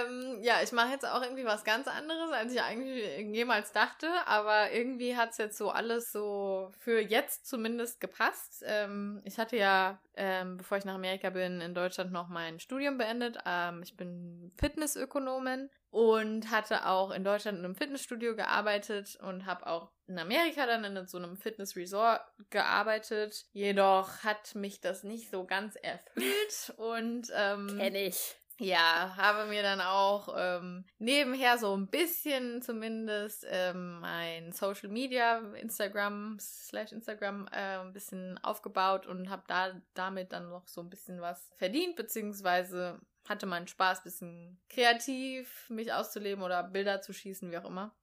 Ähm, 0.01 0.37
ja, 0.41 0.61
ich 0.63 0.71
mache 0.71 0.91
jetzt 0.91 1.05
auch 1.05 1.21
irgendwie 1.21 1.43
was 1.43 1.65
ganz 1.65 1.87
anderes, 1.87 2.31
als 2.31 2.53
ich 2.53 2.61
eigentlich 2.61 3.35
jemals 3.35 3.73
dachte. 3.73 4.07
Aber 4.25 4.71
irgendwie 4.71 5.17
hat 5.17 5.31
es 5.31 5.37
jetzt 5.37 5.57
so 5.57 5.69
alles 5.69 6.13
so 6.13 6.71
für 6.79 7.01
jetzt 7.01 7.45
zumindest 7.45 7.99
gepasst. 7.99 8.63
Ähm, 8.65 9.21
ich 9.25 9.37
hatte 9.37 9.57
ja, 9.57 9.99
ähm, 10.15 10.57
bevor 10.57 10.77
ich 10.77 10.85
nach 10.85 10.95
Amerika 10.95 11.29
bin, 11.29 11.59
in 11.59 11.73
Deutschland 11.73 12.13
noch 12.13 12.29
mein 12.29 12.59
Studium 12.61 12.97
beendet. 12.97 13.37
Ähm, 13.45 13.81
ich 13.83 13.97
bin 13.97 14.51
Fitnessökonomin 14.57 15.69
und 15.91 16.51
hatte 16.51 16.85
auch 16.85 17.11
in 17.11 17.23
Deutschland 17.23 17.59
in 17.59 17.65
einem 17.65 17.75
Fitnessstudio 17.75 18.35
gearbeitet 18.35 19.17
und 19.21 19.45
habe 19.45 19.67
auch 19.67 19.91
in 20.07 20.19
Amerika 20.19 20.65
dann 20.65 20.83
in 20.83 21.07
so 21.07 21.17
einem 21.17 21.37
Fitnessresort 21.37 22.21
gearbeitet. 22.49 23.45
Jedoch 23.53 24.23
hat 24.23 24.55
mich 24.55 24.81
das 24.81 25.03
nicht 25.03 25.29
so 25.29 25.45
ganz 25.45 25.75
erfüllt 25.75 26.73
und 26.77 27.31
ähm, 27.35 27.77
kenn 27.79 27.95
ich. 27.95 28.35
Ja, 28.61 29.15
habe 29.15 29.49
mir 29.49 29.63
dann 29.63 29.79
auch 29.79 30.35
ähm, 30.37 30.83
nebenher 30.97 31.57
so 31.57 31.77
ein 31.77 31.87
bisschen 31.87 32.61
zumindest 32.61 33.47
ähm, 33.49 34.01
mein 34.01 34.51
Social 34.51 34.89
Media, 34.89 35.39
Instagram 35.53 36.37
slash 36.41 36.91
Instagram 36.91 37.47
äh, 37.53 37.77
ein 37.77 37.93
bisschen 37.93 38.37
aufgebaut 38.39 39.07
und 39.07 39.29
habe 39.29 39.43
da 39.47 39.81
damit 39.93 40.33
dann 40.33 40.49
noch 40.49 40.67
so 40.67 40.81
ein 40.81 40.89
bisschen 40.89 41.21
was 41.21 41.49
verdient, 41.55 41.95
beziehungsweise 41.95 42.99
hatte 43.29 43.45
meinen 43.45 43.67
Spaß, 43.67 44.03
bisschen 44.03 44.59
kreativ 44.69 45.69
mich 45.69 45.93
auszuleben 45.93 46.43
oder 46.43 46.63
Bilder 46.63 47.01
zu 47.01 47.13
schießen, 47.13 47.51
wie 47.51 47.57
auch 47.57 47.65
immer. 47.65 47.95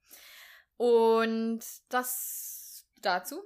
Und 0.76 1.64
das 1.88 2.86
dazu. 3.02 3.42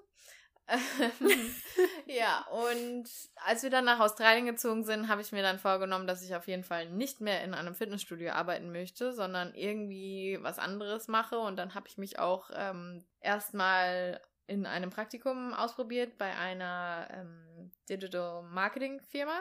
ja, 2.07 2.47
und 2.51 3.09
als 3.45 3.63
wir 3.63 3.71
dann 3.71 3.85
nach 3.85 3.99
Australien 3.99 4.47
gezogen 4.47 4.85
sind, 4.85 5.09
habe 5.09 5.21
ich 5.21 5.33
mir 5.33 5.43
dann 5.43 5.59
vorgenommen, 5.59 6.07
dass 6.07 6.23
ich 6.23 6.35
auf 6.35 6.47
jeden 6.47 6.63
Fall 6.63 6.89
nicht 6.91 7.21
mehr 7.21 7.43
in 7.43 7.55
einem 7.55 7.75
Fitnessstudio 7.75 8.31
arbeiten 8.33 8.71
möchte, 8.71 9.13
sondern 9.13 9.55
irgendwie 9.55 10.39
was 10.43 10.59
anderes 10.59 11.09
mache. 11.09 11.39
Und 11.39 11.57
dann 11.57 11.75
habe 11.75 11.89
ich 11.89 11.99
mich 11.99 12.19
auch 12.19 12.51
ähm, 12.55 13.05
erstmal 13.21 14.21
in 14.47 14.67
einem 14.67 14.91
Praktikum 14.91 15.55
ausprobiert 15.55 16.19
bei 16.19 16.37
einer 16.37 17.09
ähm, 17.13 17.73
Digital 17.89 18.43
Marketing 18.43 19.01
Firma, 19.01 19.41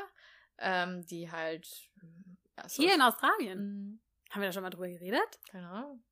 ähm, 0.57 1.05
die 1.05 1.31
halt. 1.31 1.67
Ja, 2.63 2.69
Hier 2.69 2.95
in 2.95 3.01
Australien? 3.01 3.59
Mhm. 3.59 3.99
Haben 4.31 4.41
wir 4.41 4.49
da 4.49 4.53
schon 4.53 4.63
mal 4.63 4.69
drüber 4.69 4.87
geredet? 4.87 5.39
Ahnung. 5.53 6.03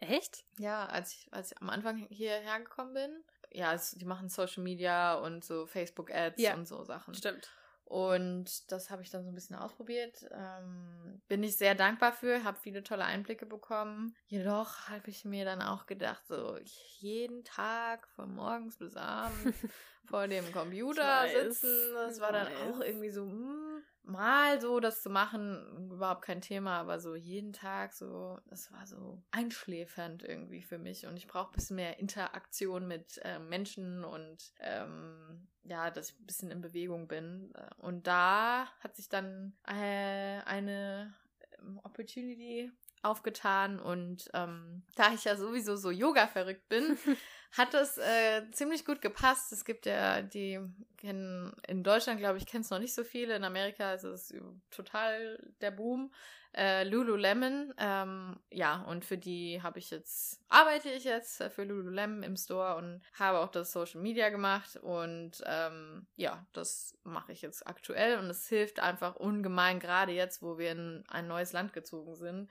Echt? 0.00 0.44
Ja, 0.58 0.86
als 0.86 1.12
ich, 1.12 1.28
als 1.32 1.52
ich 1.52 1.58
am 1.60 1.68
Anfang 1.68 1.96
hierher 1.96 2.58
gekommen 2.60 2.94
bin. 2.94 3.24
Ja, 3.50 3.74
es, 3.74 3.92
die 3.92 4.04
machen 4.04 4.28
Social 4.28 4.62
Media 4.62 5.14
und 5.14 5.44
so 5.44 5.66
Facebook-Ads 5.66 6.40
ja. 6.40 6.54
und 6.54 6.66
so 6.66 6.82
Sachen. 6.84 7.14
Stimmt. 7.14 7.50
Und 7.90 8.70
das 8.70 8.88
habe 8.88 9.02
ich 9.02 9.10
dann 9.10 9.24
so 9.24 9.30
ein 9.30 9.34
bisschen 9.34 9.56
ausprobiert. 9.56 10.24
Ähm, 10.30 11.20
bin 11.26 11.42
ich 11.42 11.58
sehr 11.58 11.74
dankbar 11.74 12.12
für, 12.12 12.44
habe 12.44 12.56
viele 12.56 12.84
tolle 12.84 13.04
Einblicke 13.04 13.46
bekommen. 13.46 14.14
Jedoch 14.28 14.88
habe 14.88 15.10
ich 15.10 15.24
mir 15.24 15.44
dann 15.44 15.60
auch 15.60 15.86
gedacht, 15.86 16.24
so 16.28 16.56
jeden 16.98 17.42
Tag 17.42 18.06
von 18.14 18.32
morgens 18.32 18.78
bis 18.78 18.94
abends 18.94 19.58
vor 20.04 20.28
dem 20.28 20.52
Computer 20.52 21.26
sitzen, 21.28 21.92
das 21.94 22.20
war 22.20 22.30
dann 22.30 22.46
auch 22.46 22.80
irgendwie 22.80 23.10
so, 23.10 23.24
mh, 23.24 23.32
hm, 23.32 23.69
mal 24.10 24.60
so 24.60 24.80
das 24.80 25.02
zu 25.02 25.10
machen, 25.10 25.90
überhaupt 25.90 26.22
kein 26.22 26.40
Thema, 26.40 26.80
aber 26.80 27.00
so 27.00 27.14
jeden 27.14 27.52
Tag 27.52 27.92
so, 27.92 28.38
das 28.46 28.72
war 28.72 28.86
so 28.86 29.22
einschläfernd 29.30 30.22
irgendwie 30.22 30.62
für 30.62 30.78
mich 30.78 31.06
und 31.06 31.16
ich 31.16 31.26
brauche 31.26 31.50
ein 31.50 31.54
bisschen 31.54 31.76
mehr 31.76 31.98
Interaktion 31.98 32.86
mit 32.86 33.18
äh, 33.24 33.38
Menschen 33.38 34.04
und 34.04 34.52
ähm, 34.60 35.48
ja, 35.62 35.90
dass 35.90 36.10
ich 36.10 36.20
ein 36.20 36.26
bisschen 36.26 36.50
in 36.50 36.60
Bewegung 36.60 37.06
bin. 37.06 37.52
Und 37.78 38.06
da 38.06 38.66
hat 38.80 38.96
sich 38.96 39.08
dann 39.08 39.56
äh, 39.66 40.40
eine 40.44 41.14
ähm, 41.58 41.80
Opportunity 41.84 42.70
aufgetan 43.02 43.80
und 43.80 44.30
ähm, 44.34 44.82
da 44.94 45.12
ich 45.14 45.24
ja 45.24 45.36
sowieso 45.36 45.76
so 45.76 45.90
Yoga 45.90 46.26
verrückt 46.26 46.68
bin, 46.68 46.98
hat 47.52 47.74
das 47.74 47.98
äh, 47.98 48.48
ziemlich 48.52 48.84
gut 48.84 49.00
gepasst. 49.00 49.52
Es 49.52 49.64
gibt 49.64 49.86
ja 49.86 50.22
die 50.22 50.60
kennen 50.96 51.52
in 51.66 51.82
Deutschland, 51.82 52.20
glaube 52.20 52.38
ich, 52.38 52.46
kennen 52.46 52.62
es 52.62 52.70
noch 52.70 52.78
nicht 52.78 52.94
so 52.94 53.04
viele. 53.04 53.34
In 53.34 53.44
Amerika 53.44 53.94
ist 53.94 54.04
es 54.04 54.34
total 54.70 55.42
der 55.60 55.70
Boom. 55.70 56.12
Äh, 56.52 56.82
Lululemon, 56.82 57.72
ähm, 57.78 58.40
ja, 58.50 58.82
und 58.88 59.04
für 59.04 59.16
die 59.16 59.62
habe 59.62 59.78
ich 59.78 59.92
jetzt, 59.92 60.40
arbeite 60.48 60.90
ich 60.90 61.04
jetzt 61.04 61.40
für 61.44 61.62
Lululemon 61.62 62.24
im 62.24 62.36
Store 62.36 62.74
und 62.74 63.02
habe 63.12 63.38
auch 63.38 63.52
das 63.52 63.70
Social 63.70 64.00
Media 64.00 64.30
gemacht 64.30 64.74
und 64.74 65.44
ähm, 65.46 66.08
ja, 66.16 66.44
das 66.52 66.98
mache 67.04 67.30
ich 67.30 67.42
jetzt 67.42 67.68
aktuell 67.68 68.18
und 68.18 68.28
es 68.28 68.48
hilft 68.48 68.80
einfach 68.80 69.14
ungemein, 69.14 69.78
gerade 69.78 70.10
jetzt, 70.10 70.42
wo 70.42 70.58
wir 70.58 70.72
in 70.72 71.04
ein 71.06 71.28
neues 71.28 71.52
Land 71.52 71.72
gezogen 71.72 72.16
sind. 72.16 72.50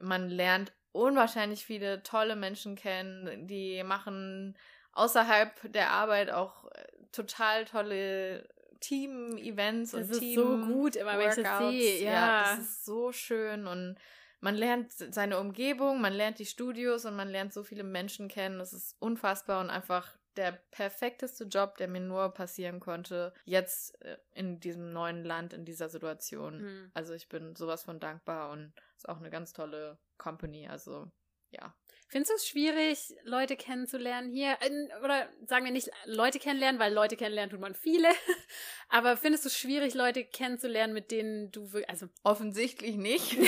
Man 0.00 0.30
lernt 0.30 0.72
unwahrscheinlich 0.94 1.66
viele 1.66 2.02
tolle 2.02 2.36
Menschen 2.36 2.76
kennen, 2.76 3.46
die 3.46 3.82
machen 3.82 4.56
außerhalb 4.92 5.72
der 5.72 5.90
Arbeit 5.90 6.30
auch 6.30 6.64
äh, 6.70 6.84
total 7.10 7.64
tolle 7.64 8.48
Team-Events 8.80 9.94
und 9.94 10.12
Team. 10.12 10.28
Ist 10.28 10.34
so 10.34 10.58
gut, 10.58 10.96
immer 10.96 11.18
wenn 11.18 11.30
ich 11.30 11.34
das 11.34 11.58
sehe. 11.58 12.04
Ja. 12.04 12.12
ja, 12.12 12.42
das 12.42 12.58
ist 12.60 12.84
so 12.84 13.12
schön 13.12 13.66
und 13.66 13.96
man 14.40 14.54
lernt 14.54 14.92
seine 14.92 15.38
Umgebung, 15.40 16.00
man 16.00 16.12
lernt 16.12 16.38
die 16.38 16.46
Studios 16.46 17.06
und 17.06 17.16
man 17.16 17.28
lernt 17.28 17.52
so 17.52 17.64
viele 17.64 17.82
Menschen 17.82 18.28
kennen. 18.28 18.58
Das 18.58 18.72
ist 18.72 18.94
unfassbar 19.00 19.60
und 19.60 19.70
einfach 19.70 20.12
der 20.36 20.52
perfekteste 20.70 21.44
Job, 21.44 21.76
der 21.76 21.88
mir 21.88 22.00
nur 22.00 22.30
passieren 22.30 22.80
konnte, 22.80 23.32
jetzt 23.44 24.00
äh, 24.02 24.16
in 24.34 24.60
diesem 24.60 24.92
neuen 24.92 25.24
Land, 25.24 25.52
in 25.52 25.64
dieser 25.64 25.88
Situation. 25.88 26.62
Mhm. 26.62 26.90
Also 26.94 27.14
ich 27.14 27.28
bin 27.28 27.54
sowas 27.56 27.84
von 27.84 28.00
dankbar 28.00 28.50
und 28.50 28.72
ist 28.96 29.08
auch 29.08 29.18
eine 29.18 29.30
ganz 29.30 29.52
tolle 29.52 29.98
Company. 30.18 30.68
Also 30.68 31.10
ja. 31.50 31.74
Findest 32.08 32.30
du 32.30 32.36
es 32.36 32.46
schwierig, 32.46 33.14
Leute 33.24 33.56
kennenzulernen 33.56 34.30
hier? 34.30 34.56
Oder 35.02 35.28
sagen 35.46 35.64
wir 35.64 35.72
nicht 35.72 35.90
Leute 36.04 36.38
kennenlernen, 36.38 36.80
weil 36.80 36.92
Leute 36.92 37.16
kennenlernen 37.16 37.50
tut 37.50 37.60
man 37.60 37.74
viele. 37.74 38.08
Aber 38.88 39.16
findest 39.16 39.44
du 39.44 39.48
es 39.48 39.58
schwierig, 39.58 39.94
Leute 39.94 40.24
kennenzulernen, 40.24 40.92
mit 40.92 41.10
denen 41.10 41.50
du 41.50 41.72
wirklich, 41.72 41.88
also 41.88 42.06
offensichtlich 42.22 42.96
nicht. 42.96 43.36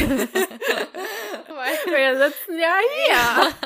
weil 1.57 1.75
wir 1.87 2.29
sitzen 2.29 2.59
ja 2.59 2.77
hier. 2.95 3.66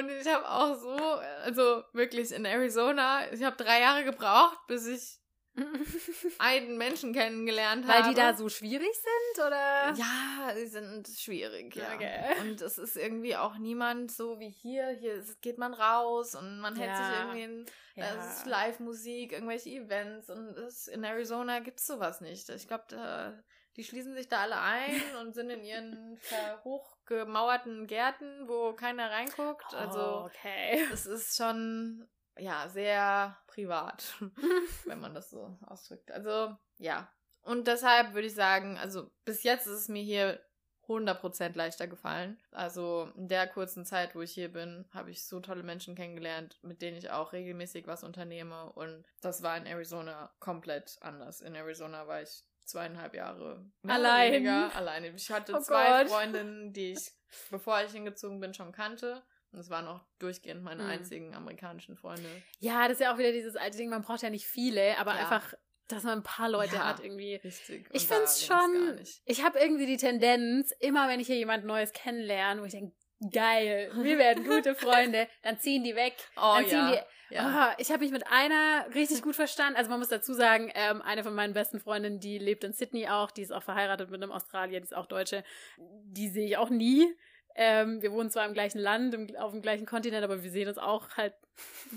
Und 0.00 0.10
ich 0.10 0.26
habe 0.26 0.48
auch 0.48 0.74
so, 0.76 0.96
also 1.44 1.84
wirklich 1.92 2.32
in 2.32 2.44
Arizona, 2.44 3.30
ich 3.32 3.42
habe 3.42 3.62
drei 3.62 3.80
Jahre 3.80 4.04
gebraucht, 4.04 4.58
bis 4.66 4.86
ich 4.86 5.20
einen 6.38 6.78
Menschen 6.78 7.12
kennengelernt 7.12 7.86
habe. 7.86 8.04
Weil 8.04 8.10
die 8.10 8.16
da 8.16 8.34
so 8.34 8.48
schwierig 8.48 8.92
sind, 8.94 9.46
oder? 9.46 9.92
Ja, 9.94 10.54
sie 10.54 10.66
sind 10.66 11.08
schwierig, 11.08 11.74
ja. 11.76 11.94
Okay. 11.94 12.40
Und 12.40 12.60
es 12.60 12.78
ist 12.78 12.96
irgendwie 12.96 13.36
auch 13.36 13.58
niemand 13.58 14.10
so 14.10 14.38
wie 14.38 14.50
hier. 14.50 14.88
Hier 14.90 15.22
geht 15.40 15.58
man 15.58 15.74
raus 15.74 16.34
und 16.34 16.60
man 16.60 16.76
hält 16.76 16.90
ja. 16.90 16.96
sich 16.96 17.18
irgendwie 17.18 17.42
in, 17.42 17.66
ja. 17.96 18.42
Live-Musik, 18.46 19.32
irgendwelche 19.32 19.70
Events 19.70 20.30
und 20.30 20.56
es, 20.56 20.86
in 20.86 21.04
Arizona 21.04 21.58
gibt 21.58 21.80
es 21.80 21.86
sowas 21.86 22.20
nicht. 22.20 22.48
Ich 22.48 22.66
glaube, 22.66 23.42
die 23.76 23.84
schließen 23.84 24.14
sich 24.14 24.28
da 24.28 24.42
alle 24.42 24.60
ein 24.60 25.00
und 25.20 25.34
sind 25.34 25.50
in 25.50 25.64
ihren 25.64 26.18
hochgemauerten 27.10 27.86
Gärten, 27.86 28.48
wo 28.48 28.72
keiner 28.72 29.10
reinguckt. 29.10 29.74
Also, 29.74 30.00
oh, 30.00 30.24
okay. 30.26 30.86
es 30.92 31.06
ist 31.06 31.36
schon 31.36 32.08
ja, 32.38 32.68
sehr 32.68 33.36
privat, 33.46 34.14
wenn 34.86 35.00
man 35.00 35.14
das 35.14 35.30
so 35.30 35.58
ausdrückt. 35.66 36.10
Also, 36.10 36.56
ja. 36.78 37.12
Und 37.42 37.66
deshalb 37.66 38.14
würde 38.14 38.26
ich 38.26 38.34
sagen, 38.34 38.78
also 38.78 39.10
bis 39.24 39.42
jetzt 39.42 39.66
ist 39.66 39.80
es 39.80 39.88
mir 39.88 40.02
hier 40.02 40.40
100% 40.86 41.56
leichter 41.56 41.86
gefallen. 41.86 42.38
Also 42.50 43.10
in 43.16 43.28
der 43.28 43.46
kurzen 43.46 43.86
Zeit, 43.86 44.14
wo 44.14 44.20
ich 44.20 44.32
hier 44.32 44.52
bin, 44.52 44.86
habe 44.92 45.10
ich 45.10 45.24
so 45.24 45.40
tolle 45.40 45.62
Menschen 45.62 45.94
kennengelernt, 45.94 46.58
mit 46.62 46.82
denen 46.82 46.98
ich 46.98 47.10
auch 47.10 47.32
regelmäßig 47.32 47.86
was 47.86 48.04
unternehme. 48.04 48.70
Und 48.72 49.04
das 49.20 49.42
war 49.42 49.56
in 49.56 49.66
Arizona 49.66 50.34
komplett 50.38 50.98
anders. 51.00 51.40
In 51.40 51.54
Arizona 51.54 52.06
war 52.06 52.22
ich 52.22 52.44
zweieinhalb 52.70 53.14
Jahre 53.14 53.64
allein. 53.86 54.46
alleine. 54.46 55.08
Ich 55.16 55.30
hatte 55.30 55.54
oh 55.54 55.60
zwei 55.60 56.02
Gott. 56.02 56.10
Freundinnen, 56.10 56.72
die 56.72 56.92
ich, 56.92 57.12
bevor 57.50 57.82
ich 57.82 57.92
hingezogen 57.92 58.40
bin, 58.40 58.54
schon 58.54 58.72
kannte. 58.72 59.22
Und 59.52 59.58
es 59.58 59.68
waren 59.68 59.86
auch 59.88 60.00
durchgehend 60.18 60.62
meine 60.62 60.84
mhm. 60.84 60.90
einzigen 60.90 61.34
amerikanischen 61.34 61.96
Freunde. 61.96 62.28
Ja, 62.60 62.82
das 62.82 62.92
ist 62.92 63.00
ja 63.00 63.12
auch 63.12 63.18
wieder 63.18 63.32
dieses 63.32 63.56
alte 63.56 63.78
Ding, 63.78 63.90
man 63.90 64.02
braucht 64.02 64.22
ja 64.22 64.30
nicht 64.30 64.46
viele, 64.46 64.96
aber 64.98 65.14
ja. 65.14 65.20
einfach, 65.20 65.54
dass 65.88 66.04
man 66.04 66.18
ein 66.18 66.22
paar 66.22 66.48
Leute 66.48 66.76
ja, 66.76 66.86
hat 66.86 67.00
irgendwie. 67.00 67.34
Richtig. 67.34 67.88
ich 67.92 68.06
finde 68.06 68.24
es 68.24 68.44
schon, 68.46 69.00
ich 69.24 69.44
habe 69.44 69.58
irgendwie 69.58 69.86
die 69.86 69.96
Tendenz, 69.96 70.72
immer 70.78 71.08
wenn 71.08 71.18
ich 71.18 71.26
hier 71.26 71.36
jemand 71.36 71.64
Neues 71.64 71.92
kennenlerne, 71.92 72.60
wo 72.60 72.64
ich 72.64 72.72
denke, 72.72 72.94
geil, 73.32 73.90
wir 73.94 74.18
werden 74.18 74.44
gute 74.44 74.74
Freunde, 74.74 75.28
dann 75.42 75.58
ziehen 75.58 75.84
die 75.84 75.94
weg. 75.94 76.14
Oh, 76.36 76.54
dann 76.56 76.66
ziehen 76.66 76.78
ja. 76.78 76.92
die. 76.92 77.34
Ja. 77.34 77.70
Oh, 77.70 77.74
ich 77.78 77.90
habe 77.90 78.00
mich 78.00 78.10
mit 78.10 78.26
einer 78.26 78.92
richtig 78.92 79.22
gut 79.22 79.36
verstanden. 79.36 79.76
Also 79.76 79.88
man 79.88 80.00
muss 80.00 80.08
dazu 80.08 80.34
sagen, 80.34 80.72
ähm, 80.74 81.00
eine 81.00 81.22
von 81.22 81.32
meinen 81.32 81.54
besten 81.54 81.78
Freundinnen, 81.78 82.18
die 82.18 82.38
lebt 82.38 82.64
in 82.64 82.72
Sydney 82.72 83.06
auch, 83.06 83.30
die 83.30 83.42
ist 83.42 83.52
auch 83.52 83.62
verheiratet 83.62 84.10
mit 84.10 84.20
einem 84.20 84.32
Australier, 84.32 84.80
die 84.80 84.86
ist 84.86 84.96
auch 84.96 85.06
Deutsche. 85.06 85.44
Die 85.78 86.28
sehe 86.28 86.46
ich 86.46 86.56
auch 86.56 86.70
nie. 86.70 87.06
Ähm, 87.54 88.00
wir 88.02 88.12
wohnen 88.12 88.30
zwar 88.30 88.46
im 88.46 88.54
gleichen 88.54 88.78
Land, 88.78 89.14
im, 89.14 89.36
auf 89.36 89.52
dem 89.52 89.62
gleichen 89.62 89.86
Kontinent, 89.86 90.24
aber 90.24 90.42
wir 90.42 90.50
sehen 90.50 90.68
uns 90.68 90.78
auch 90.78 91.08
halt 91.16 91.34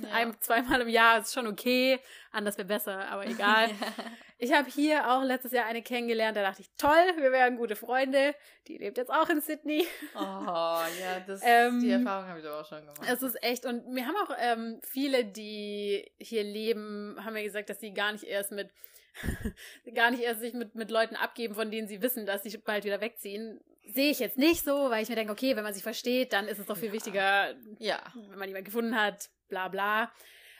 ja. 0.02 0.10
ein, 0.14 0.36
zweimal 0.40 0.82
im 0.82 0.90
Jahr. 0.90 1.20
Ist 1.20 1.34
schon 1.34 1.48
okay. 1.48 2.00
Anders 2.32 2.58
wäre 2.58 2.68
besser, 2.68 3.08
aber 3.10 3.26
egal. 3.26 3.68
ja. 3.80 4.04
Ich 4.40 4.52
habe 4.52 4.70
hier 4.70 5.10
auch 5.10 5.24
letztes 5.24 5.54
Jahr 5.54 5.66
eine 5.66 5.82
kennengelernt, 5.82 6.36
da 6.36 6.42
dachte 6.42 6.62
ich, 6.62 6.70
toll, 6.78 6.92
wir 7.18 7.32
wären 7.32 7.56
gute 7.56 7.76
Freunde. 7.76 8.36
Die 8.68 8.78
lebt 8.78 8.98
jetzt 8.98 9.12
auch 9.12 9.30
in 9.30 9.40
Sydney. 9.40 9.88
Oh, 10.16 10.20
ja, 10.20 11.20
das, 11.26 11.42
ähm, 11.46 11.80
die 11.80 11.92
Erfahrung 11.92 12.28
habe 12.28 12.40
ich 12.40 12.48
auch 12.48 12.68
schon 12.68 12.82
gemacht. 12.82 13.08
Es 13.08 13.22
ist 13.22 13.42
echt, 13.42 13.66
und 13.66 13.84
wir 13.96 14.06
haben 14.06 14.18
auch 14.18 14.36
ähm, 14.38 14.82
viele, 14.84 15.24
die 15.24 16.12
hier 16.20 16.44
leben, 16.44 17.18
haben 17.24 17.34
mir 17.34 17.44
gesagt, 17.44 17.70
dass 17.70 17.80
sie 17.80 17.94
gar 17.94 18.12
nicht 18.12 18.26
erst 18.26 18.52
mit 18.52 18.70
gar 19.94 20.12
nicht 20.12 20.24
erst 20.24 20.42
sich 20.42 20.54
mit, 20.54 20.76
mit 20.76 20.92
Leuten 20.92 21.16
abgeben, 21.16 21.56
von 21.56 21.72
denen 21.72 21.88
sie 21.88 22.02
wissen, 22.02 22.26
dass 22.26 22.44
sie 22.44 22.58
bald 22.58 22.84
wieder 22.84 23.02
wegziehen, 23.02 23.60
sehe 23.86 24.12
ich 24.12 24.20
jetzt 24.20 24.38
nicht 24.38 24.64
so, 24.64 24.90
weil 24.90 25.04
ich 25.04 25.10
mir 25.10 25.16
denke, 25.16 25.32
okay, 25.32 25.56
wenn 25.56 25.64
man 25.64 25.74
sich 25.74 25.84
versteht, 25.84 26.34
dann 26.34 26.48
ist 26.48 26.60
es 26.60 26.66
doch 26.66 26.78
viel 26.78 26.88
ja. 26.88 26.94
wichtiger, 26.94 27.56
ja. 27.80 28.02
wenn 28.14 28.40
man 28.40 28.48
jemanden 28.48 28.66
gefunden 28.66 29.00
hat, 29.00 29.30
bla 29.50 29.68
bla. 29.68 30.12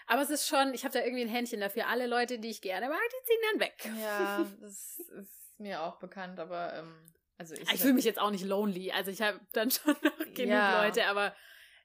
Aber 0.08 0.22
es 0.22 0.30
ist 0.30 0.48
schon, 0.48 0.74
ich 0.74 0.84
habe 0.84 0.94
da 0.94 1.04
irgendwie 1.04 1.24
ein 1.24 1.30
Händchen 1.30 1.62
dafür. 1.62 1.88
Alle 1.88 2.08
Leute, 2.08 2.40
die 2.40 2.50
ich 2.50 2.62
gerne 2.62 2.90
mag, 2.90 3.02
die 3.08 3.26
ziehen 3.26 3.40
dann 3.52 3.60
weg. 3.62 3.90
Ja, 4.02 4.46
das 4.60 5.00
ist 5.00 5.60
mir 5.60 5.82
auch 5.82 5.98
bekannt, 6.00 6.40
aber 6.40 6.74
ähm, 6.74 7.14
also 7.38 7.56
ich. 7.56 7.72
Ich 7.72 7.82
fühle 7.82 7.94
mich 7.94 8.06
jetzt 8.06 8.20
auch 8.20 8.32
nicht 8.32 8.46
lonely. 8.46 8.92
Also 8.92 9.12
ich 9.12 9.22
habe 9.22 9.40
dann 9.54 9.72
schon 9.72 9.96
noch 10.02 10.18
genug 10.18 10.50
ja. 10.50 10.84
Leute, 10.84 11.06
aber 11.06 11.36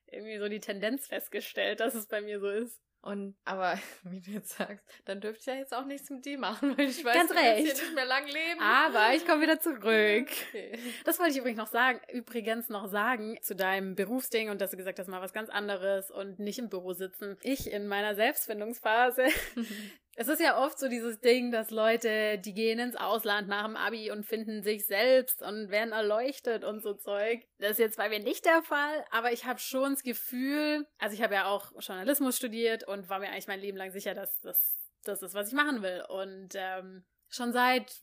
irgendwie 0.06 0.38
so 0.38 0.48
die 0.48 0.60
Tendenz 0.60 1.06
festgestellt, 1.06 1.80
dass 1.80 1.94
es 1.94 2.06
bei 2.06 2.20
mir 2.20 2.40
so 2.40 2.48
ist. 2.48 2.80
Und 3.00 3.36
aber, 3.44 3.78
wie 4.02 4.20
du 4.20 4.32
jetzt 4.32 4.56
sagst, 4.56 4.84
dann 5.04 5.20
dürfte 5.20 5.40
ich 5.40 5.46
ja 5.46 5.54
jetzt 5.54 5.72
auch 5.74 5.84
nichts 5.84 6.10
mit 6.10 6.24
dir 6.24 6.38
machen, 6.38 6.76
weil 6.76 6.88
ich 6.88 7.04
weiß, 7.04 7.14
Ganz 7.14 7.30
du 7.30 7.36
recht. 7.36 7.64
hier 7.64 7.72
nicht 7.74 7.94
mehr 7.94 8.04
lang 8.04 8.26
leben. 8.26 8.60
Aber 8.60 9.14
ich 9.14 9.26
komme 9.26 9.42
wieder 9.42 9.60
zurück. 9.60 10.28
Okay. 10.48 10.78
Das 11.04 11.18
wollte 11.18 11.32
ich 11.32 11.38
übrigens 11.38 11.58
noch 11.58 11.66
sagen, 11.66 12.00
übrigens 12.12 12.68
noch 12.68 12.86
sagen 12.88 13.38
zu 13.42 13.54
deinem 13.54 13.94
Berufsding 13.94 14.50
und 14.50 14.60
dass 14.60 14.70
du 14.70 14.76
gesagt 14.76 14.98
hast, 14.98 15.08
mal 15.08 15.20
was 15.20 15.32
ganz 15.32 15.50
anderes 15.50 16.10
und 16.10 16.38
nicht 16.38 16.58
im 16.58 16.68
Büro 16.68 16.92
sitzen. 16.92 17.36
Ich 17.42 17.70
in 17.70 17.86
meiner 17.86 18.14
Selbstfindungsphase. 18.14 19.26
Es 20.20 20.26
ist 20.26 20.40
ja 20.40 20.60
oft 20.60 20.80
so 20.80 20.88
dieses 20.88 21.20
Ding, 21.20 21.52
dass 21.52 21.70
Leute, 21.70 22.38
die 22.38 22.52
gehen 22.52 22.80
ins 22.80 22.96
Ausland 22.96 23.46
nach 23.46 23.64
dem 23.64 23.76
Abi 23.76 24.10
und 24.10 24.26
finden 24.26 24.64
sich 24.64 24.84
selbst 24.84 25.42
und 25.42 25.70
werden 25.70 25.92
erleuchtet 25.92 26.64
und 26.64 26.82
so 26.82 26.94
Zeug. 26.94 27.46
Das 27.58 27.70
ist 27.72 27.78
jetzt 27.78 27.98
bei 27.98 28.08
mir 28.08 28.18
nicht 28.18 28.44
der 28.44 28.64
Fall, 28.64 29.04
aber 29.12 29.30
ich 29.30 29.44
habe 29.44 29.60
schon 29.60 29.92
das 29.92 30.02
Gefühl, 30.02 30.88
also 30.98 31.14
ich 31.14 31.22
habe 31.22 31.34
ja 31.34 31.46
auch 31.46 31.70
Journalismus 31.78 32.36
studiert 32.36 32.82
und 32.82 33.08
war 33.08 33.20
mir 33.20 33.28
eigentlich 33.28 33.46
mein 33.46 33.60
Leben 33.60 33.78
lang 33.78 33.92
sicher, 33.92 34.12
dass 34.12 34.40
das 34.40 34.76
das 35.04 35.22
ist, 35.22 35.34
was 35.34 35.48
ich 35.48 35.54
machen 35.54 35.82
will. 35.82 36.04
Und 36.08 36.48
ähm, 36.54 37.04
schon 37.28 37.52
seit 37.52 38.02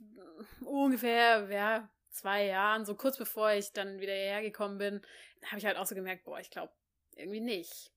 ungefähr, 0.61 1.49
ja, 1.51 1.89
zwei 2.11 2.45
Jahren, 2.45 2.85
so 2.85 2.95
kurz 2.95 3.17
bevor 3.17 3.51
ich 3.51 3.73
dann 3.73 3.99
wieder 3.99 4.13
hierher 4.13 4.41
gekommen 4.41 4.77
bin, 4.77 5.01
habe 5.47 5.57
ich 5.57 5.65
halt 5.65 5.75
auch 5.75 5.85
so 5.85 5.95
gemerkt, 5.95 6.23
boah, 6.23 6.39
ich 6.39 6.49
glaube 6.49 6.71
irgendwie 7.17 7.41
nicht. 7.41 7.91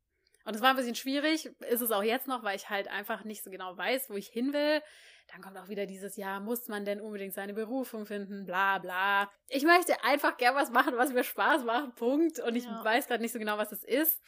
Und 0.49 0.55
es 0.55 0.63
war 0.63 0.71
ein 0.71 0.77
bisschen 0.77 0.95
schwierig, 0.95 1.51
ist 1.69 1.83
es 1.83 1.91
auch 1.91 2.03
jetzt 2.03 2.27
noch, 2.27 2.43
weil 2.43 2.57
ich 2.57 2.71
halt 2.71 2.89
einfach 2.89 3.23
nicht 3.23 3.45
so 3.45 3.51
genau 3.51 3.77
weiß, 3.77 4.09
wo 4.09 4.15
ich 4.15 4.29
hin 4.29 4.55
will. 4.55 4.81
Dann 5.31 5.43
kommt 5.43 5.59
auch 5.59 5.69
wieder 5.69 5.85
dieses 5.85 6.17
Jahr, 6.17 6.41
muss 6.41 6.69
man 6.69 6.87
denn 6.87 7.03
unbedingt 7.03 7.35
seine 7.35 7.53
Berufung 7.53 8.07
finden, 8.07 8.47
bla 8.47 8.79
bla. 8.79 9.31
Ich 9.49 9.65
möchte 9.65 10.03
einfach 10.05 10.39
gern 10.39 10.55
was 10.55 10.71
machen, 10.71 10.97
was 10.97 11.13
mir 11.13 11.23
Spaß 11.23 11.65
macht, 11.65 11.97
Punkt. 11.97 12.41
Und 12.41 12.57
ich 12.57 12.65
Ja. 12.65 12.83
weiß 12.83 13.09
gerade 13.09 13.21
nicht 13.23 13.33
so 13.33 13.39
genau, 13.39 13.59
was 13.59 13.73
es 13.73 13.85
ist. 13.85 14.23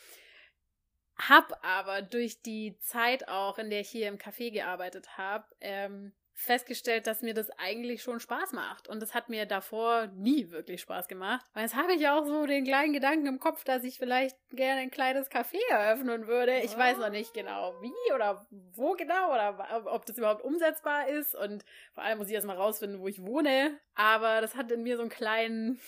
Hab 1.17 1.59
aber 1.65 2.03
durch 2.03 2.43
die 2.43 2.77
Zeit 2.81 3.27
auch, 3.27 3.57
in 3.57 3.71
der 3.71 3.81
ich 3.81 3.89
hier 3.89 4.09
im 4.09 4.19
Café 4.19 4.53
gearbeitet 4.53 5.17
habe, 5.17 5.47
ähm, 5.63 6.13
festgestellt, 6.33 7.07
dass 7.07 7.23
mir 7.23 7.35
das 7.35 7.51
eigentlich 7.59 8.03
schon 8.03 8.21
Spaß 8.21 8.53
macht. 8.53 8.89
Und 8.89 9.01
das 9.01 9.15
hat 9.15 9.29
mir 9.29 9.47
davor 9.47 10.07
nie 10.09 10.51
wirklich 10.51 10.81
Spaß 10.81 11.09
gemacht. 11.09 11.45
Und 11.55 11.63
jetzt 11.63 11.77
habe 11.77 11.93
ich 11.93 12.09
auch 12.09 12.25
so 12.25 12.47
den 12.47 12.65
kleinen 12.65 12.93
Gedanken 12.93 13.27
im 13.27 13.39
Kopf, 13.39 13.65
dass 13.65 13.85
ich 13.85 13.99
vielleicht 13.99 14.37
gerne 14.51 14.81
ein 14.81 14.91
kleines 14.91 15.31
Café 15.31 15.59
eröffnen 15.71 16.27
würde. 16.27 16.59
Ich 16.61 16.77
weiß 16.77 16.99
noch 16.99 17.11
nicht 17.11 17.35
genau 17.35 17.75
wie 17.83 18.13
oder 18.15 18.47
wo 18.51 18.93
genau 18.95 19.33
oder 19.33 19.83
ob 19.87 20.07
das 20.07 20.19
überhaupt 20.19 20.43
umsetzbar 20.43 21.09
ist. 21.09 21.35
Und 21.35 21.65
vor 21.93 22.05
allem 22.05 22.19
muss 22.19 22.29
ich 22.29 22.35
erst 22.35 22.47
mal 22.47 22.57
rausfinden, 22.57 23.01
wo 23.01 23.09
ich 23.09 23.23
wohne. 23.23 23.79
Aber 23.95 24.41
das 24.41 24.57
hat 24.57 24.71
in 24.71 24.83
mir 24.83 24.97
so 24.97 25.03
einen 25.03 25.11
kleinen 25.11 25.81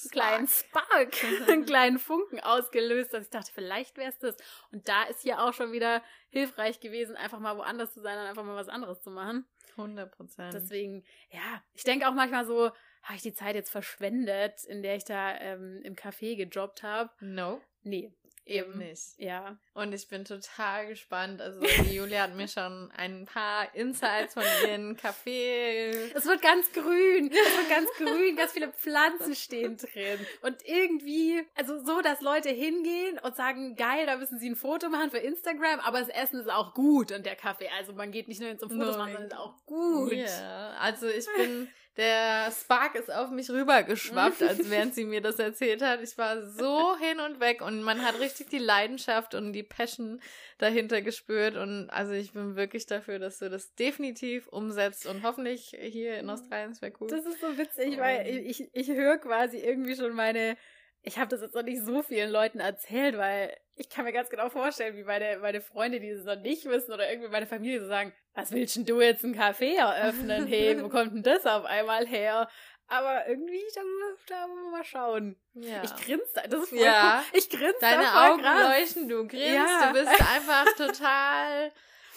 einen 0.00 0.10
kleinen 0.10 0.48
Spark, 0.48 1.24
einen 1.48 1.64
kleinen 1.64 1.98
Funken 1.98 2.40
ausgelöst, 2.40 3.12
dass 3.12 3.24
ich 3.24 3.30
dachte, 3.30 3.52
vielleicht 3.52 3.96
wäre 3.96 4.10
es 4.10 4.18
das. 4.18 4.36
Und 4.70 4.88
da 4.88 5.04
ist 5.04 5.22
hier 5.22 5.42
auch 5.42 5.52
schon 5.52 5.72
wieder 5.72 6.02
hilfreich 6.30 6.80
gewesen, 6.80 7.16
einfach 7.16 7.38
mal 7.38 7.56
woanders 7.56 7.92
zu 7.92 8.00
sein 8.00 8.18
und 8.18 8.26
einfach 8.26 8.44
mal 8.44 8.56
was 8.56 8.68
anderes 8.68 9.02
zu 9.02 9.10
machen. 9.10 9.46
100 9.72 10.10
Prozent. 10.10 10.54
Deswegen, 10.54 11.04
ja, 11.30 11.62
ich 11.72 11.84
denke 11.84 12.08
auch 12.08 12.14
manchmal 12.14 12.44
so, 12.44 12.70
habe 13.02 13.16
ich 13.16 13.22
die 13.22 13.34
Zeit 13.34 13.54
jetzt 13.54 13.70
verschwendet, 13.70 14.64
in 14.64 14.82
der 14.82 14.96
ich 14.96 15.04
da 15.04 15.34
ähm, 15.38 15.80
im 15.82 15.94
Café 15.96 16.36
gejobbt 16.36 16.82
habe? 16.82 17.10
No, 17.20 17.60
Nee, 17.84 18.12
eben 18.44 18.78
nicht. 18.78 19.14
Ja. 19.18 19.56
Und 19.74 19.92
ich 19.92 20.08
bin 20.08 20.24
total 20.24 20.88
gespannt. 20.88 21.40
Also, 21.40 21.60
die 21.60 21.94
Julia 21.94 22.22
hat 22.22 22.34
mir 22.34 22.48
schon 22.48 22.90
ein 22.96 23.24
paar 23.24 23.74
Insights 23.74 24.34
von 24.34 24.42
ihren 24.64 24.96
Kaffee. 24.96 25.90
Es 26.14 26.26
wird 26.26 26.42
ganz 26.42 26.70
grün. 26.72 27.30
Es 27.30 27.56
wird 27.56 27.68
ganz 27.68 27.88
grün. 27.96 28.36
Ganz 28.36 28.52
viele 28.52 28.72
Pflanzen 28.72 29.34
stehen 29.34 29.76
drin. 29.76 30.18
Und 30.42 30.56
irgendwie, 30.64 31.42
also 31.54 31.82
so, 31.84 32.00
dass 32.00 32.20
Leute 32.20 32.50
hingehen 32.50 33.18
und 33.18 33.36
sagen, 33.36 33.76
geil, 33.76 34.06
da 34.06 34.16
müssen 34.16 34.38
sie 34.38 34.50
ein 34.50 34.56
Foto 34.56 34.88
machen 34.88 35.10
für 35.10 35.18
Instagram, 35.18 35.80
aber 35.80 36.00
das 36.00 36.08
Essen 36.08 36.40
ist 36.40 36.50
auch 36.50 36.74
gut 36.74 37.12
und 37.12 37.24
der 37.24 37.36
Kaffee. 37.36 37.68
Also 37.78 37.92
man 37.92 38.12
geht 38.12 38.28
nicht 38.28 38.40
nur 38.40 38.48
hin 38.48 38.58
zum 38.58 38.70
Fotos 38.70 38.96
machen, 38.96 39.12
sondern 39.12 39.30
ist 39.30 39.36
auch 39.36 39.64
gut. 39.66 40.12
Ja, 40.12 40.70
also 40.78 41.08
ich 41.08 41.26
bin, 41.36 41.68
der 41.96 42.50
Spark 42.50 42.94
ist 42.94 43.12
auf 43.12 43.30
mich 43.30 43.50
rübergeschwappt, 43.50 44.42
als 44.42 44.70
während 44.70 44.94
sie 44.94 45.04
mir 45.04 45.20
das 45.20 45.38
erzählt 45.38 45.82
hat. 45.82 46.00
Ich 46.02 46.16
war 46.16 46.42
so 46.46 46.96
hin 46.98 47.20
und 47.20 47.40
weg 47.40 47.60
und 47.60 47.82
man 47.82 48.02
hat 48.04 48.18
richtig 48.18 48.48
die 48.48 48.58
Leidenschaft 48.58 49.34
und 49.34 49.52
die 49.52 49.62
Passion 49.62 50.20
dahinter 50.58 51.02
gespürt. 51.02 51.56
Und 51.56 51.90
also 51.90 52.12
ich 52.12 52.32
bin 52.32 52.56
wirklich 52.56 52.86
dafür, 52.86 53.18
dass 53.18 53.38
du 53.38 53.50
das 53.50 53.74
definitiv 53.74 54.46
umsetzt 54.48 55.06
und 55.06 55.22
hoffentlich 55.22 55.76
hier 55.80 56.18
in 56.18 56.30
Australien, 56.30 56.70
das 56.70 56.80
wäre 56.82 56.92
cool. 57.00 57.08
Das 57.08 57.26
ist 57.26 57.40
so 57.40 57.58
witzig, 57.58 57.96
Oh. 57.98 58.00
weil 58.00 58.26
ich, 58.26 58.68
ich 58.72 58.88
höre 58.88 59.18
quasi 59.18 59.58
irgendwie 59.58 59.96
schon 59.96 60.14
meine. 60.14 60.56
Ich 61.04 61.18
habe 61.18 61.28
das 61.28 61.40
jetzt 61.40 61.54
noch 61.56 61.64
nicht 61.64 61.82
so 61.84 62.02
vielen 62.02 62.30
Leuten 62.30 62.60
erzählt, 62.60 63.18
weil 63.18 63.56
ich 63.74 63.88
kann 63.88 64.04
mir 64.04 64.12
ganz 64.12 64.30
genau 64.30 64.48
vorstellen, 64.50 64.96
wie 64.96 65.02
meine, 65.02 65.38
meine 65.40 65.60
Freunde, 65.60 65.98
die 65.98 66.10
es 66.10 66.24
noch 66.24 66.40
nicht 66.40 66.64
wissen, 66.66 66.92
oder 66.92 67.10
irgendwie 67.10 67.28
meine 67.30 67.46
Familie 67.46 67.80
so 67.80 67.88
sagen, 67.88 68.12
was 68.34 68.52
willst 68.52 68.76
denn 68.76 68.84
du 68.86 69.00
jetzt 69.00 69.24
ein 69.24 69.34
Café 69.34 69.76
eröffnen? 69.76 70.46
Hey, 70.46 70.82
wo 70.82 70.88
kommt 70.88 71.14
denn 71.14 71.22
das 71.22 71.44
auf 71.46 71.64
einmal 71.64 72.06
her? 72.06 72.48
Aber 72.88 73.26
irgendwie, 73.26 73.62
da, 73.74 73.80
da 74.28 74.48
wollen 74.48 74.64
wir 74.64 74.70
mal 74.70 74.84
schauen. 74.84 75.36
ja. 75.54 75.82
Ich 75.82 75.94
grinse, 75.96 76.24
da- 76.34 76.46
das 76.46 76.64
ist 76.64 76.68
voll 76.70 76.78
Ja. 76.80 77.22
cool. 77.32 77.38
Ich 77.38 77.48
grinse 77.48 77.76
Deine 77.80 78.20
Augen 78.30 78.42
krass. 78.42 78.68
leuchten, 78.80 79.08
du 79.08 79.26
grinst, 79.26 79.46
Ja. 79.54 79.86
du 79.92 79.98
bist 79.98 80.08
einfach 80.34 80.66
total 80.76 81.72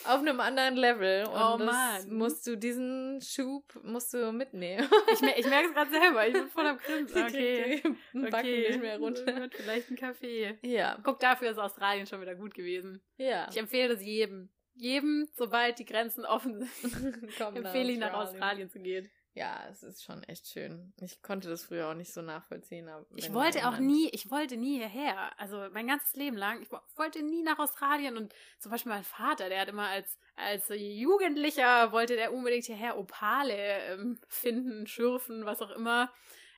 auf 0.05 0.19
einem 0.19 0.39
anderen 0.39 0.75
Level. 0.75 1.25
Und 1.27 1.33
Oh 1.33 1.57
das 1.57 1.65
Mann. 2.05 2.13
musst 2.17 2.45
du, 2.45 2.55
diesen 2.57 3.21
Schub 3.21 3.63
musst 3.83 4.13
du 4.13 4.31
mitnehmen. 4.33 4.87
Ich, 5.13 5.21
mer 5.21 5.37
ich 5.37 5.45
merke 5.47 5.69
es 5.69 5.73
gerade 5.73 5.91
selber, 5.91 6.27
ich 6.27 6.33
bin 6.33 6.47
voll 6.49 6.67
am 6.67 6.77
Grinsen. 6.77 7.23
Okay, 7.25 7.81
die 8.13 8.19
Backen 8.19 8.35
okay. 8.35 8.67
nicht 8.69 8.81
mehr 8.81 8.97
runter. 8.99 9.49
Vielleicht 9.51 9.89
ein 9.91 9.95
Kaffee. 9.95 10.57
Ja, 10.61 10.97
Guck, 11.03 11.19
dafür 11.19 11.51
ist 11.51 11.57
Australien 11.57 12.05
schon 12.05 12.21
wieder 12.21 12.35
gut 12.35 12.53
gewesen. 12.53 13.01
ja. 13.17 13.47
Ich 13.49 13.57
empfehle 13.57 13.93
es 13.93 14.01
jedem. 14.03 14.49
Jedem, 14.75 15.27
sobald 15.35 15.79
die 15.79 15.85
Grenzen 15.85 16.25
offen 16.25 16.61
sind, 16.81 17.39
empfehle 17.39 17.91
ich 17.91 17.97
nach 17.99 18.13
Australien 18.13 18.69
zu 18.69 18.79
gehen. 18.79 19.09
Ja, 19.37 19.67
es 19.69 19.83
ist 19.83 20.01
schon 20.01 20.23
echt 20.23 20.47
schön. 20.47 20.93
Ich 21.01 21.21
konnte 21.21 21.49
das 21.49 21.65
früher 21.65 21.89
auch 21.89 21.93
nicht 21.93 22.13
so 22.13 22.21
nachvollziehen. 22.21 22.87
Aber 22.87 23.05
Ich 23.15 23.33
wollte 23.33 23.67
auch 23.67 23.79
nie, 23.79 24.07
ich 24.13 24.31
wollte 24.31 24.55
nie 24.55 24.77
hierher. 24.77 25.37
Also 25.37 25.67
mein 25.73 25.87
ganzes 25.87 26.13
Leben 26.15 26.37
lang. 26.37 26.61
Ich 26.61 26.71
wo- 26.71 26.79
wollte 26.95 27.21
nie 27.21 27.43
nach 27.43 27.59
Australien 27.59 28.15
und 28.15 28.33
zum 28.59 28.71
Beispiel 28.71 28.93
mein 28.93 29.03
Vater, 29.03 29.49
der 29.49 29.59
hat 29.59 29.67
immer 29.67 29.87
als, 29.89 30.17
als 30.37 30.69
Jugendlicher 30.73 31.91
wollte 31.91 32.15
der 32.15 32.33
unbedingt 32.33 32.63
hierher 32.65 32.97
Opale 32.97 33.55
ähm, 33.91 34.19
finden, 34.29 34.87
schürfen, 34.87 35.45
was 35.45 35.61
auch 35.61 35.71
immer. 35.71 36.13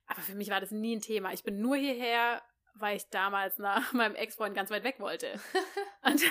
Aber 0.05 0.21
für 0.21 0.35
mich 0.35 0.49
war 0.51 0.61
das 0.61 0.69
nie 0.71 0.95
ein 0.97 1.01
Thema. 1.01 1.33
Ich 1.33 1.43
bin 1.43 1.59
nur 1.59 1.75
hierher, 1.77 2.43
weil 2.79 2.97
ich 2.97 3.09
damals 3.09 3.57
nach 3.57 3.91
meinem 3.93 4.15
Ex-Freund 4.15 4.55
ganz 4.55 4.69
weit 4.69 4.83
weg 4.83 4.99
wollte. 4.99 5.39
und, 6.03 6.21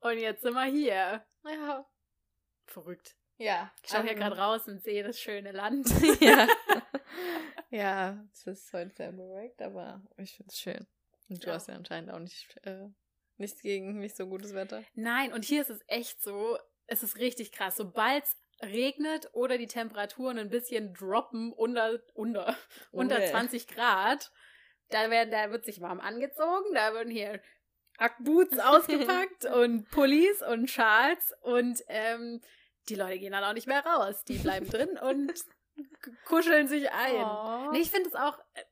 und 0.00 0.18
jetzt 0.18 0.42
sind 0.42 0.54
wir 0.54 0.64
hier. 0.64 1.24
Ja. 1.44 1.86
Verrückt. 2.66 3.16
Ja. 3.36 3.72
Ich 3.82 3.90
schaue 3.90 4.02
hier 4.04 4.14
gerade 4.14 4.38
raus 4.38 4.66
und 4.68 4.82
sehe 4.82 5.02
das 5.02 5.18
schöne 5.18 5.52
Land. 5.52 5.88
ja. 6.20 6.46
ja, 7.70 8.24
es 8.32 8.46
ist 8.46 8.72
heute 8.72 8.94
sehr 8.94 9.12
bewölkt, 9.12 9.60
aber 9.60 10.02
ich 10.16 10.36
finde 10.36 10.50
es 10.50 10.58
schön. 10.58 10.86
Und 11.28 11.42
du 11.42 11.48
Ja. 11.48 11.54
hast 11.54 11.68
ja 11.68 11.74
anscheinend 11.74 12.10
auch 12.10 12.18
nicht 12.18 12.56
äh, 12.64 12.88
nichts 13.36 13.60
gegen 13.60 13.98
nicht 13.98 14.16
so 14.16 14.26
gutes 14.26 14.54
Wetter. 14.54 14.84
Nein, 14.94 15.32
und 15.32 15.44
hier 15.44 15.62
ist 15.62 15.70
es 15.70 15.80
echt 15.88 16.22
so, 16.22 16.58
es 16.86 17.02
ist 17.02 17.16
richtig 17.16 17.52
krass. 17.52 17.76
Sobald 17.76 18.24
es 18.24 18.36
regnet 18.62 19.28
oder 19.32 19.58
die 19.58 19.66
Temperaturen 19.66 20.38
ein 20.38 20.50
bisschen 20.50 20.94
droppen 20.94 21.52
unter, 21.52 21.98
unter, 22.14 22.56
unter 22.92 23.18
Ui. 23.18 23.26
20 23.26 23.66
Grad, 23.66 24.30
da, 24.90 25.10
werden, 25.10 25.30
da 25.30 25.50
wird 25.50 25.64
sich 25.64 25.80
warm 25.80 26.00
angezogen, 26.00 26.74
da 26.74 26.94
werden 26.94 27.10
hier 27.10 27.40
Ackboots 27.98 28.58
ausgepackt 28.58 29.44
und 29.54 29.88
Pullis 29.90 30.42
und 30.42 30.68
Schals 30.70 31.32
und 31.42 31.82
ähm, 31.88 32.40
die 32.88 32.96
Leute 32.96 33.18
gehen 33.18 33.32
dann 33.32 33.44
auch 33.44 33.52
nicht 33.54 33.66
mehr 33.66 33.84
raus. 33.84 34.24
Die 34.24 34.38
bleiben 34.38 34.68
drin 34.68 34.98
und 35.02 35.32
kuscheln 36.26 36.68
sich 36.68 36.90
ein. 36.90 37.14
Oh. 37.24 37.70
Nee, 37.72 37.80
ich 37.80 37.90
finde 37.90 38.08
es 38.08 38.14
auch. 38.14 38.38
äh, 38.54 38.62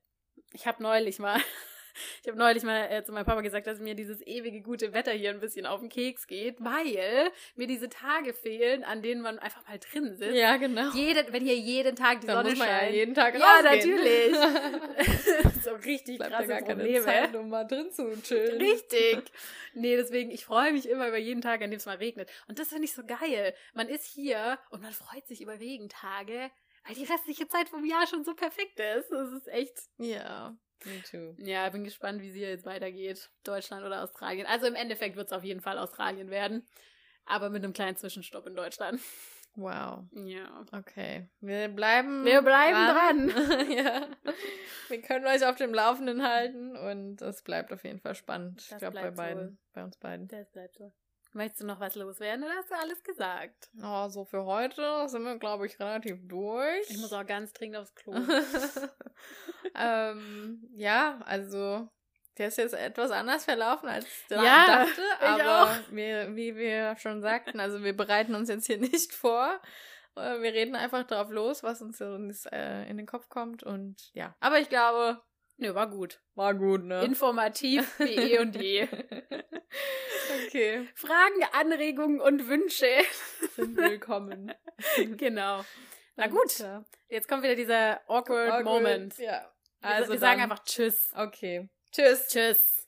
Ich 0.52 0.66
habe 0.66 0.82
neulich 0.82 1.18
mal, 1.18 1.40
ich 2.22 2.28
habe 2.28 2.38
neulich 2.38 2.62
mal 2.62 2.86
äh, 2.90 3.04
zu 3.04 3.12
meinem 3.12 3.24
Papa 3.24 3.40
gesagt, 3.40 3.66
dass 3.66 3.78
mir 3.80 3.94
dieses 3.94 4.20
ewige 4.26 4.60
gute 4.62 4.92
Wetter 4.92 5.12
hier 5.12 5.30
ein 5.30 5.40
bisschen 5.40 5.66
auf 5.66 5.80
den 5.80 5.88
Keks 5.88 6.26
geht, 6.26 6.56
weil 6.60 7.30
mir 7.56 7.66
diese 7.66 7.88
Tage 7.88 8.32
fehlen, 8.34 8.84
an 8.84 9.02
denen 9.02 9.20
man 9.22 9.38
einfach 9.38 9.66
mal 9.68 9.78
drin 9.78 10.14
sitzt. 10.16 10.34
Ja, 10.34 10.56
genau. 10.56 10.90
Jeden, 10.92 11.32
wenn 11.32 11.44
hier 11.44 11.56
jeden 11.56 11.96
Tag 11.96 12.20
die 12.20 12.26
da 12.26 12.34
Sonne 12.34 12.50
muss 12.50 12.58
man 12.58 12.68
ja 12.68 12.78
scheint. 12.80 12.94
jeden 12.94 13.14
Tag 13.14 13.38
Ja, 13.38 13.60
rausgehen. 13.60 13.90
natürlich. 13.90 14.36
so 15.64 15.70
richtig 15.74 16.16
Bleibt 16.18 16.32
ja 16.32 16.36
krasse 16.38 16.48
gar 16.48 16.62
keine 16.62 16.74
Probleme. 16.82 17.04
Zeit, 17.04 17.34
um 17.36 17.48
mal 17.48 17.64
drin 17.64 17.90
zu 17.92 18.20
chillen. 18.22 18.60
Richtig. 18.60 19.22
Nee, 19.74 19.96
deswegen, 19.96 20.30
ich 20.30 20.44
freue 20.44 20.72
mich 20.72 20.88
immer 20.88 21.08
über 21.08 21.18
jeden 21.18 21.40
Tag, 21.40 21.62
an 21.62 21.70
dem 21.70 21.78
es 21.78 21.86
mal 21.86 21.96
regnet. 21.96 22.28
Und 22.48 22.58
das 22.58 22.68
finde 22.68 22.84
ich 22.84 22.92
so 22.92 23.02
geil. 23.04 23.54
Man 23.74 23.88
ist 23.88 24.04
hier 24.04 24.58
und 24.70 24.82
man 24.82 24.92
freut 24.92 25.26
sich 25.26 25.40
über 25.40 25.58
Regentage, 25.58 26.50
weil 26.86 26.94
die 26.94 27.04
restliche 27.04 27.48
Zeit 27.48 27.68
vom 27.68 27.84
Jahr 27.84 28.06
schon 28.06 28.24
so 28.24 28.34
perfekt 28.34 28.78
ist. 28.80 29.10
Das 29.10 29.32
ist 29.32 29.48
echt. 29.48 29.78
Ja, 29.98 30.54
me 30.84 31.02
too. 31.02 31.34
Ja, 31.38 31.68
bin 31.70 31.84
gespannt, 31.84 32.22
wie 32.22 32.28
es 32.28 32.34
hier 32.34 32.48
jetzt 32.50 32.66
weitergeht. 32.66 33.30
Deutschland 33.44 33.84
oder 33.84 34.02
Australien. 34.02 34.46
Also 34.46 34.66
im 34.66 34.74
Endeffekt 34.74 35.16
wird 35.16 35.26
es 35.26 35.32
auf 35.32 35.44
jeden 35.44 35.60
Fall 35.60 35.78
Australien 35.78 36.30
werden. 36.30 36.66
Aber 37.24 37.50
mit 37.50 37.62
einem 37.64 37.72
kleinen 37.72 37.96
Zwischenstopp 37.96 38.46
in 38.46 38.56
Deutschland. 38.56 39.00
Wow. 39.54 40.04
Ja. 40.12 40.64
Okay. 40.72 41.28
Wir 41.40 41.68
bleiben 41.68 42.24
Wir 42.24 42.42
bleiben 42.42 43.30
dran. 43.30 43.70
ja. 43.70 44.08
Wir 44.88 45.02
können 45.02 45.26
euch 45.26 45.44
auf 45.44 45.56
dem 45.56 45.74
Laufenden 45.74 46.26
halten 46.26 46.76
und 46.76 47.20
es 47.20 47.42
bleibt 47.42 47.72
auf 47.72 47.84
jeden 47.84 48.00
Fall 48.00 48.14
spannend. 48.14 48.62
ich 48.62 48.68
Das 48.68 48.78
glaube 48.78 49.00
bei 49.00 49.10
beiden, 49.10 49.50
so. 49.50 49.56
bei 49.74 49.84
uns 49.84 49.96
beiden. 49.98 50.28
Das 50.28 50.50
bleibt 50.50 50.76
so. 50.76 50.92
Möchtest 51.34 51.62
du 51.62 51.66
noch 51.66 51.80
was 51.80 51.94
loswerden 51.94 52.44
oder 52.44 52.52
hast 52.56 52.70
du 52.70 52.74
alles 52.74 53.02
gesagt? 53.02 53.70
Oh, 53.82 54.08
so 54.08 54.24
für 54.24 54.44
heute 54.44 55.08
sind 55.08 55.22
wir, 55.24 55.38
glaube 55.38 55.66
ich, 55.66 55.80
relativ 55.80 56.18
durch. 56.28 56.90
Ich 56.90 56.98
muss 56.98 57.12
auch 57.12 57.24
ganz 57.26 57.52
dringend 57.54 57.78
aufs 57.78 57.94
Klo. 57.94 58.12
ähm, 59.74 60.68
ja, 60.74 61.20
also 61.24 61.88
der 62.38 62.48
ist 62.48 62.58
jetzt 62.58 62.74
etwas 62.74 63.10
anders 63.10 63.44
verlaufen, 63.44 63.88
als 63.88 64.06
ich 64.06 64.30
Ja, 64.30 64.66
dachte. 64.86 65.00
ich 65.20 65.26
Aber 65.26 65.62
auch. 65.64 65.76
Wir, 65.90 66.34
wie 66.34 66.56
wir 66.56 66.96
schon 66.98 67.20
sagten, 67.20 67.60
also 67.60 67.82
wir 67.82 67.96
bereiten 67.96 68.34
uns 68.34 68.48
jetzt 68.48 68.66
hier 68.66 68.78
nicht 68.78 69.12
vor. 69.14 69.60
Äh, 70.16 70.40
Wir 70.40 70.52
reden 70.52 70.74
einfach 70.74 71.04
drauf 71.06 71.30
los, 71.30 71.62
was 71.62 71.80
uns, 71.82 72.00
uns 72.00 72.46
äh, 72.46 72.84
in 72.88 72.96
den 72.96 73.06
Kopf 73.06 73.28
kommt. 73.28 73.62
Und 73.62 74.10
ja, 74.14 74.34
aber 74.40 74.58
ich 74.60 74.68
glaube, 74.68 75.20
Nö, 75.62 75.76
war 75.76 75.88
gut. 75.88 76.20
war 76.34 76.54
gut, 76.54 76.82
ne? 76.82 77.04
Informativ 77.04 77.86
wie 78.00 78.32
eh 78.32 78.38
und 78.40 78.56
je. 78.56 78.88
okay, 80.44 80.88
Fragen, 80.96 81.44
Anregungen 81.52 82.20
und 82.20 82.48
Wünsche. 82.48 82.88
sind 83.54 83.76
willkommen. 83.76 84.52
genau. 85.16 85.64
Na 86.16 86.26
gut, 86.26 86.64
jetzt 87.08 87.28
kommt 87.28 87.44
wieder 87.44 87.54
dieser 87.54 88.00
awkward, 88.08 88.50
Awkward, 88.50 88.64
Moment. 88.64 89.18
Ja. 89.18 89.52
Also 89.80 90.00
Also 90.00 90.12
wir 90.14 90.18
sagen 90.18 90.40
einfach 90.40 90.64
Tschüss. 90.64 91.12
Okay. 91.14 91.68
Tschüss. 91.92 92.26
Tschüss. 92.26 92.81